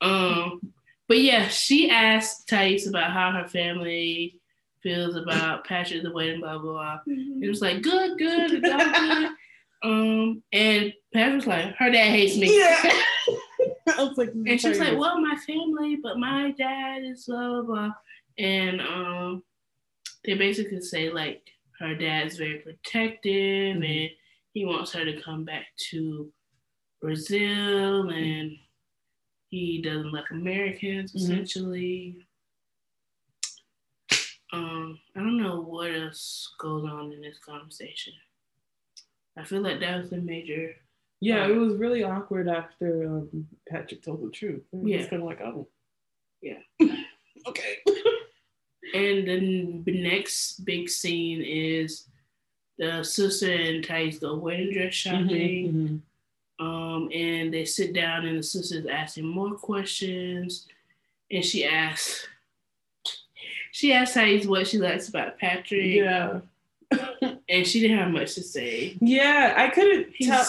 Um, 0.00 0.72
but 1.08 1.20
yeah, 1.20 1.48
she 1.48 1.90
asked 1.90 2.48
Thais 2.48 2.86
about 2.86 3.12
how 3.12 3.32
her 3.32 3.46
family 3.46 4.40
feels 4.82 5.14
about 5.14 5.66
Patrick 5.66 6.02
the 6.02 6.12
wedding, 6.12 6.40
blah 6.40 6.58
blah 6.58 6.72
blah. 6.72 7.00
Mm-hmm. 7.06 7.42
It 7.42 7.48
was 7.48 7.60
like 7.60 7.82
good, 7.82 8.16
good, 8.18 8.62
good. 8.62 9.30
Um, 9.82 10.42
and 10.52 10.92
Patrick 11.12 11.36
was 11.36 11.46
like, 11.46 11.76
her 11.76 11.90
dad 11.90 12.10
hates 12.10 12.36
me. 12.36 12.58
Yeah. 12.58 12.92
I 13.98 14.02
was 14.02 14.18
like, 14.18 14.32
and 14.34 14.60
she 14.60 14.68
was 14.68 14.78
like, 14.78 14.98
well, 14.98 15.20
my 15.20 15.36
family, 15.46 15.96
but 16.02 16.18
my 16.18 16.52
dad 16.52 17.04
is 17.04 17.24
blah 17.26 17.48
blah 17.48 17.62
blah. 17.62 17.90
And 18.38 18.80
um, 18.80 19.42
they 20.24 20.34
basically 20.34 20.80
say 20.80 21.10
like 21.10 21.42
her 21.78 21.94
dad's 21.94 22.36
very 22.36 22.58
protective 22.58 23.76
mm-hmm. 23.76 23.82
and 23.82 24.10
he 24.52 24.64
wants 24.64 24.92
her 24.92 25.04
to 25.04 25.20
come 25.22 25.44
back 25.44 25.66
to 25.90 26.32
Brazil 27.00 28.08
and 28.08 28.52
he 29.48 29.80
doesn't 29.82 30.12
like 30.12 30.30
Americans 30.30 31.12
mm-hmm. 31.12 31.32
essentially. 31.32 32.16
Um, 34.52 34.98
I 35.14 35.20
don't 35.20 35.38
know 35.38 35.60
what 35.60 35.92
else 35.92 36.52
goes 36.58 36.84
on 36.84 37.12
in 37.12 37.20
this 37.20 37.38
conversation. 37.38 38.14
I 39.36 39.44
feel 39.44 39.60
like 39.60 39.80
that 39.80 40.00
was 40.00 40.10
the 40.10 40.18
major. 40.18 40.74
Yeah, 41.20 41.44
um, 41.44 41.50
it 41.50 41.54
was 41.56 41.74
really 41.74 42.04
awkward 42.04 42.48
after 42.48 43.06
um, 43.06 43.48
Patrick 43.68 44.02
told 44.02 44.22
the 44.22 44.30
truth. 44.30 44.62
Yeah, 44.72 45.06
kind 45.06 45.22
of 45.22 45.28
like, 45.28 45.40
oh, 45.40 45.68
yeah, 46.42 46.58
okay. 47.46 47.78
and 48.94 49.26
then 49.26 49.82
the 49.84 50.02
next 50.02 50.64
big 50.64 50.88
scene 50.88 51.42
is 51.42 52.06
the 52.78 53.02
sister 53.02 53.50
and 53.50 53.84
Thais 53.84 54.18
go 54.18 54.36
wedding 54.36 54.72
dress 54.72 54.94
mm-hmm, 54.94 55.22
shopping. 55.28 55.68
Mm-hmm, 55.68 55.86
mm-hmm. 55.86 55.96
Um, 56.58 57.10
and 57.12 57.52
they 57.52 57.64
sit 57.64 57.92
down, 57.92 58.24
and 58.26 58.38
the 58.38 58.42
sister's 58.42 58.86
asking 58.86 59.26
more 59.26 59.54
questions, 59.54 60.66
and 61.30 61.44
she 61.44 61.66
asks, 61.66 62.26
she 63.72 63.92
asks 63.92 64.14
Thais 64.14 64.46
what 64.46 64.66
she 64.66 64.78
likes 64.78 65.08
about 65.08 65.38
Patrick. 65.38 65.84
Yeah. 65.84 66.40
and 67.48 67.66
she 67.66 67.80
didn't 67.80 67.98
have 67.98 68.10
much 68.10 68.34
to 68.34 68.42
say. 68.42 68.96
Yeah, 69.00 69.54
I 69.56 69.68
couldn't 69.68 70.08
He's 70.14 70.28
tell. 70.28 70.44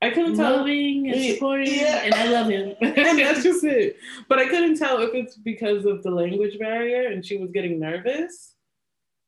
I 0.00 0.10
couldn't 0.10 0.36
tell. 0.36 0.58
Loving 0.58 1.10
and 1.10 1.34
supporting, 1.34 1.74
yeah. 1.74 2.02
and 2.04 2.14
I 2.14 2.28
love 2.28 2.48
him. 2.48 2.74
and 2.80 3.18
that's 3.18 3.42
just 3.42 3.64
it. 3.64 3.96
But 4.28 4.38
I 4.38 4.46
couldn't 4.46 4.78
tell 4.78 5.00
if 5.00 5.12
it's 5.12 5.36
because 5.36 5.84
of 5.84 6.02
the 6.02 6.10
language 6.10 6.58
barrier 6.58 7.08
and 7.08 7.24
she 7.24 7.36
was 7.38 7.50
getting 7.50 7.80
nervous. 7.80 8.54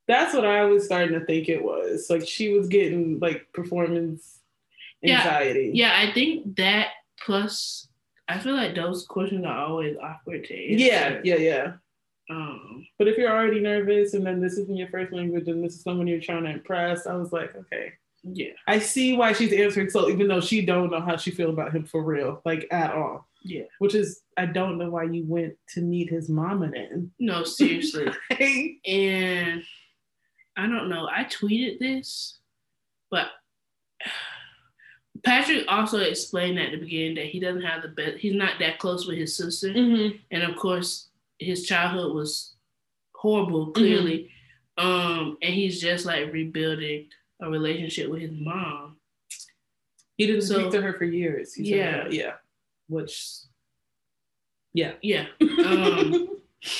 That's 0.06 0.34
what 0.34 0.44
I 0.44 0.64
was 0.64 0.84
starting 0.84 1.18
to 1.18 1.24
think 1.24 1.48
it 1.48 1.62
was. 1.62 2.08
Like 2.08 2.26
she 2.26 2.52
was 2.52 2.68
getting 2.68 3.18
like 3.18 3.52
performance 3.52 4.40
anxiety. 5.04 5.72
Yeah, 5.74 6.00
yeah 6.00 6.08
I 6.08 6.12
think 6.12 6.56
that 6.56 6.88
plus 7.20 7.88
I 8.28 8.38
feel 8.38 8.54
like 8.54 8.76
those 8.76 9.06
questions 9.06 9.44
are 9.44 9.66
always 9.66 9.96
awkward 10.00 10.44
to 10.44 10.54
answer. 10.54 10.84
Yeah, 10.84 11.20
yeah, 11.24 11.36
yeah. 11.36 11.72
Um, 12.30 12.86
but 12.96 13.08
if 13.08 13.18
you're 13.18 13.32
already 13.32 13.58
nervous 13.58 14.14
and 14.14 14.24
then 14.24 14.40
this 14.40 14.52
isn't 14.52 14.76
your 14.76 14.88
first 14.88 15.12
language 15.12 15.48
and 15.48 15.64
this 15.64 15.74
is 15.74 15.82
someone 15.82 16.06
you're 16.06 16.20
trying 16.20 16.44
to 16.44 16.50
impress, 16.50 17.08
I 17.08 17.14
was 17.14 17.32
like, 17.32 17.56
okay. 17.56 17.92
Yeah. 18.22 18.52
I 18.66 18.78
see 18.78 19.16
why 19.16 19.32
she's 19.32 19.52
answering 19.52 19.90
so 19.90 20.08
even 20.08 20.28
though 20.28 20.40
she 20.40 20.64
don't 20.64 20.90
know 20.90 21.00
how 21.00 21.16
she 21.16 21.30
feel 21.30 21.50
about 21.50 21.74
him 21.74 21.84
for 21.84 22.02
real, 22.02 22.42
like 22.44 22.66
at 22.70 22.92
all. 22.92 23.28
Yeah. 23.42 23.64
Which 23.78 23.94
is 23.94 24.22
I 24.36 24.46
don't 24.46 24.78
know 24.78 24.90
why 24.90 25.04
you 25.04 25.24
went 25.26 25.54
to 25.74 25.80
meet 25.80 26.10
his 26.10 26.28
mama 26.28 26.70
then. 26.70 27.10
No, 27.18 27.44
seriously. 27.44 28.08
and 28.86 29.62
I 30.56 30.66
don't 30.66 30.88
know. 30.88 31.08
I 31.10 31.24
tweeted 31.24 31.78
this, 31.78 32.38
but 33.10 33.28
Patrick 35.24 35.64
also 35.68 36.00
explained 36.00 36.58
at 36.58 36.72
the 36.72 36.78
beginning 36.78 37.14
that 37.16 37.26
he 37.26 37.40
doesn't 37.40 37.62
have 37.62 37.82
the 37.82 37.88
best. 37.88 38.18
He's 38.18 38.34
not 38.34 38.58
that 38.58 38.78
close 38.78 39.06
with 39.06 39.18
his 39.18 39.36
sister, 39.36 39.68
mm-hmm. 39.68 40.16
and 40.30 40.42
of 40.42 40.56
course, 40.56 41.08
his 41.38 41.64
childhood 41.66 42.14
was 42.14 42.54
horrible. 43.14 43.72
Clearly, 43.72 44.30
mm-hmm. 44.78 44.86
um, 44.86 45.38
and 45.42 45.54
he's 45.54 45.80
just 45.80 46.04
like 46.04 46.32
rebuilding 46.32 47.08
a 47.40 47.48
relationship 47.48 48.10
with 48.10 48.20
his 48.20 48.32
mom. 48.32 48.96
He 50.16 50.26
didn't 50.26 50.42
so, 50.42 50.58
speak 50.58 50.70
to 50.72 50.82
her 50.82 50.92
for 50.94 51.04
years. 51.04 51.58
yeah, 51.58 52.06
yeah. 52.10 52.32
Which, 52.88 53.26
yeah, 54.74 54.92
yeah. 55.02 55.26
Um, 55.40 56.28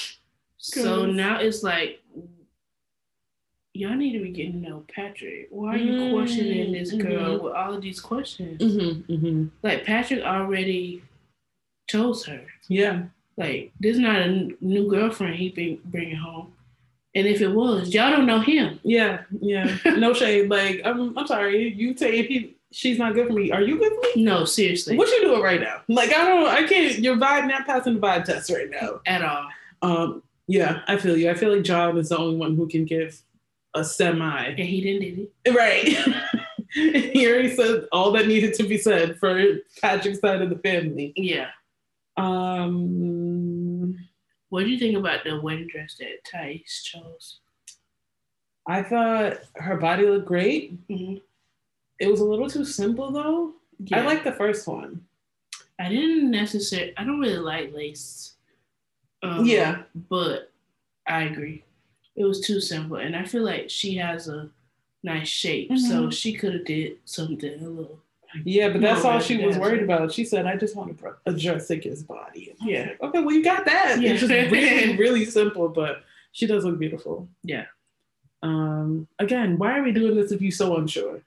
so 0.59 1.07
now 1.07 1.41
it's 1.41 1.63
like 1.63 2.01
y'all 3.73 3.95
need 3.95 4.13
to 4.13 4.23
be 4.23 4.31
getting 4.31 4.63
to 4.63 4.69
know 4.69 4.85
Patrick. 4.95 5.49
Why 5.51 5.75
are 5.75 5.79
you 5.79 5.93
mm-hmm. 5.93 6.15
questioning 6.15 6.73
this 6.73 6.93
girl 6.93 7.37
mm-hmm. 7.37 7.45
with 7.45 7.55
all 7.55 7.75
of 7.75 7.83
these 7.83 8.01
questions? 8.01 8.61
Mm-hmm. 8.61 9.13
mm-hmm. 9.13 9.47
Like 9.63 9.85
Patrick 9.85 10.23
already 10.23 11.03
chose 11.89 12.25
her. 12.27 12.43
Yeah. 12.69 13.05
Like 13.37 13.73
this 13.81 13.97
is 13.97 14.01
not 14.01 14.21
a 14.21 14.51
new 14.61 14.89
girlfriend 14.91 15.37
he 15.37 15.51
been 15.51 15.81
bringing 15.85 16.17
home. 16.17 16.53
And 17.15 17.27
if 17.27 17.41
it 17.41 17.49
was, 17.49 17.93
y'all 17.93 18.11
don't 18.11 18.27
know 18.27 18.41
him. 18.41 18.79
Yeah, 18.83 19.23
yeah. 19.41 19.77
No 19.85 20.13
shade. 20.21 20.49
Like 20.49 20.81
I'm, 20.85 21.17
I'm 21.19 21.27
sorry. 21.27 21.73
You 21.73 21.97
say 21.97 22.19
if 22.19 22.27
he, 22.27 22.57
she's 22.71 22.99
not 22.99 23.15
good 23.15 23.27
for 23.27 23.33
me. 23.33 23.51
Are 23.51 23.63
you 23.63 23.79
good 23.79 23.93
for 23.93 24.17
me? 24.17 24.25
No, 24.25 24.45
seriously. 24.45 24.97
What 24.97 25.09
you 25.09 25.23
doing 25.23 25.43
right 25.43 25.61
now? 25.61 25.83
Like 25.89 26.13
I 26.13 26.25
don't, 26.25 26.47
I 26.47 26.67
can't. 26.67 26.99
Your 26.99 27.17
vibe 27.17 27.49
not 27.49 27.67
passing 27.67 27.95
the 27.95 28.01
vibe 28.01 28.25
test 28.25 28.51
right 28.51 28.71
now 28.71 29.01
at 29.07 29.23
all. 29.23 29.49
Um. 29.83 30.23
Yeah, 30.47 30.81
I 30.89 30.97
feel 30.97 31.17
you. 31.17 31.31
I 31.31 31.35
feel 31.35 31.55
like 31.55 31.63
John 31.63 31.97
is 31.97 32.09
the 32.09 32.19
only 32.19 32.37
one 32.37 32.57
who 32.57 32.67
can 32.67 32.85
give 32.85 33.23
a 33.75 33.85
semi. 33.85 34.47
And 34.47 34.59
he 34.59 34.81
didn't 34.81 35.03
did 35.03 35.29
it. 35.45 35.55
Right. 35.55 35.85
Here 36.73 37.03
he 37.13 37.29
already 37.29 37.55
said 37.55 37.87
all 37.93 38.13
that 38.13 38.27
needed 38.27 38.55
to 38.55 38.65
be 38.65 38.79
said 38.79 39.19
for 39.19 39.59
Patrick's 39.81 40.21
side 40.21 40.43
of 40.43 40.51
the 40.51 40.59
family. 40.59 41.13
Yeah. 41.17 41.51
Um 42.17 43.80
what 44.51 44.65
do 44.65 44.69
you 44.69 44.79
think 44.79 44.97
about 44.97 45.25
the 45.25 45.41
wedding 45.41 45.69
dress 45.69 45.97
that 45.99 46.25
Thais 46.31 46.83
chose? 46.85 47.41
I 48.69 48.83
thought 48.83 49.39
her 49.57 49.77
body 49.77 50.05
looked 50.05 50.27
great. 50.27 50.87
Mm-hmm. 50.89 51.17
It 51.99 52.11
was 52.11 52.21
a 52.21 52.25
little 52.25 52.49
too 52.49 52.65
simple 52.65 53.11
though. 53.11 53.55
Yeah. 53.79 54.03
I 54.03 54.07
like 54.07 54.23
the 54.23 54.33
first 54.33 54.67
one. 54.67 55.07
I 55.79 55.89
didn't 55.89 56.31
necessarily 56.31 56.93
I 56.97 57.05
don't 57.05 57.21
really 57.21 57.39
like 57.39 57.75
lace. 57.75 58.35
Um, 59.23 59.47
yeah. 59.47 59.83
But 60.09 60.53
I 61.07 61.23
agree 61.23 61.65
it 62.21 62.25
was 62.25 62.41
too 62.41 62.61
simple. 62.61 62.99
And 62.99 63.17
I 63.17 63.25
feel 63.25 63.43
like 63.43 63.71
she 63.71 63.97
has 63.97 64.29
a 64.29 64.51
nice 65.03 65.29
shape, 65.29 65.71
mm-hmm. 65.71 65.79
so 65.79 66.11
she 66.11 66.35
could 66.35 66.53
have 66.55 66.65
did 66.67 66.99
something 67.05 67.65
a 67.65 67.69
little. 67.69 67.99
Yeah, 68.45 68.69
but 68.69 68.81
that's 68.81 69.05
all 69.05 69.21
she 69.21 69.45
was 69.45 69.59
worried 69.59 69.83
about. 69.83 70.13
She 70.13 70.25
said, 70.25 70.47
"I 70.47 70.57
just 70.57 70.77
want 70.77 70.97
to 70.99 71.17
address 71.27 71.69
his 71.69 72.03
body." 72.03 72.55
Yeah. 72.61 72.91
Like, 72.91 73.03
okay, 73.03 73.19
well, 73.21 73.35
you 73.35 73.43
got 73.43 73.65
that. 73.65 74.01
Yeah. 74.01 74.13
It's 74.13 74.21
just 74.21 74.33
really, 74.53 74.97
really 74.97 75.25
simple, 75.25 75.69
but 75.69 76.05
she 76.33 76.47
does 76.47 76.65
look 76.65 76.79
beautiful. 76.79 77.29
Yeah. 77.43 77.67
Um. 78.43 79.09
Again, 79.19 79.59
why 79.59 79.79
are 79.79 79.83
we 79.83 79.93
doing 79.93 80.17
this 80.17 80.33
if 80.33 80.41
you're 80.41 80.53
so 80.53 80.77
unsure? 80.77 81.21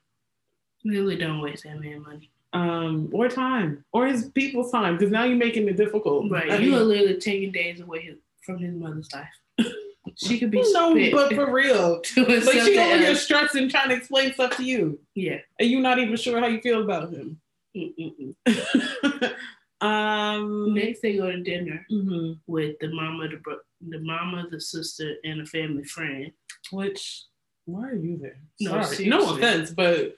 Really, 0.85 1.15
don't 1.17 1.41
waste 1.41 1.63
that 1.63 1.79
man 1.79 2.01
money. 2.01 2.29
Um, 2.53 3.09
or 3.11 3.29
time, 3.29 3.83
or 3.93 4.05
his 4.05 4.29
people's 4.29 4.71
time, 4.71 4.95
because 4.95 5.11
now 5.11 5.23
you're 5.23 5.37
making 5.37 5.67
it 5.67 5.75
difficult. 5.75 6.29
Right, 6.29 6.51
I 6.51 6.57
you 6.57 6.75
are 6.75 6.83
literally 6.83 7.17
taking 7.17 7.51
days 7.51 7.79
away 7.79 8.15
from 8.41 8.59
his 8.59 8.75
mother's 8.75 9.09
life. 9.11 9.67
She 10.15 10.39
could 10.39 10.51
be 10.51 10.61
no, 10.73 10.93
but 11.11 11.33
for 11.33 11.51
real, 11.51 12.01
like 12.17 12.43
she 12.43 12.77
over 12.77 12.97
here 12.97 13.15
stressing, 13.15 13.69
trying 13.69 13.89
to 13.89 13.95
explain 13.95 14.33
stuff 14.33 14.57
to 14.57 14.63
you. 14.63 14.99
Yeah, 15.15 15.39
and 15.59 15.69
you're 15.69 15.81
not 15.81 15.99
even 15.99 16.15
sure 16.17 16.39
how 16.39 16.47
you 16.47 16.61
feel 16.61 16.83
about 16.83 17.11
him. 17.11 17.39
um, 19.81 20.73
next 20.73 21.01
they 21.01 21.17
go 21.17 21.31
to 21.31 21.41
dinner 21.41 21.85
mm-hmm. 21.91 22.33
with 22.45 22.77
the 22.79 22.89
mama, 22.93 23.27
the 23.29 23.37
bro- 23.37 23.57
the 23.87 23.99
mama, 23.99 24.45
the 24.51 24.61
sister, 24.61 25.15
and 25.23 25.41
a 25.41 25.45
family 25.45 25.83
friend. 25.83 26.31
Which, 26.71 27.23
why 27.65 27.89
are 27.89 27.95
you 27.95 28.17
there? 28.17 28.37
No, 28.59 28.83
Sorry. 28.83 29.07
no 29.07 29.35
offense, 29.35 29.71
but 29.71 30.15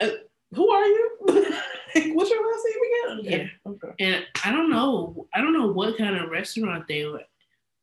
uh, 0.00 0.08
who 0.54 0.70
are 0.70 0.86
you? 0.86 1.10
What's 1.26 2.30
your 2.30 2.52
last 2.52 2.66
name 2.66 3.20
again? 3.20 3.50
Yeah, 3.64 3.70
okay. 3.70 3.94
and 4.00 4.26
I 4.44 4.50
don't 4.50 4.70
know. 4.70 5.26
I 5.34 5.40
don't 5.40 5.52
know 5.52 5.68
what 5.68 5.98
kind 5.98 6.16
of 6.16 6.30
restaurant 6.30 6.88
they 6.88 7.04
were 7.04 7.22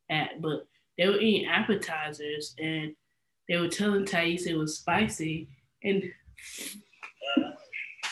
at, 0.10 0.42
but 0.42 0.68
they 0.98 1.08
were 1.08 1.20
eating 1.20 1.50
appetizers 1.50 2.56
and 2.60 2.96
they 3.48 3.58
were 3.58 3.68
telling 3.68 4.06
Thais 4.06 4.46
it 4.46 4.58
was 4.58 4.78
spicy 4.78 5.50
and 5.84 6.04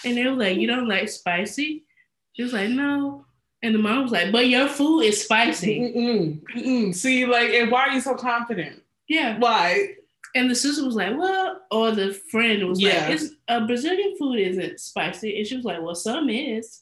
and 0.05 0.17
they 0.17 0.25
were 0.25 0.36
like, 0.36 0.57
You 0.57 0.67
don't 0.67 0.88
like 0.88 1.09
spicy? 1.09 1.86
She 2.34 2.43
was 2.43 2.53
like, 2.53 2.69
No. 2.69 3.25
And 3.61 3.75
the 3.75 3.80
mom 3.80 4.03
was 4.03 4.11
like, 4.11 4.32
But 4.32 4.47
your 4.47 4.67
food 4.67 5.01
is 5.01 5.23
spicy. 5.23 5.80
Mm-mm, 5.80 6.41
mm-mm. 6.55 6.95
See, 6.95 7.25
like, 7.25 7.49
and 7.49 7.71
why 7.71 7.88
are 7.88 7.91
you 7.91 8.01
so 8.01 8.15
confident? 8.15 8.82
Yeah. 9.07 9.38
Why? 9.39 9.95
And 10.36 10.49
the 10.49 10.55
sister 10.55 10.86
was 10.86 10.95
like, 10.95 11.17
Well, 11.17 11.61
or 11.71 11.91
the 11.91 12.13
friend 12.32 12.67
was 12.67 12.82
yeah. 12.82 13.07
like, 13.07 13.15
It's 13.15 13.30
a 13.47 13.65
Brazilian 13.65 14.15
food 14.17 14.39
isn't 14.39 14.80
spicy. 14.80 15.38
And 15.38 15.47
she 15.47 15.55
was 15.55 15.65
like, 15.65 15.82
Well, 15.82 15.95
some 15.95 16.30
is. 16.30 16.82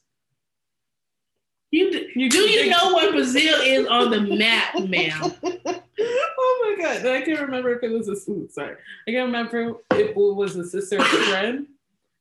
You, 1.70 2.10
you 2.16 2.30
do 2.30 2.38
you 2.38 2.70
know 2.70 2.94
what 2.94 3.12
Brazil 3.12 3.60
is 3.62 3.88
on 3.88 4.10
the 4.10 4.22
map, 4.22 4.80
ma'am? 4.80 5.34
oh 5.44 6.76
my 6.78 6.82
god! 6.82 7.06
I 7.06 7.22
can't 7.22 7.42
remember 7.42 7.76
if 7.76 7.84
it 7.84 7.90
was 7.90 8.08
a 8.08 8.32
ooh, 8.32 8.48
sorry. 8.50 8.78
I 9.06 9.12
can't 9.12 9.26
remember 9.26 9.76
if 9.92 10.10
it 10.10 10.16
was 10.16 10.56
a 10.56 10.66
sister 10.66 10.98
or 10.98 11.02
a 11.02 11.06
friend 11.06 11.68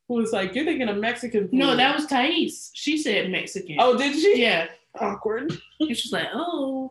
who 0.09 0.14
was 0.14 0.32
like, 0.32 0.55
"You're 0.57 0.64
thinking 0.64 0.88
of 0.88 0.97
Mexican 0.97 1.42
food." 1.49 1.53
No, 1.53 1.76
that 1.76 1.94
was 1.94 2.07
Thais. 2.07 2.72
She 2.74 2.99
said 2.99 3.30
Mexican. 3.30 3.76
Oh, 3.78 3.97
did 3.97 4.14
she? 4.14 4.42
Yeah. 4.42 4.66
Awkward. 4.99 5.53
And 5.78 5.97
she's 5.97 6.12
like, 6.12 6.28
"Oh, 6.34 6.90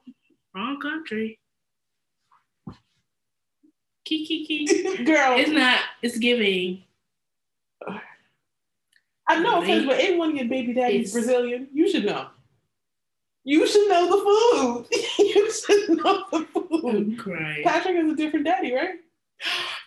wrong 0.56 0.80
country." 0.80 1.40
Kiki, 4.06 4.46
kiki. 4.46 5.04
Girl, 5.04 5.38
it's 5.38 5.52
not. 5.52 5.80
It's 6.02 6.18
giving. 6.18 6.84
I 9.28 9.40
know, 9.40 9.62
offense, 9.62 9.86
but 9.88 10.00
anyone 10.00 10.36
your 10.38 10.46
baby 10.46 10.74
daddy's 10.74 11.12
Brazilian, 11.12 11.68
you 11.74 11.90
should 11.90 12.06
know. 12.06 12.28
You 13.48 13.68
should 13.68 13.88
know 13.88 14.08
the 14.10 14.18
food. 14.24 14.88
you 15.20 15.52
should 15.52 15.90
know 15.98 16.24
the 16.32 16.46
food. 16.52 17.16
Great. 17.18 17.64
Patrick 17.64 17.96
has 17.96 18.12
a 18.12 18.16
different 18.16 18.44
daddy, 18.46 18.74
right? 18.74 18.96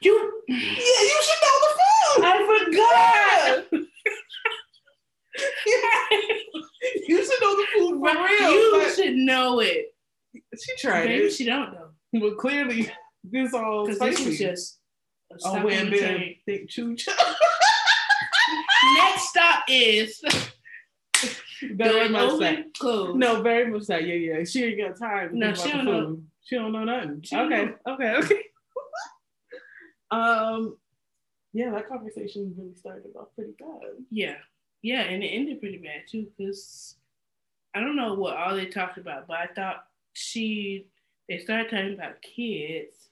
You 0.00 0.42
Yeah, 0.46 0.56
you 0.56 1.22
should 1.22 1.42
know 1.42 1.58
the 1.64 1.72
food. 1.78 2.24
I 2.24 3.64
forgot. 3.66 3.72
you 7.08 7.18
should 7.24 7.40
know 7.40 7.56
the 7.56 7.66
food 7.74 7.94
for 7.98 8.14
real. 8.14 8.50
You 8.52 8.90
should 8.94 9.16
know 9.16 9.58
it. 9.60 9.86
She 10.34 10.76
tried 10.76 11.06
Maybe 11.06 11.24
it. 11.24 11.32
she 11.32 11.44
don't 11.44 11.72
know. 11.72 11.88
But 12.12 12.36
clearly 12.38 12.88
this 13.24 13.52
all 13.54 13.86
Because 13.86 13.98
this 13.98 14.24
was 14.24 14.38
just 14.38 14.78
Oh 15.44 15.60
man, 15.66 15.90
big 16.46 16.68
choo 16.68 16.96
Next 18.96 19.28
stop 19.28 19.64
is 19.68 20.22
very 21.62 22.08
much 22.08 22.38
that. 22.40 22.66
Cool. 22.78 23.14
No, 23.14 23.42
very 23.42 23.70
much 23.70 23.86
that. 23.86 24.06
Yeah, 24.06 24.14
yeah. 24.14 24.44
She 24.44 24.64
ain't 24.64 24.78
got 24.78 24.98
time. 24.98 25.38
No, 25.38 25.54
she 25.54 25.70
don't 25.70 25.84
know. 25.84 26.20
She 26.42 26.56
don't 26.56 26.72
know 26.72 26.84
nothing. 26.84 27.22
She 27.22 27.36
okay, 27.36 27.66
know. 27.66 27.94
okay, 27.94 28.14
okay. 28.14 28.42
um, 30.10 30.76
yeah, 31.52 31.70
that 31.70 31.88
conversation 31.88 32.54
really 32.56 32.74
started 32.74 33.12
off 33.18 33.28
pretty 33.34 33.52
bad. 33.58 33.90
Yeah, 34.10 34.36
yeah, 34.82 35.02
and 35.02 35.22
it 35.22 35.28
ended 35.28 35.60
pretty 35.60 35.78
bad 35.78 36.02
too 36.10 36.26
because 36.36 36.96
I 37.74 37.80
don't 37.80 37.96
know 37.96 38.14
what 38.14 38.36
all 38.36 38.54
they 38.54 38.66
talked 38.66 38.98
about, 38.98 39.26
but 39.26 39.38
I 39.38 39.46
thought 39.54 39.84
she 40.14 40.86
they 41.28 41.38
started 41.38 41.70
talking 41.70 41.94
about 41.94 42.22
kids, 42.22 43.10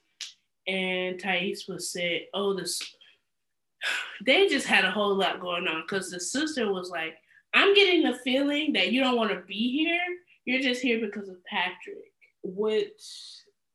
and 0.67 1.19
Thais 1.19 1.65
was 1.67 1.91
said, 1.91 2.27
"Oh, 2.33 2.53
this." 2.53 2.81
They 4.25 4.47
just 4.47 4.65
had 4.65 4.83
a 4.83 4.89
whole 4.89 5.13
lot 5.15 5.39
going 5.39 5.67
on 5.67 5.83
because 5.83 6.09
the 6.09 6.19
sister 6.19 6.73
was 6.73 6.89
like, 6.89 7.17
I'm 7.53 7.73
getting 7.73 8.03
the 8.03 8.17
feeling 8.19 8.73
that 8.73 8.91
you 8.91 9.01
don't 9.01 9.15
want 9.15 9.31
to 9.31 9.41
be 9.41 9.71
here. 9.77 9.99
You're 10.45 10.61
just 10.61 10.81
here 10.81 10.99
because 10.99 11.29
of 11.29 11.43
Patrick. 11.45 12.11
Which, 12.43 13.01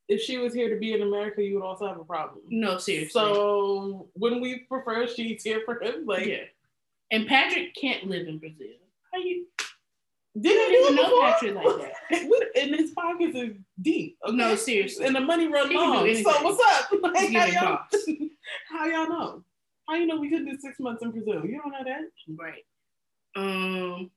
if 0.08 0.20
she 0.20 0.38
was 0.38 0.54
here 0.54 0.68
to 0.70 0.78
be 0.78 0.92
in 0.92 1.02
America, 1.02 1.42
you 1.42 1.54
would 1.56 1.64
also 1.64 1.86
have 1.86 1.98
a 1.98 2.04
problem. 2.04 2.42
No, 2.48 2.78
seriously. 2.78 3.10
So 3.10 4.08
wouldn't 4.14 4.42
we 4.42 4.60
prefer 4.60 5.06
she's 5.06 5.42
here 5.42 5.62
for 5.64 5.82
him? 5.82 6.06
Like, 6.06 6.26
yeah. 6.26 6.44
And 7.10 7.26
Patrick 7.26 7.74
can't 7.74 8.08
live 8.08 8.26
in 8.26 8.38
Brazil. 8.38 8.68
How 9.12 9.20
you? 9.20 9.46
Didn't 10.40 10.72
do 10.72 10.86
it 10.88 10.94
know 10.94 11.20
Patrick 11.20 11.54
like 11.54 11.92
that. 12.10 12.52
and 12.62 12.74
his 12.74 12.92
pockets 12.92 13.36
are 13.36 13.54
deep. 13.82 14.16
Okay? 14.26 14.34
No, 14.34 14.56
seriously. 14.56 15.04
And 15.04 15.14
the 15.14 15.20
money 15.20 15.46
run 15.46 15.74
long. 15.74 16.14
So 16.14 16.30
what's 16.42 16.90
up? 16.90 16.90
Like, 17.02 17.32
how, 17.32 17.44
y'all, 17.44 17.80
how 18.70 18.86
y'all 18.86 19.08
know? 19.10 19.44
How 19.86 19.96
you 19.96 20.06
know 20.06 20.16
we 20.16 20.30
could 20.30 20.46
do 20.46 20.56
six 20.58 20.80
months 20.80 21.02
in 21.02 21.10
Brazil? 21.10 21.44
You 21.44 21.60
don't 21.60 21.72
know 21.72 21.84
that, 21.84 22.00
right? 22.38 22.64
Um, 23.36 24.10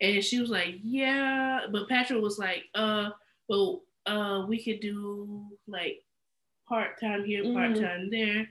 and 0.00 0.22
she 0.22 0.40
was 0.40 0.50
like, 0.50 0.76
"Yeah," 0.82 1.66
but 1.70 1.88
Patrick 1.88 2.22
was 2.22 2.38
like, 2.38 2.64
"Uh, 2.74 3.10
well, 3.48 3.82
uh, 4.06 4.44
we 4.48 4.62
could 4.62 4.80
do 4.80 5.46
like 5.66 6.04
part 6.68 7.00
time 7.00 7.24
here, 7.24 7.44
part 7.52 7.74
time 7.76 8.08
mm-hmm. 8.08 8.10
there." 8.10 8.50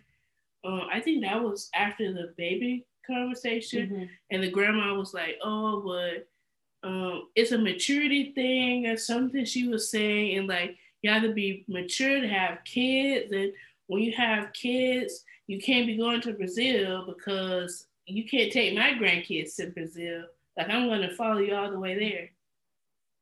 Um, 0.63 0.87
I 0.91 0.99
think 0.99 1.21
that 1.21 1.41
was 1.41 1.69
after 1.73 2.13
the 2.13 2.33
baby 2.37 2.85
conversation, 3.05 3.89
mm-hmm. 3.89 4.03
and 4.31 4.43
the 4.43 4.51
grandma 4.51 4.93
was 4.95 5.13
like, 5.13 5.37
"Oh, 5.43 5.81
but 5.81 6.87
um, 6.87 7.27
it's 7.35 7.51
a 7.51 7.57
maturity 7.57 8.31
thing 8.33 8.87
or 8.87 8.97
something." 8.97 9.45
She 9.45 9.67
was 9.67 9.91
saying, 9.91 10.37
and 10.37 10.47
like 10.47 10.77
you 11.01 11.09
have 11.09 11.23
to 11.23 11.33
be 11.33 11.65
mature 11.67 12.21
to 12.21 12.27
have 12.27 12.63
kids, 12.63 13.31
and 13.33 13.51
when 13.87 14.03
you 14.03 14.13
have 14.13 14.53
kids, 14.53 15.25
you 15.47 15.59
can't 15.59 15.87
be 15.87 15.97
going 15.97 16.21
to 16.21 16.33
Brazil 16.33 17.05
because 17.05 17.87
you 18.05 18.27
can't 18.27 18.51
take 18.51 18.75
my 18.75 18.91
grandkids 18.91 19.55
to 19.55 19.67
Brazil. 19.67 20.23
Like 20.57 20.69
I'm 20.69 20.87
gonna 20.89 21.11
follow 21.11 21.39
you 21.39 21.55
all 21.55 21.71
the 21.71 21.79
way 21.79 21.97
there, 21.97 22.29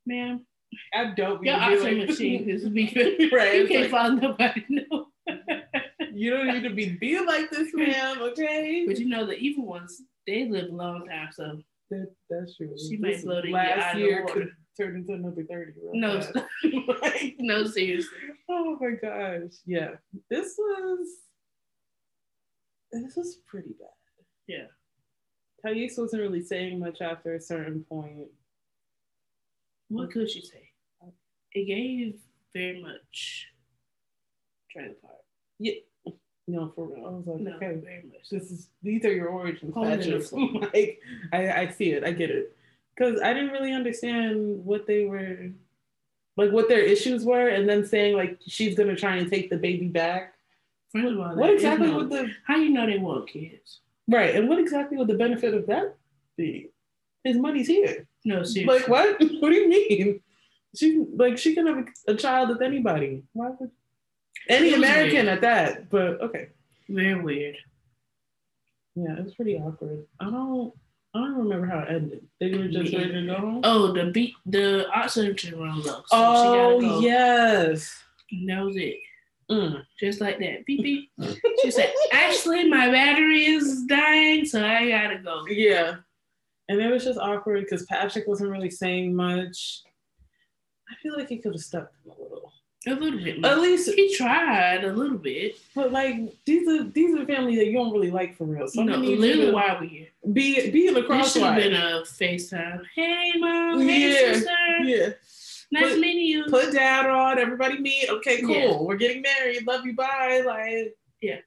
ma'am. 0.05 0.45
I 0.93 1.13
don't. 1.15 1.43
Your 1.43 1.57
like, 1.57 2.09
machine 2.09 2.49
is 2.49 2.67
be 2.69 3.29
right. 3.31 3.55
You 3.55 3.67
can't 3.67 3.81
like, 3.83 3.91
follow 3.91 4.15
nobody. 4.15 4.65
No. 4.69 5.07
you 6.13 6.31
don't 6.31 6.47
need 6.47 6.63
to 6.63 6.71
be 6.71 6.97
being 6.99 7.25
like 7.25 7.49
this, 7.49 7.69
ma'am. 7.73 8.21
Okay. 8.21 8.85
But 8.87 8.99
you 8.99 9.07
know 9.07 9.25
the 9.25 9.37
evil 9.37 9.65
ones, 9.65 10.01
they 10.25 10.47
live 10.49 10.71
a 10.71 10.75
long 10.75 11.07
time, 11.07 11.29
so 11.31 11.59
that, 11.91 12.11
that's 12.29 12.57
true. 12.57 12.75
She 12.77 12.97
this 12.97 12.99
might 12.99 13.23
blow 13.23 13.41
the 13.41 13.51
last 13.51 13.97
year 13.97 14.25
could 14.27 14.51
turn 14.79 14.95
into 14.95 15.13
another 15.13 15.43
thirty. 15.43 15.73
No, 15.93 16.21
like, 17.01 17.35
no, 17.39 17.65
seriously. 17.65 18.17
Oh 18.49 18.77
my 18.79 18.91
gosh, 18.91 19.51
yeah. 19.65 19.91
This 20.29 20.55
was 20.57 21.07
this 22.91 23.15
was 23.15 23.37
pretty 23.47 23.73
bad. 23.79 23.89
Yeah. 24.49 24.65
Thais 25.61 25.95
wasn't 25.95 26.23
really 26.23 26.41
saying 26.41 26.79
much 26.79 27.01
after 27.01 27.35
a 27.35 27.41
certain 27.41 27.85
point. 27.87 28.29
What 29.89 30.11
could 30.11 30.29
she 30.29 30.41
say? 30.41 30.71
It 31.53 31.65
gave 31.65 32.15
very 32.53 32.81
much 32.81 33.47
trailer 34.71 34.95
park. 35.01 35.17
Yeah. 35.59 35.73
No, 36.47 36.71
for 36.75 36.87
real. 36.87 37.05
I 37.05 37.09
was 37.09 37.27
like, 37.27 37.41
no, 37.41 37.55
okay, 37.57 37.79
very 37.83 38.03
much. 38.11 38.29
This 38.31 38.49
is 38.49 38.69
these 38.81 39.05
are 39.05 39.13
your 39.13 39.27
origins, 39.27 39.75
like, 39.75 40.99
I, 41.31 41.51
I 41.51 41.67
see 41.67 41.91
it. 41.91 42.03
I 42.03 42.11
get 42.11 42.31
it. 42.31 42.55
Because 42.95 43.21
I 43.21 43.33
didn't 43.33 43.51
really 43.51 43.71
understand 43.71 44.65
what 44.65 44.87
they 44.87 45.05
were, 45.05 45.51
like, 46.37 46.51
what 46.51 46.67
their 46.67 46.81
issues 46.81 47.23
were, 47.23 47.49
and 47.49 47.69
then 47.69 47.85
saying 47.85 48.15
like 48.15 48.39
she's 48.47 48.75
gonna 48.75 48.95
try 48.95 49.17
and 49.17 49.29
take 49.29 49.51
the 49.51 49.57
baby 49.57 49.87
back. 49.87 50.33
First 50.91 51.13
of 51.13 51.19
all, 51.19 51.35
what 51.35 51.51
exactly 51.51 51.91
would 51.91 52.09
the 52.09 52.31
how 52.47 52.55
you 52.57 52.71
know 52.71 52.87
they 52.87 52.97
want 52.97 53.29
kids? 53.29 53.81
Right. 54.09 54.35
And 54.35 54.49
what 54.49 54.59
exactly 54.59 54.97
would 54.97 55.07
the 55.07 55.13
benefit 55.13 55.53
of 55.53 55.67
that 55.67 55.95
be? 56.35 56.69
His 57.23 57.37
money's 57.37 57.67
here. 57.67 58.07
No, 58.25 58.43
seriously. 58.43 58.65
Like 58.65 58.87
what? 58.87 59.19
what 59.39 59.49
do 59.49 59.55
you 59.55 59.69
mean? 59.69 60.21
She 60.75 61.05
like 61.15 61.37
she 61.37 61.53
can 61.53 61.67
have 61.67 61.77
a, 61.77 62.11
a 62.11 62.15
child 62.15 62.49
with 62.49 62.61
anybody. 62.61 63.23
Why 63.33 63.51
would 63.59 63.71
any 64.47 64.73
American 64.73 65.25
weird. 65.25 65.27
at 65.27 65.41
that? 65.41 65.89
But 65.89 66.21
okay. 66.21 66.49
Very 66.87 67.21
weird. 67.21 67.57
Yeah, 68.95 69.15
it's 69.19 69.35
pretty 69.35 69.55
awkward. 69.55 70.05
I 70.19 70.25
don't 70.25 70.73
I 71.13 71.19
don't 71.19 71.37
remember 71.37 71.67
how 71.67 71.79
it 71.79 71.89
ended. 71.89 72.25
They 72.39 72.51
were 72.51 72.67
just 72.67 72.93
ready 72.93 73.13
to 73.13 73.25
go 73.25 73.35
home. 73.35 73.61
Oh, 73.63 73.91
the 73.91 74.11
beat 74.11 74.33
the 74.45 74.87
oxygen 74.89 75.59
runs 75.59 75.87
up. 75.87 76.05
So 76.07 76.17
oh 76.17 76.81
go. 76.81 76.99
yes. 76.99 78.03
that 78.47 78.63
was 78.63 78.75
it. 78.75 78.97
Mm, 79.49 79.83
just 79.99 80.21
like 80.21 80.39
that. 80.39 80.65
Beep 80.65 80.83
beep. 80.83 81.11
She 81.61 81.71
said, 81.71 81.91
Actually, 82.11 82.69
my 82.69 82.89
battery 82.89 83.45
is 83.45 83.83
dying, 83.85 84.45
so 84.45 84.63
I 84.65 84.89
gotta 84.89 85.17
go. 85.17 85.45
Yeah. 85.47 85.95
And 86.69 86.79
it 86.79 86.91
was 86.91 87.03
just 87.03 87.19
awkward 87.19 87.63
because 87.63 87.85
Patrick 87.87 88.27
wasn't 88.27 88.51
really 88.51 88.69
saying 88.69 89.15
much. 89.15 89.81
I 90.89 90.95
feel 91.01 91.17
like 91.17 91.29
he 91.29 91.37
could 91.37 91.53
have 91.53 91.61
stepped 91.61 91.95
in 92.05 92.11
a 92.11 92.13
little. 92.13 92.51
A 92.87 92.93
little 92.93 93.19
bit. 93.19 93.41
More. 93.41 93.51
At 93.51 93.59
least 93.59 93.93
he 93.93 94.15
tried 94.15 94.85
a 94.85 94.93
little 94.93 95.17
bit. 95.17 95.55
But 95.75 95.91
like 95.91 96.15
these 96.45 96.65
are 96.67 96.83
these 96.85 97.13
are 97.13 97.25
families 97.25 97.57
that 97.57 97.65
you 97.65 97.73
don't 97.73 97.91
really 97.91 98.09
like 98.11 98.37
for 98.37 98.45
real. 98.45 98.67
So 98.69 98.83
no, 98.83 98.95
literally 98.95 99.51
why 99.51 99.77
we 99.81 99.87
here. 99.87 100.07
Be 100.31 100.71
be 100.71 100.87
in 100.87 100.93
the 100.93 101.03
crosswise. 101.03 101.33
should 101.33 101.43
have 101.43 101.55
been 101.55 101.73
a 101.73 102.03
FaceTime. 102.05 102.81
Hey 102.95 103.33
mom, 103.37 103.81
hey 103.81 104.13
sister. 104.13 104.51
Yeah. 104.83 105.09
Nice 105.71 105.91
put, 105.91 105.99
meeting 105.99 106.25
you. 106.25 106.45
Put 106.45 106.73
dad 106.73 107.05
on. 107.05 107.37
Everybody 107.37 107.79
meet. 107.79 108.09
Okay, 108.09 108.41
cool. 108.41 108.55
Yeah. 108.55 108.77
We're 108.81 108.97
getting 108.97 109.21
married. 109.21 109.65
Love 109.67 109.85
you. 109.85 109.93
Bye. 109.93 110.43
Like 110.45 110.97
yeah. 111.21 111.37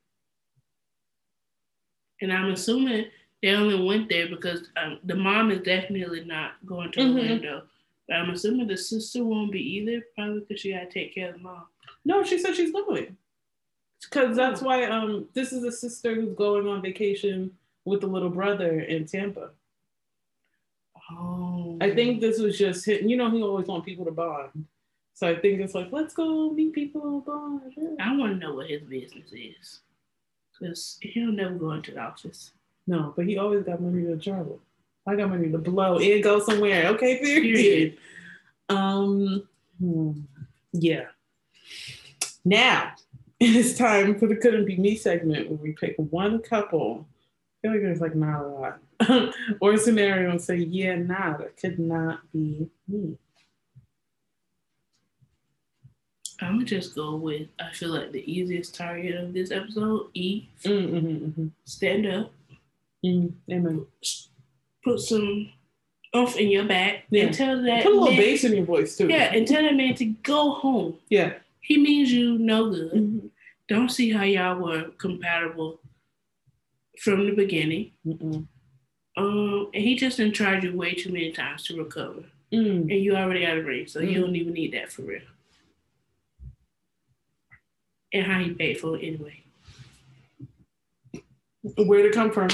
And 2.20 2.32
I'm 2.32 2.52
assuming 2.52 3.06
they 3.42 3.50
only 3.50 3.84
went 3.84 4.08
there 4.08 4.28
because 4.28 4.68
um, 4.76 5.00
the 5.04 5.16
mom 5.16 5.50
is 5.50 5.62
definitely 5.62 6.24
not 6.24 6.52
going 6.64 6.92
to 6.92 7.00
mm-hmm. 7.00 7.18
Orlando. 7.18 7.62
But 8.08 8.16
I'm 8.16 8.30
assuming 8.30 8.68
the 8.68 8.76
sister 8.76 9.24
won't 9.24 9.50
be 9.50 9.60
either, 9.60 10.02
probably 10.14 10.40
because 10.40 10.60
she 10.60 10.72
got 10.72 10.80
to 10.80 10.90
take 10.90 11.14
care 11.14 11.28
of 11.30 11.34
the 11.34 11.40
mom. 11.40 11.64
No, 12.04 12.22
she 12.22 12.38
said 12.38 12.54
she's 12.54 12.72
going. 12.72 13.16
Because 14.02 14.36
that's 14.36 14.62
oh. 14.62 14.66
why 14.66 14.84
um 14.84 15.28
this 15.34 15.52
is 15.52 15.64
a 15.64 15.72
sister 15.72 16.14
who's 16.14 16.34
going 16.34 16.68
on 16.68 16.82
vacation 16.82 17.50
with 17.84 18.00
the 18.00 18.06
little 18.06 18.30
brother 18.30 18.80
in 18.80 19.06
Tampa. 19.06 19.50
Oh. 21.10 21.78
I 21.80 21.94
think 21.94 22.20
this 22.20 22.38
was 22.38 22.58
just 22.58 22.84
hitting. 22.84 23.08
You 23.08 23.16
know, 23.16 23.30
he 23.30 23.42
always 23.42 23.66
want 23.66 23.84
people 23.84 24.04
to 24.04 24.12
bond. 24.12 24.66
So 25.14 25.28
I 25.28 25.34
think 25.34 25.60
it's 25.60 25.74
like, 25.74 25.88
let's 25.90 26.14
go 26.14 26.50
meet 26.50 26.72
people 26.72 27.20
bond. 27.20 27.60
I 28.00 28.16
want 28.16 28.32
to 28.32 28.38
know 28.38 28.54
what 28.54 28.68
his 28.70 28.82
business 28.82 29.32
is. 29.32 29.80
Because 30.58 30.98
he'll 31.00 31.32
never 31.32 31.54
go 31.54 31.72
into 31.72 31.92
the 31.92 32.00
office. 32.00 32.52
No, 32.86 33.12
but 33.16 33.26
he 33.26 33.38
always 33.38 33.64
got 33.64 33.80
money 33.80 34.04
to 34.04 34.16
travel. 34.16 34.60
I 35.06 35.16
got 35.16 35.30
money 35.30 35.50
to 35.50 35.58
blow 35.58 35.98
and 35.98 36.22
go 36.22 36.40
somewhere. 36.40 36.86
Okay, 36.88 37.18
period. 37.18 37.42
period. 37.42 37.98
Um, 38.68 39.48
hmm, 39.80 40.12
yeah. 40.72 41.06
Now 42.44 42.94
it's 43.40 43.76
time 43.76 44.18
for 44.18 44.26
the 44.26 44.36
couldn't 44.36 44.66
be 44.66 44.76
me 44.76 44.96
segment 44.96 45.48
where 45.48 45.58
we 45.58 45.72
pick 45.72 45.94
one 45.96 46.40
couple. 46.40 47.06
I 47.10 47.62
feel 47.62 47.72
like 47.72 47.82
there's 47.82 48.00
like 48.00 48.14
not 48.14 48.44
a 48.44 48.48
lot 48.48 48.78
or 49.60 49.76
scenario 49.76 50.30
and 50.30 50.42
say, 50.42 50.56
yeah, 50.56 50.96
nah, 50.96 51.36
that 51.36 51.56
could 51.56 51.78
not 51.78 52.20
be 52.32 52.68
me. 52.88 53.18
I'm 56.40 56.54
gonna 56.54 56.64
just 56.64 56.94
go 56.94 57.14
with 57.16 57.48
I 57.60 57.72
feel 57.72 57.90
like 57.90 58.10
the 58.10 58.30
easiest 58.30 58.74
target 58.74 59.14
of 59.14 59.32
this 59.32 59.50
episode, 59.50 60.08
E. 60.14 60.48
Mm-hmm, 60.64 60.96
mm-hmm. 60.96 61.46
Stand 61.64 62.06
up. 62.06 62.32
Mm, 63.04 63.32
amen. 63.50 63.86
Put 64.84 65.00
some 65.00 65.50
oomph 66.14 66.36
in 66.36 66.50
your 66.50 66.64
back 66.64 67.04
yeah. 67.10 67.24
and 67.24 67.34
tell 67.34 67.62
that 67.62 67.84
put 67.84 67.92
a 67.92 67.94
little 67.94 68.08
man, 68.08 68.16
bass 68.16 68.44
in 68.44 68.54
your 68.54 68.64
voice 68.64 68.96
too. 68.96 69.08
Yeah, 69.08 69.32
and 69.32 69.46
tell 69.46 69.62
that 69.62 69.74
man 69.74 69.94
to 69.96 70.04
go 70.04 70.54
home. 70.54 70.98
Yeah, 71.08 71.34
he 71.60 71.78
means 71.78 72.12
you 72.12 72.38
no 72.38 72.70
good. 72.70 72.92
Mm-hmm. 72.92 73.26
Don't 73.68 73.90
see 73.90 74.10
how 74.12 74.24
y'all 74.24 74.58
were 74.58 74.90
compatible 74.98 75.80
from 77.00 77.26
the 77.26 77.34
beginning. 77.34 77.92
Mm-mm. 78.04 78.46
Um, 79.16 79.70
and 79.74 79.82
he 79.82 79.94
just 79.94 80.16
didn't 80.16 80.34
charge 80.34 80.64
you 80.64 80.76
way 80.76 80.94
too 80.94 81.12
many 81.12 81.32
times 81.32 81.64
to 81.64 81.76
recover. 81.76 82.24
Mm. 82.52 82.82
And 82.82 82.90
you 82.90 83.14
already 83.14 83.44
got 83.44 83.58
a 83.58 83.62
ring, 83.62 83.86
so 83.86 84.00
mm. 84.00 84.10
you 84.10 84.20
don't 84.20 84.36
even 84.36 84.52
need 84.52 84.72
that 84.72 84.90
for 84.92 85.02
real. 85.02 85.20
And 88.12 88.26
how 88.26 88.38
he 88.40 88.50
paid 88.50 88.78
for 88.78 88.96
it 88.96 89.06
anyway. 89.06 89.42
Where'd 91.76 92.06
it 92.06 92.12
come 92.12 92.30
from? 92.30 92.48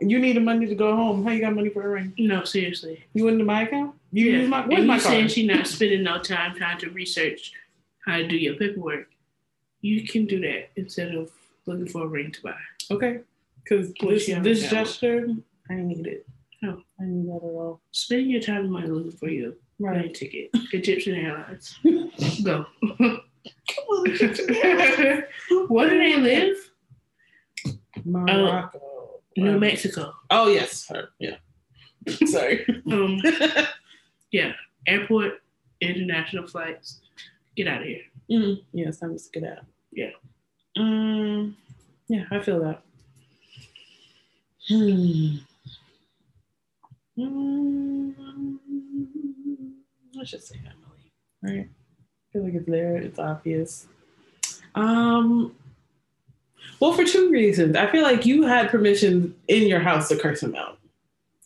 You 0.00 0.18
needed 0.18 0.42
money 0.42 0.66
to 0.66 0.74
go 0.74 0.96
home. 0.96 1.24
How 1.24 1.30
you 1.30 1.40
got 1.40 1.54
money 1.54 1.68
for 1.68 1.82
a 1.82 1.88
ring? 1.88 2.14
No, 2.18 2.44
seriously. 2.44 3.04
You 3.12 3.24
went 3.24 3.34
into 3.34 3.44
my 3.44 3.62
account? 3.62 3.94
You 4.12 4.26
yeah. 4.26 4.38
use 4.38 4.48
my 4.48 4.66
where's 4.66 4.78
and 4.78 4.88
my 4.88 4.94
you 4.94 5.00
saying 5.00 5.28
she 5.28 5.46
not 5.46 5.66
spending 5.66 6.02
no 6.02 6.18
time 6.18 6.56
trying 6.56 6.78
to 6.78 6.90
research 6.90 7.52
how 8.04 8.16
to 8.16 8.26
do 8.26 8.36
your 8.36 8.54
paperwork. 8.54 9.08
You 9.82 10.06
can 10.06 10.26
do 10.26 10.40
that 10.40 10.70
instead 10.76 11.14
of 11.14 11.30
looking 11.66 11.86
for 11.86 12.04
a 12.04 12.06
ring 12.06 12.32
to 12.32 12.42
buy. 12.42 12.56
Okay. 12.90 13.20
Because 13.62 13.92
this, 14.00 14.26
this 14.26 14.70
gesture, 14.70 15.28
I 15.70 15.74
need 15.74 16.06
it. 16.06 16.26
No, 16.62 16.82
I 17.00 17.04
need 17.04 17.26
that 17.28 17.36
at 17.36 17.42
all. 17.42 17.80
Spend 17.92 18.30
your 18.30 18.40
time 18.42 18.64
and 18.64 18.72
money 18.72 18.88
looking 18.88 19.12
for 19.12 19.28
you. 19.28 19.56
right. 19.78 20.00
plane 20.00 20.12
ticket. 20.12 20.50
Egyptian 20.72 21.14
Airlines. 21.14 21.78
Go. 22.44 22.66
Come 22.80 22.96
on. 23.00 23.22
Where 25.68 25.88
do 25.88 25.98
they 25.98 26.16
live? 26.16 26.56
Morocco. 28.04 28.78
Uh, 28.78 29.42
New 29.42 29.58
Mexico. 29.58 30.12
Oh 30.30 30.48
yes, 30.48 30.86
her. 30.88 31.10
Yeah. 31.18 31.36
Sorry. 32.26 32.66
um. 32.90 33.20
Yeah. 34.32 34.52
Airport, 34.86 35.42
international 35.80 36.46
flights. 36.46 37.00
Get 37.56 37.68
out 37.68 37.82
of 37.82 37.86
here. 37.86 38.02
Mm, 38.30 38.62
yes, 38.72 38.98
time 38.98 39.16
to 39.16 39.24
get 39.32 39.44
out. 39.50 39.64
Yeah. 39.92 40.10
Um. 40.76 41.56
Yeah, 42.08 42.24
I 42.30 42.40
feel 42.40 42.60
that. 42.60 42.82
Hmm. 44.68 45.36
Mm, 47.20 48.14
let's 50.14 50.30
just 50.30 50.48
say 50.48 50.56
Emily, 50.58 51.12
right? 51.42 51.68
I 51.68 52.32
feel 52.32 52.44
like 52.44 52.54
it's 52.54 52.66
there. 52.68 52.96
It's 52.96 53.18
obvious. 53.18 53.86
Um, 54.74 55.54
well, 56.78 56.92
for 56.92 57.04
two 57.04 57.30
reasons. 57.30 57.76
I 57.76 57.90
feel 57.90 58.02
like 58.02 58.24
you 58.24 58.44
had 58.44 58.70
permission 58.70 59.34
in 59.48 59.66
your 59.66 59.80
house 59.80 60.08
to 60.08 60.16
curse 60.16 60.42
him 60.42 60.54
out. 60.54 60.78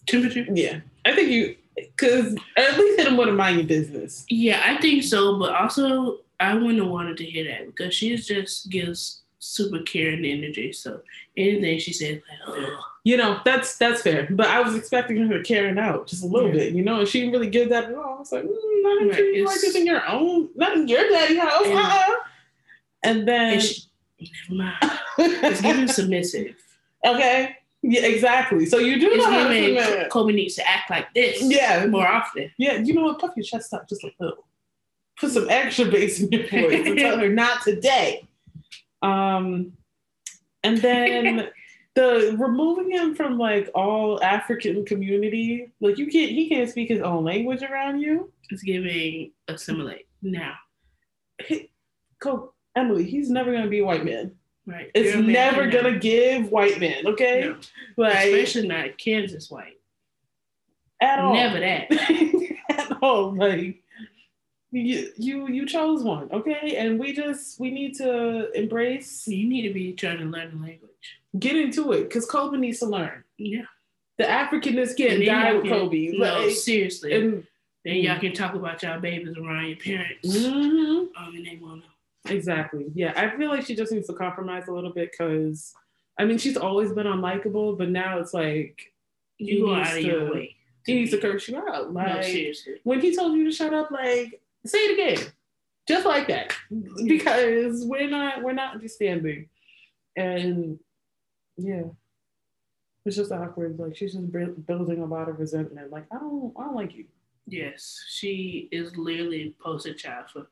Temperature? 0.06 0.46
Yeah. 0.52 0.80
I 1.04 1.14
think 1.14 1.30
you, 1.30 1.56
because 1.74 2.36
at 2.56 2.78
least 2.78 2.98
hit 2.98 3.08
him 3.08 3.16
wouldn't 3.16 3.36
mind 3.36 3.56
your 3.58 3.66
business. 3.66 4.24
Yeah, 4.28 4.62
I 4.64 4.80
think 4.80 5.02
so. 5.02 5.38
But 5.38 5.54
also, 5.54 6.18
I 6.38 6.54
wouldn't 6.54 6.78
have 6.78 6.88
wanted 6.88 7.16
to 7.16 7.24
hear 7.24 7.44
that 7.44 7.66
because 7.66 7.94
she 7.94 8.16
just 8.16 8.70
gives 8.70 9.23
super 9.44 9.80
caring 9.80 10.24
energy. 10.24 10.72
So 10.72 11.00
anything 11.36 11.78
she 11.78 11.92
says, 11.92 12.20
like, 12.48 12.58
Ugh. 12.58 12.78
you 13.04 13.16
know, 13.16 13.40
that's 13.44 13.76
that's 13.76 14.02
fair. 14.02 14.26
But 14.30 14.46
I 14.46 14.60
was 14.60 14.74
expecting 14.74 15.16
her 15.28 15.38
to 15.38 15.44
carry 15.44 15.78
out 15.78 16.06
just 16.06 16.24
a 16.24 16.26
little 16.26 16.48
yeah. 16.48 16.54
bit, 16.54 16.74
you 16.74 16.82
know, 16.82 17.00
and 17.00 17.08
she 17.08 17.20
didn't 17.20 17.34
really 17.34 17.50
give 17.50 17.68
that 17.68 17.84
at 17.84 17.94
all. 17.94 18.16
I 18.16 18.18
was 18.18 18.32
like, 18.32 18.44
mm, 18.44 18.82
not 18.82 19.10
right. 19.12 19.34
you 19.34 19.44
like 19.44 19.60
this 19.60 19.74
in 19.74 19.86
your 19.86 20.06
own, 20.08 20.48
not 20.56 20.76
in 20.76 20.88
your 20.88 21.08
daddy 21.08 21.36
house. 21.36 21.66
And, 21.66 21.78
uh-uh. 21.78 22.16
and 23.04 23.28
then, 23.28 23.52
and 23.54 23.62
she, 23.62 23.82
never 24.48 24.62
mind. 24.62 25.00
it's 25.18 25.60
giving 25.60 25.88
submissive. 25.88 26.56
Okay. 27.06 27.54
Yeah, 27.82 28.06
exactly. 28.06 28.64
So 28.64 28.78
you 28.78 28.98
do 28.98 29.10
it's 29.10 29.26
know 29.26 29.46
giving 29.46 30.08
Kobe 30.08 30.32
needs 30.32 30.54
to 30.54 30.66
act 30.66 30.88
like 30.88 31.12
this. 31.12 31.42
Yeah, 31.42 31.84
more 31.84 32.08
often. 32.08 32.50
Yeah, 32.56 32.76
you 32.78 32.94
know 32.94 33.02
what? 33.02 33.18
Puff 33.18 33.34
your 33.36 33.44
chest 33.44 33.74
up 33.74 33.86
just 33.86 34.02
a 34.04 34.10
little. 34.18 34.46
Put 35.20 35.32
some 35.32 35.50
extra 35.50 35.84
bass 35.84 36.18
in 36.18 36.32
your 36.32 36.48
voice 36.48 36.86
and 36.86 36.98
tell 36.98 37.18
her 37.18 37.28
not 37.44 37.60
today. 37.60 38.26
Um, 39.04 39.72
and 40.62 40.78
then 40.78 41.48
the 41.94 42.36
removing 42.38 42.90
him 42.90 43.14
from 43.14 43.38
like 43.38 43.70
all 43.74 44.22
African 44.22 44.84
community, 44.84 45.72
like 45.80 45.98
you 45.98 46.06
can't, 46.06 46.30
he 46.30 46.48
can't 46.48 46.68
speak 46.68 46.88
his 46.88 47.02
own 47.02 47.24
language 47.24 47.62
around 47.62 48.00
you. 48.00 48.32
It's 48.50 48.62
giving 48.62 49.32
assimilate 49.48 50.06
now. 50.22 50.54
He, 51.46 51.70
Emily, 52.76 53.04
he's 53.04 53.30
never 53.30 53.52
gonna 53.52 53.68
be 53.68 53.80
a 53.80 53.84
white 53.84 54.04
man. 54.04 54.32
Right. 54.66 54.90
It's 54.94 55.16
never 55.16 55.68
gonna 55.68 55.92
now. 55.92 55.98
give 55.98 56.50
white 56.50 56.80
men, 56.80 57.06
okay? 57.06 57.48
No. 57.48 57.56
Like 57.98 58.28
especially 58.28 58.68
not 58.68 58.96
Kansas 58.96 59.50
white. 59.50 59.80
At 61.00 61.18
all. 61.18 61.34
Never 61.34 61.60
that. 61.60 61.92
at 62.70 63.02
all. 63.02 63.36
Like 63.36 63.83
you 64.80 65.12
you 65.16 65.48
you 65.48 65.66
chose 65.66 66.02
one, 66.02 66.28
okay? 66.32 66.76
And 66.76 66.98
we 66.98 67.12
just 67.12 67.60
we 67.60 67.70
need 67.70 67.94
to 67.96 68.50
embrace. 68.52 69.26
You 69.28 69.48
need 69.48 69.62
to 69.68 69.74
be 69.74 69.92
trying 69.92 70.18
to 70.18 70.24
learn 70.24 70.50
the 70.50 70.66
language. 70.66 70.90
Get 71.38 71.56
into 71.56 71.92
it, 71.92 72.04
because 72.04 72.26
Kobe 72.26 72.58
needs 72.58 72.78
to 72.80 72.86
learn. 72.86 73.24
Yeah. 73.38 73.62
The 74.18 74.24
Africanness 74.24 74.96
can't 74.96 75.24
die 75.24 75.54
with 75.54 75.68
Kobe. 75.68 76.16
No, 76.16 76.44
like, 76.44 76.50
seriously. 76.50 77.12
And 77.14 77.46
then 77.84 77.96
y'all 77.96 78.20
can 78.20 78.32
talk 78.32 78.54
about 78.54 78.82
y'all 78.82 79.00
babies 79.00 79.36
around 79.36 79.66
your 79.66 79.76
parents. 79.76 80.36
Mm-hmm. 80.36 81.22
Um, 81.22 81.34
and 81.34 81.44
they 81.44 81.58
won't 81.60 81.80
know. 81.80 82.32
Exactly. 82.32 82.86
Yeah, 82.94 83.12
I 83.16 83.36
feel 83.36 83.48
like 83.48 83.66
she 83.66 83.74
just 83.74 83.92
needs 83.92 84.06
to 84.06 84.14
compromise 84.14 84.68
a 84.68 84.72
little 84.72 84.92
bit 84.92 85.10
because, 85.10 85.74
I 86.18 86.24
mean, 86.24 86.38
she's 86.38 86.56
always 86.56 86.92
been 86.92 87.06
unlikable, 87.06 87.76
but 87.76 87.90
now 87.90 88.18
it's 88.18 88.32
like 88.32 88.92
you 89.38 89.66
go 89.66 89.74
out 89.74 89.88
of 89.88 89.94
to, 89.94 90.02
your 90.02 90.32
way. 90.32 90.56
He 90.86 90.94
needs 90.94 91.10
to 91.10 91.18
curse 91.18 91.48
you 91.48 91.58
out. 91.58 91.92
Like 91.92 92.14
no, 92.14 92.22
seriously. 92.22 92.74
when 92.84 93.00
he 93.00 93.14
told 93.14 93.36
you 93.36 93.44
to 93.44 93.52
shut 93.52 93.74
up, 93.74 93.90
like 93.90 94.40
say 94.66 94.78
it 94.78 94.92
again, 94.92 95.26
just 95.86 96.06
like 96.06 96.28
that, 96.28 96.54
because 97.04 97.84
we're 97.84 98.08
not 98.08 98.42
we're 98.42 98.52
not 98.52 98.74
understanding, 98.74 99.48
and 100.16 100.78
yeah, 101.56 101.82
it's 103.04 103.16
just 103.16 103.32
awkward. 103.32 103.78
Like 103.78 103.96
she's 103.96 104.14
just 104.14 104.32
building 104.32 105.02
a 105.02 105.06
lot 105.06 105.28
of 105.28 105.38
resentment. 105.38 105.90
Like 105.90 106.06
I 106.12 106.18
don't 106.18 106.52
I 106.58 106.64
don't 106.64 106.76
like 106.76 106.94
you. 106.94 107.04
Yes, 107.46 108.02
she 108.08 108.68
is 108.72 108.96
literally 108.96 109.54
poster 109.62 109.92
child 109.92 110.30
for 110.32 110.46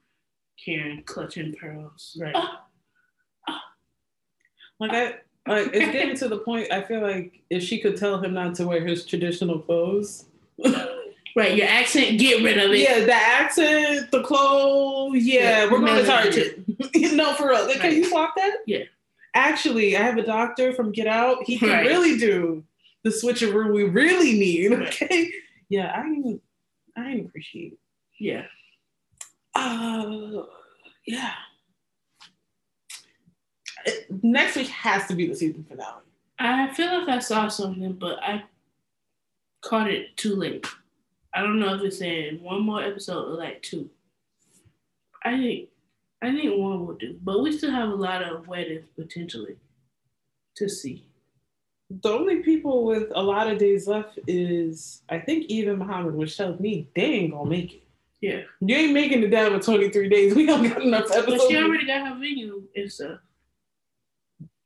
Karen 0.62 1.02
clutching 1.04 1.54
pearls. 1.54 2.16
Right. 2.20 2.34
Ah. 2.36 2.64
Ah. 3.48 3.62
Like 4.78 4.92
I 4.92 5.04
like 5.50 5.70
it's 5.72 5.92
getting 5.92 6.16
to 6.16 6.28
the 6.28 6.38
point. 6.38 6.70
I 6.70 6.82
feel 6.82 7.00
like 7.00 7.42
if 7.50 7.62
she 7.62 7.80
could 7.80 7.96
tell 7.96 8.20
him 8.20 8.34
not 8.34 8.54
to 8.56 8.66
wear 8.66 8.86
his 8.86 9.04
traditional 9.06 9.58
clothes. 9.58 10.26
Right, 11.34 11.56
your 11.56 11.66
accent, 11.66 12.18
get 12.18 12.42
rid 12.42 12.58
of 12.58 12.70
it. 12.72 12.80
Yeah, 12.80 13.00
the 13.00 13.14
accent, 13.14 14.10
the 14.10 14.22
clothes. 14.22 15.24
Yeah, 15.24 15.64
yeah 15.64 15.70
we're 15.70 15.80
going 15.80 15.96
to 15.96 16.04
Target. 16.04 16.64
no, 17.14 17.32
for 17.34 17.48
real. 17.48 17.72
Can 17.74 17.92
you 17.92 18.04
swap 18.04 18.34
that? 18.36 18.58
Yeah. 18.66 18.84
Actually, 19.34 19.96
I 19.96 20.02
have 20.02 20.18
a 20.18 20.22
doctor 20.22 20.74
from 20.74 20.92
Get 20.92 21.06
Out. 21.06 21.42
He 21.44 21.58
can 21.58 21.70
right. 21.70 21.86
really 21.86 22.18
do 22.18 22.64
the 23.02 23.10
switcheroo 23.10 23.72
we 23.72 23.84
really 23.84 24.32
need. 24.32 24.72
Okay. 24.72 25.30
Yeah, 25.68 25.90
I 25.96 26.38
I 26.96 27.12
appreciate. 27.12 27.78
Yeah. 28.20 28.44
Uh, 29.54 30.42
yeah. 31.06 31.32
Next 34.22 34.56
week 34.56 34.68
has 34.68 35.06
to 35.08 35.14
be 35.14 35.26
the 35.26 35.34
season 35.34 35.64
finale. 35.64 36.02
I 36.38 36.72
feel 36.74 37.00
like 37.00 37.08
I 37.08 37.18
saw 37.20 37.48
something, 37.48 37.94
but 37.94 38.22
I 38.22 38.44
caught 39.62 39.90
it 39.90 40.16
too 40.16 40.36
late. 40.36 40.66
I 41.34 41.40
don't 41.40 41.58
know 41.58 41.74
if 41.74 41.82
it's 41.82 42.00
in 42.00 42.42
one 42.42 42.62
more 42.62 42.82
episode 42.82 43.32
or 43.32 43.36
like 43.36 43.62
two. 43.62 43.88
I 45.24 45.36
think 45.36 45.68
I 46.20 46.30
think 46.32 46.56
one 46.56 46.86
will 46.86 46.94
do, 46.94 47.18
but 47.22 47.42
we 47.42 47.56
still 47.56 47.70
have 47.70 47.88
a 47.88 47.94
lot 47.94 48.22
of 48.22 48.46
weddings 48.46 48.86
potentially 48.96 49.56
to 50.56 50.68
see. 50.68 51.04
The 51.90 52.10
only 52.10 52.36
people 52.36 52.84
with 52.84 53.10
a 53.14 53.22
lot 53.22 53.50
of 53.50 53.58
days 53.58 53.86
left 53.86 54.18
is 54.26 55.02
I 55.08 55.18
think 55.18 55.50
Yve 55.50 55.68
and 55.68 55.78
Muhammad, 55.78 56.14
which 56.14 56.36
tells 56.36 56.60
me 56.60 56.88
they 56.94 57.02
ain't 57.02 57.32
gonna 57.32 57.48
make 57.48 57.74
it. 57.74 57.82
Yeah, 58.20 58.42
you 58.60 58.76
ain't 58.76 58.92
making 58.92 59.22
it 59.22 59.28
down 59.28 59.52
with 59.52 59.64
twenty 59.64 59.90
three 59.90 60.08
days. 60.08 60.34
We 60.34 60.46
don't 60.46 60.68
got 60.68 60.82
enough 60.82 61.10
episodes. 61.10 61.42
But 61.42 61.48
she 61.48 61.56
already 61.56 61.86
got 61.86 62.06
her 62.06 62.14
venue 62.14 62.62
and 62.76 62.92
stuff. 62.92 63.18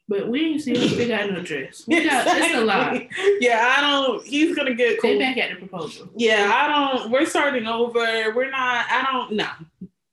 But 0.09 0.29
we 0.29 0.53
ain't 0.53 0.63
seen 0.63 0.97
they 0.97 1.09
got 1.09 1.31
no 1.31 1.43
dress. 1.43 1.85
We 1.87 2.05
got 2.05 2.27
it's 2.31 2.55
a 2.55 2.61
lot. 2.65 3.03
Yeah, 3.41 3.75
I 3.77 3.81
don't. 3.81 4.25
He's 4.25 4.55
gonna 4.55 4.75
get. 4.75 5.01
Cool. 5.01 5.13
They 5.13 5.19
back 5.19 5.37
at 5.37 5.51
the 5.51 5.57
proposal. 5.67 6.09
Yeah, 6.15 6.51
I 6.55 6.69
don't. 6.69 7.11
We're 7.11 7.27
starting 7.27 7.67
over. 7.67 8.33
We're 8.33 8.51
not. 8.51 8.87
I 8.89 9.05
don't. 9.11 9.33
No, 9.33 9.49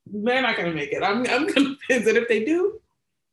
they're 0.08 0.42
not 0.42 0.58
gonna 0.58 0.74
make 0.74 0.92
it. 0.94 1.04
I'm. 1.04 1.28
I'm 1.28 1.48
convinced 1.54 2.06
that 2.06 2.18
if 2.18 2.28
they 2.28 2.44
do, 2.44 2.80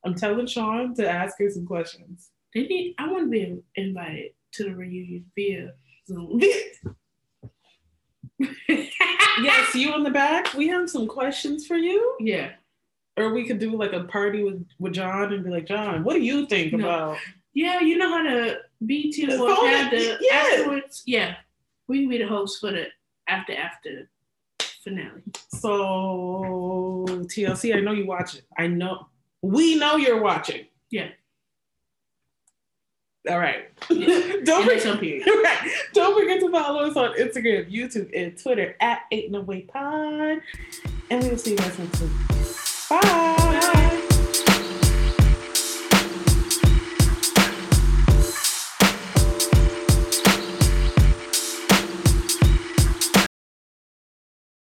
I'm 0.05 0.15
telling 0.15 0.47
Sean 0.47 0.95
to 0.97 1.09
ask 1.09 1.39
her 1.39 1.49
some 1.49 1.67
questions. 1.67 2.31
They 2.55 2.67
need. 2.67 2.95
I 2.99 3.11
want 3.11 3.25
to 3.25 3.31
be 3.31 3.63
invited 3.77 4.33
to 4.53 4.65
the 4.65 4.75
reunion 4.75 5.25
via 5.35 5.73
Zoom. 6.07 6.43
yes, 8.69 9.75
you 9.75 9.95
in 9.95 10.03
the 10.03 10.11
back. 10.11 10.53
We 10.53 10.69
have 10.69 10.91
some 10.91 11.07
questions 11.09 11.67
for 11.67 11.77
you. 11.77 12.17
Yeah 12.21 12.51
or 13.21 13.33
we 13.33 13.47
could 13.47 13.59
do 13.59 13.77
like 13.77 13.93
a 13.93 14.05
party 14.05 14.43
with 14.43 14.67
with 14.79 14.95
John 14.95 15.33
and 15.33 15.45
be 15.45 15.51
like, 15.51 15.67
John, 15.67 16.05
what 16.05 16.15
do 16.15 16.21
you 16.21 16.47
think 16.47 16.73
no. 16.73 16.79
about? 16.79 17.19
Yeah, 17.53 17.81
you 17.81 17.99
know 17.99 18.09
how 18.09 18.23
to 18.23 18.59
BT 18.87 19.27
will 19.27 19.67
have 19.67 19.91
the 19.91 20.19
yeah. 20.21 20.35
afterwards. 20.35 21.03
Yeah, 21.07 21.37
we 21.89 22.01
can 22.01 22.09
be 22.09 22.19
the 22.19 22.27
host 22.27 22.61
for 22.61 22.71
the 22.71 22.87
after 23.29 23.55
after 23.55 24.09
finale. 24.83 25.23
So 25.49 27.05
TLC, 27.09 27.77
I 27.77 27.81
know 27.81 27.93
you 27.93 28.07
watch 28.07 28.35
it. 28.37 28.43
I 28.57 28.67
know 28.67 29.07
we 29.43 29.77
know 29.77 29.97
you're 29.97 30.23
watching. 30.23 30.67
Yeah. 30.91 31.09
All 33.29 33.39
right. 33.39 33.69
Yeah. 33.91 34.37
don't 34.45 34.65
forget, 34.65 34.87
right. 35.27 35.71
Don't 35.93 36.19
forget 36.19 36.41
to 36.41 36.51
follow 36.51 36.85
us 36.85 36.97
on 36.97 37.15
Instagram, 37.19 37.71
YouTube, 37.71 38.11
and 38.17 38.37
Twitter 38.41 38.77
at 38.81 39.03
Eight 39.11 39.31
No 39.31 39.41
Way 39.41 39.63
Pod. 39.63 40.41
And 41.11 41.25
we'll 41.25 41.37
see 41.37 41.53
you 41.53 41.57
guys 41.59 41.79
next 41.79 42.01
week. 42.01 42.70
Bye. 42.91 42.99
Bye. 43.03 43.80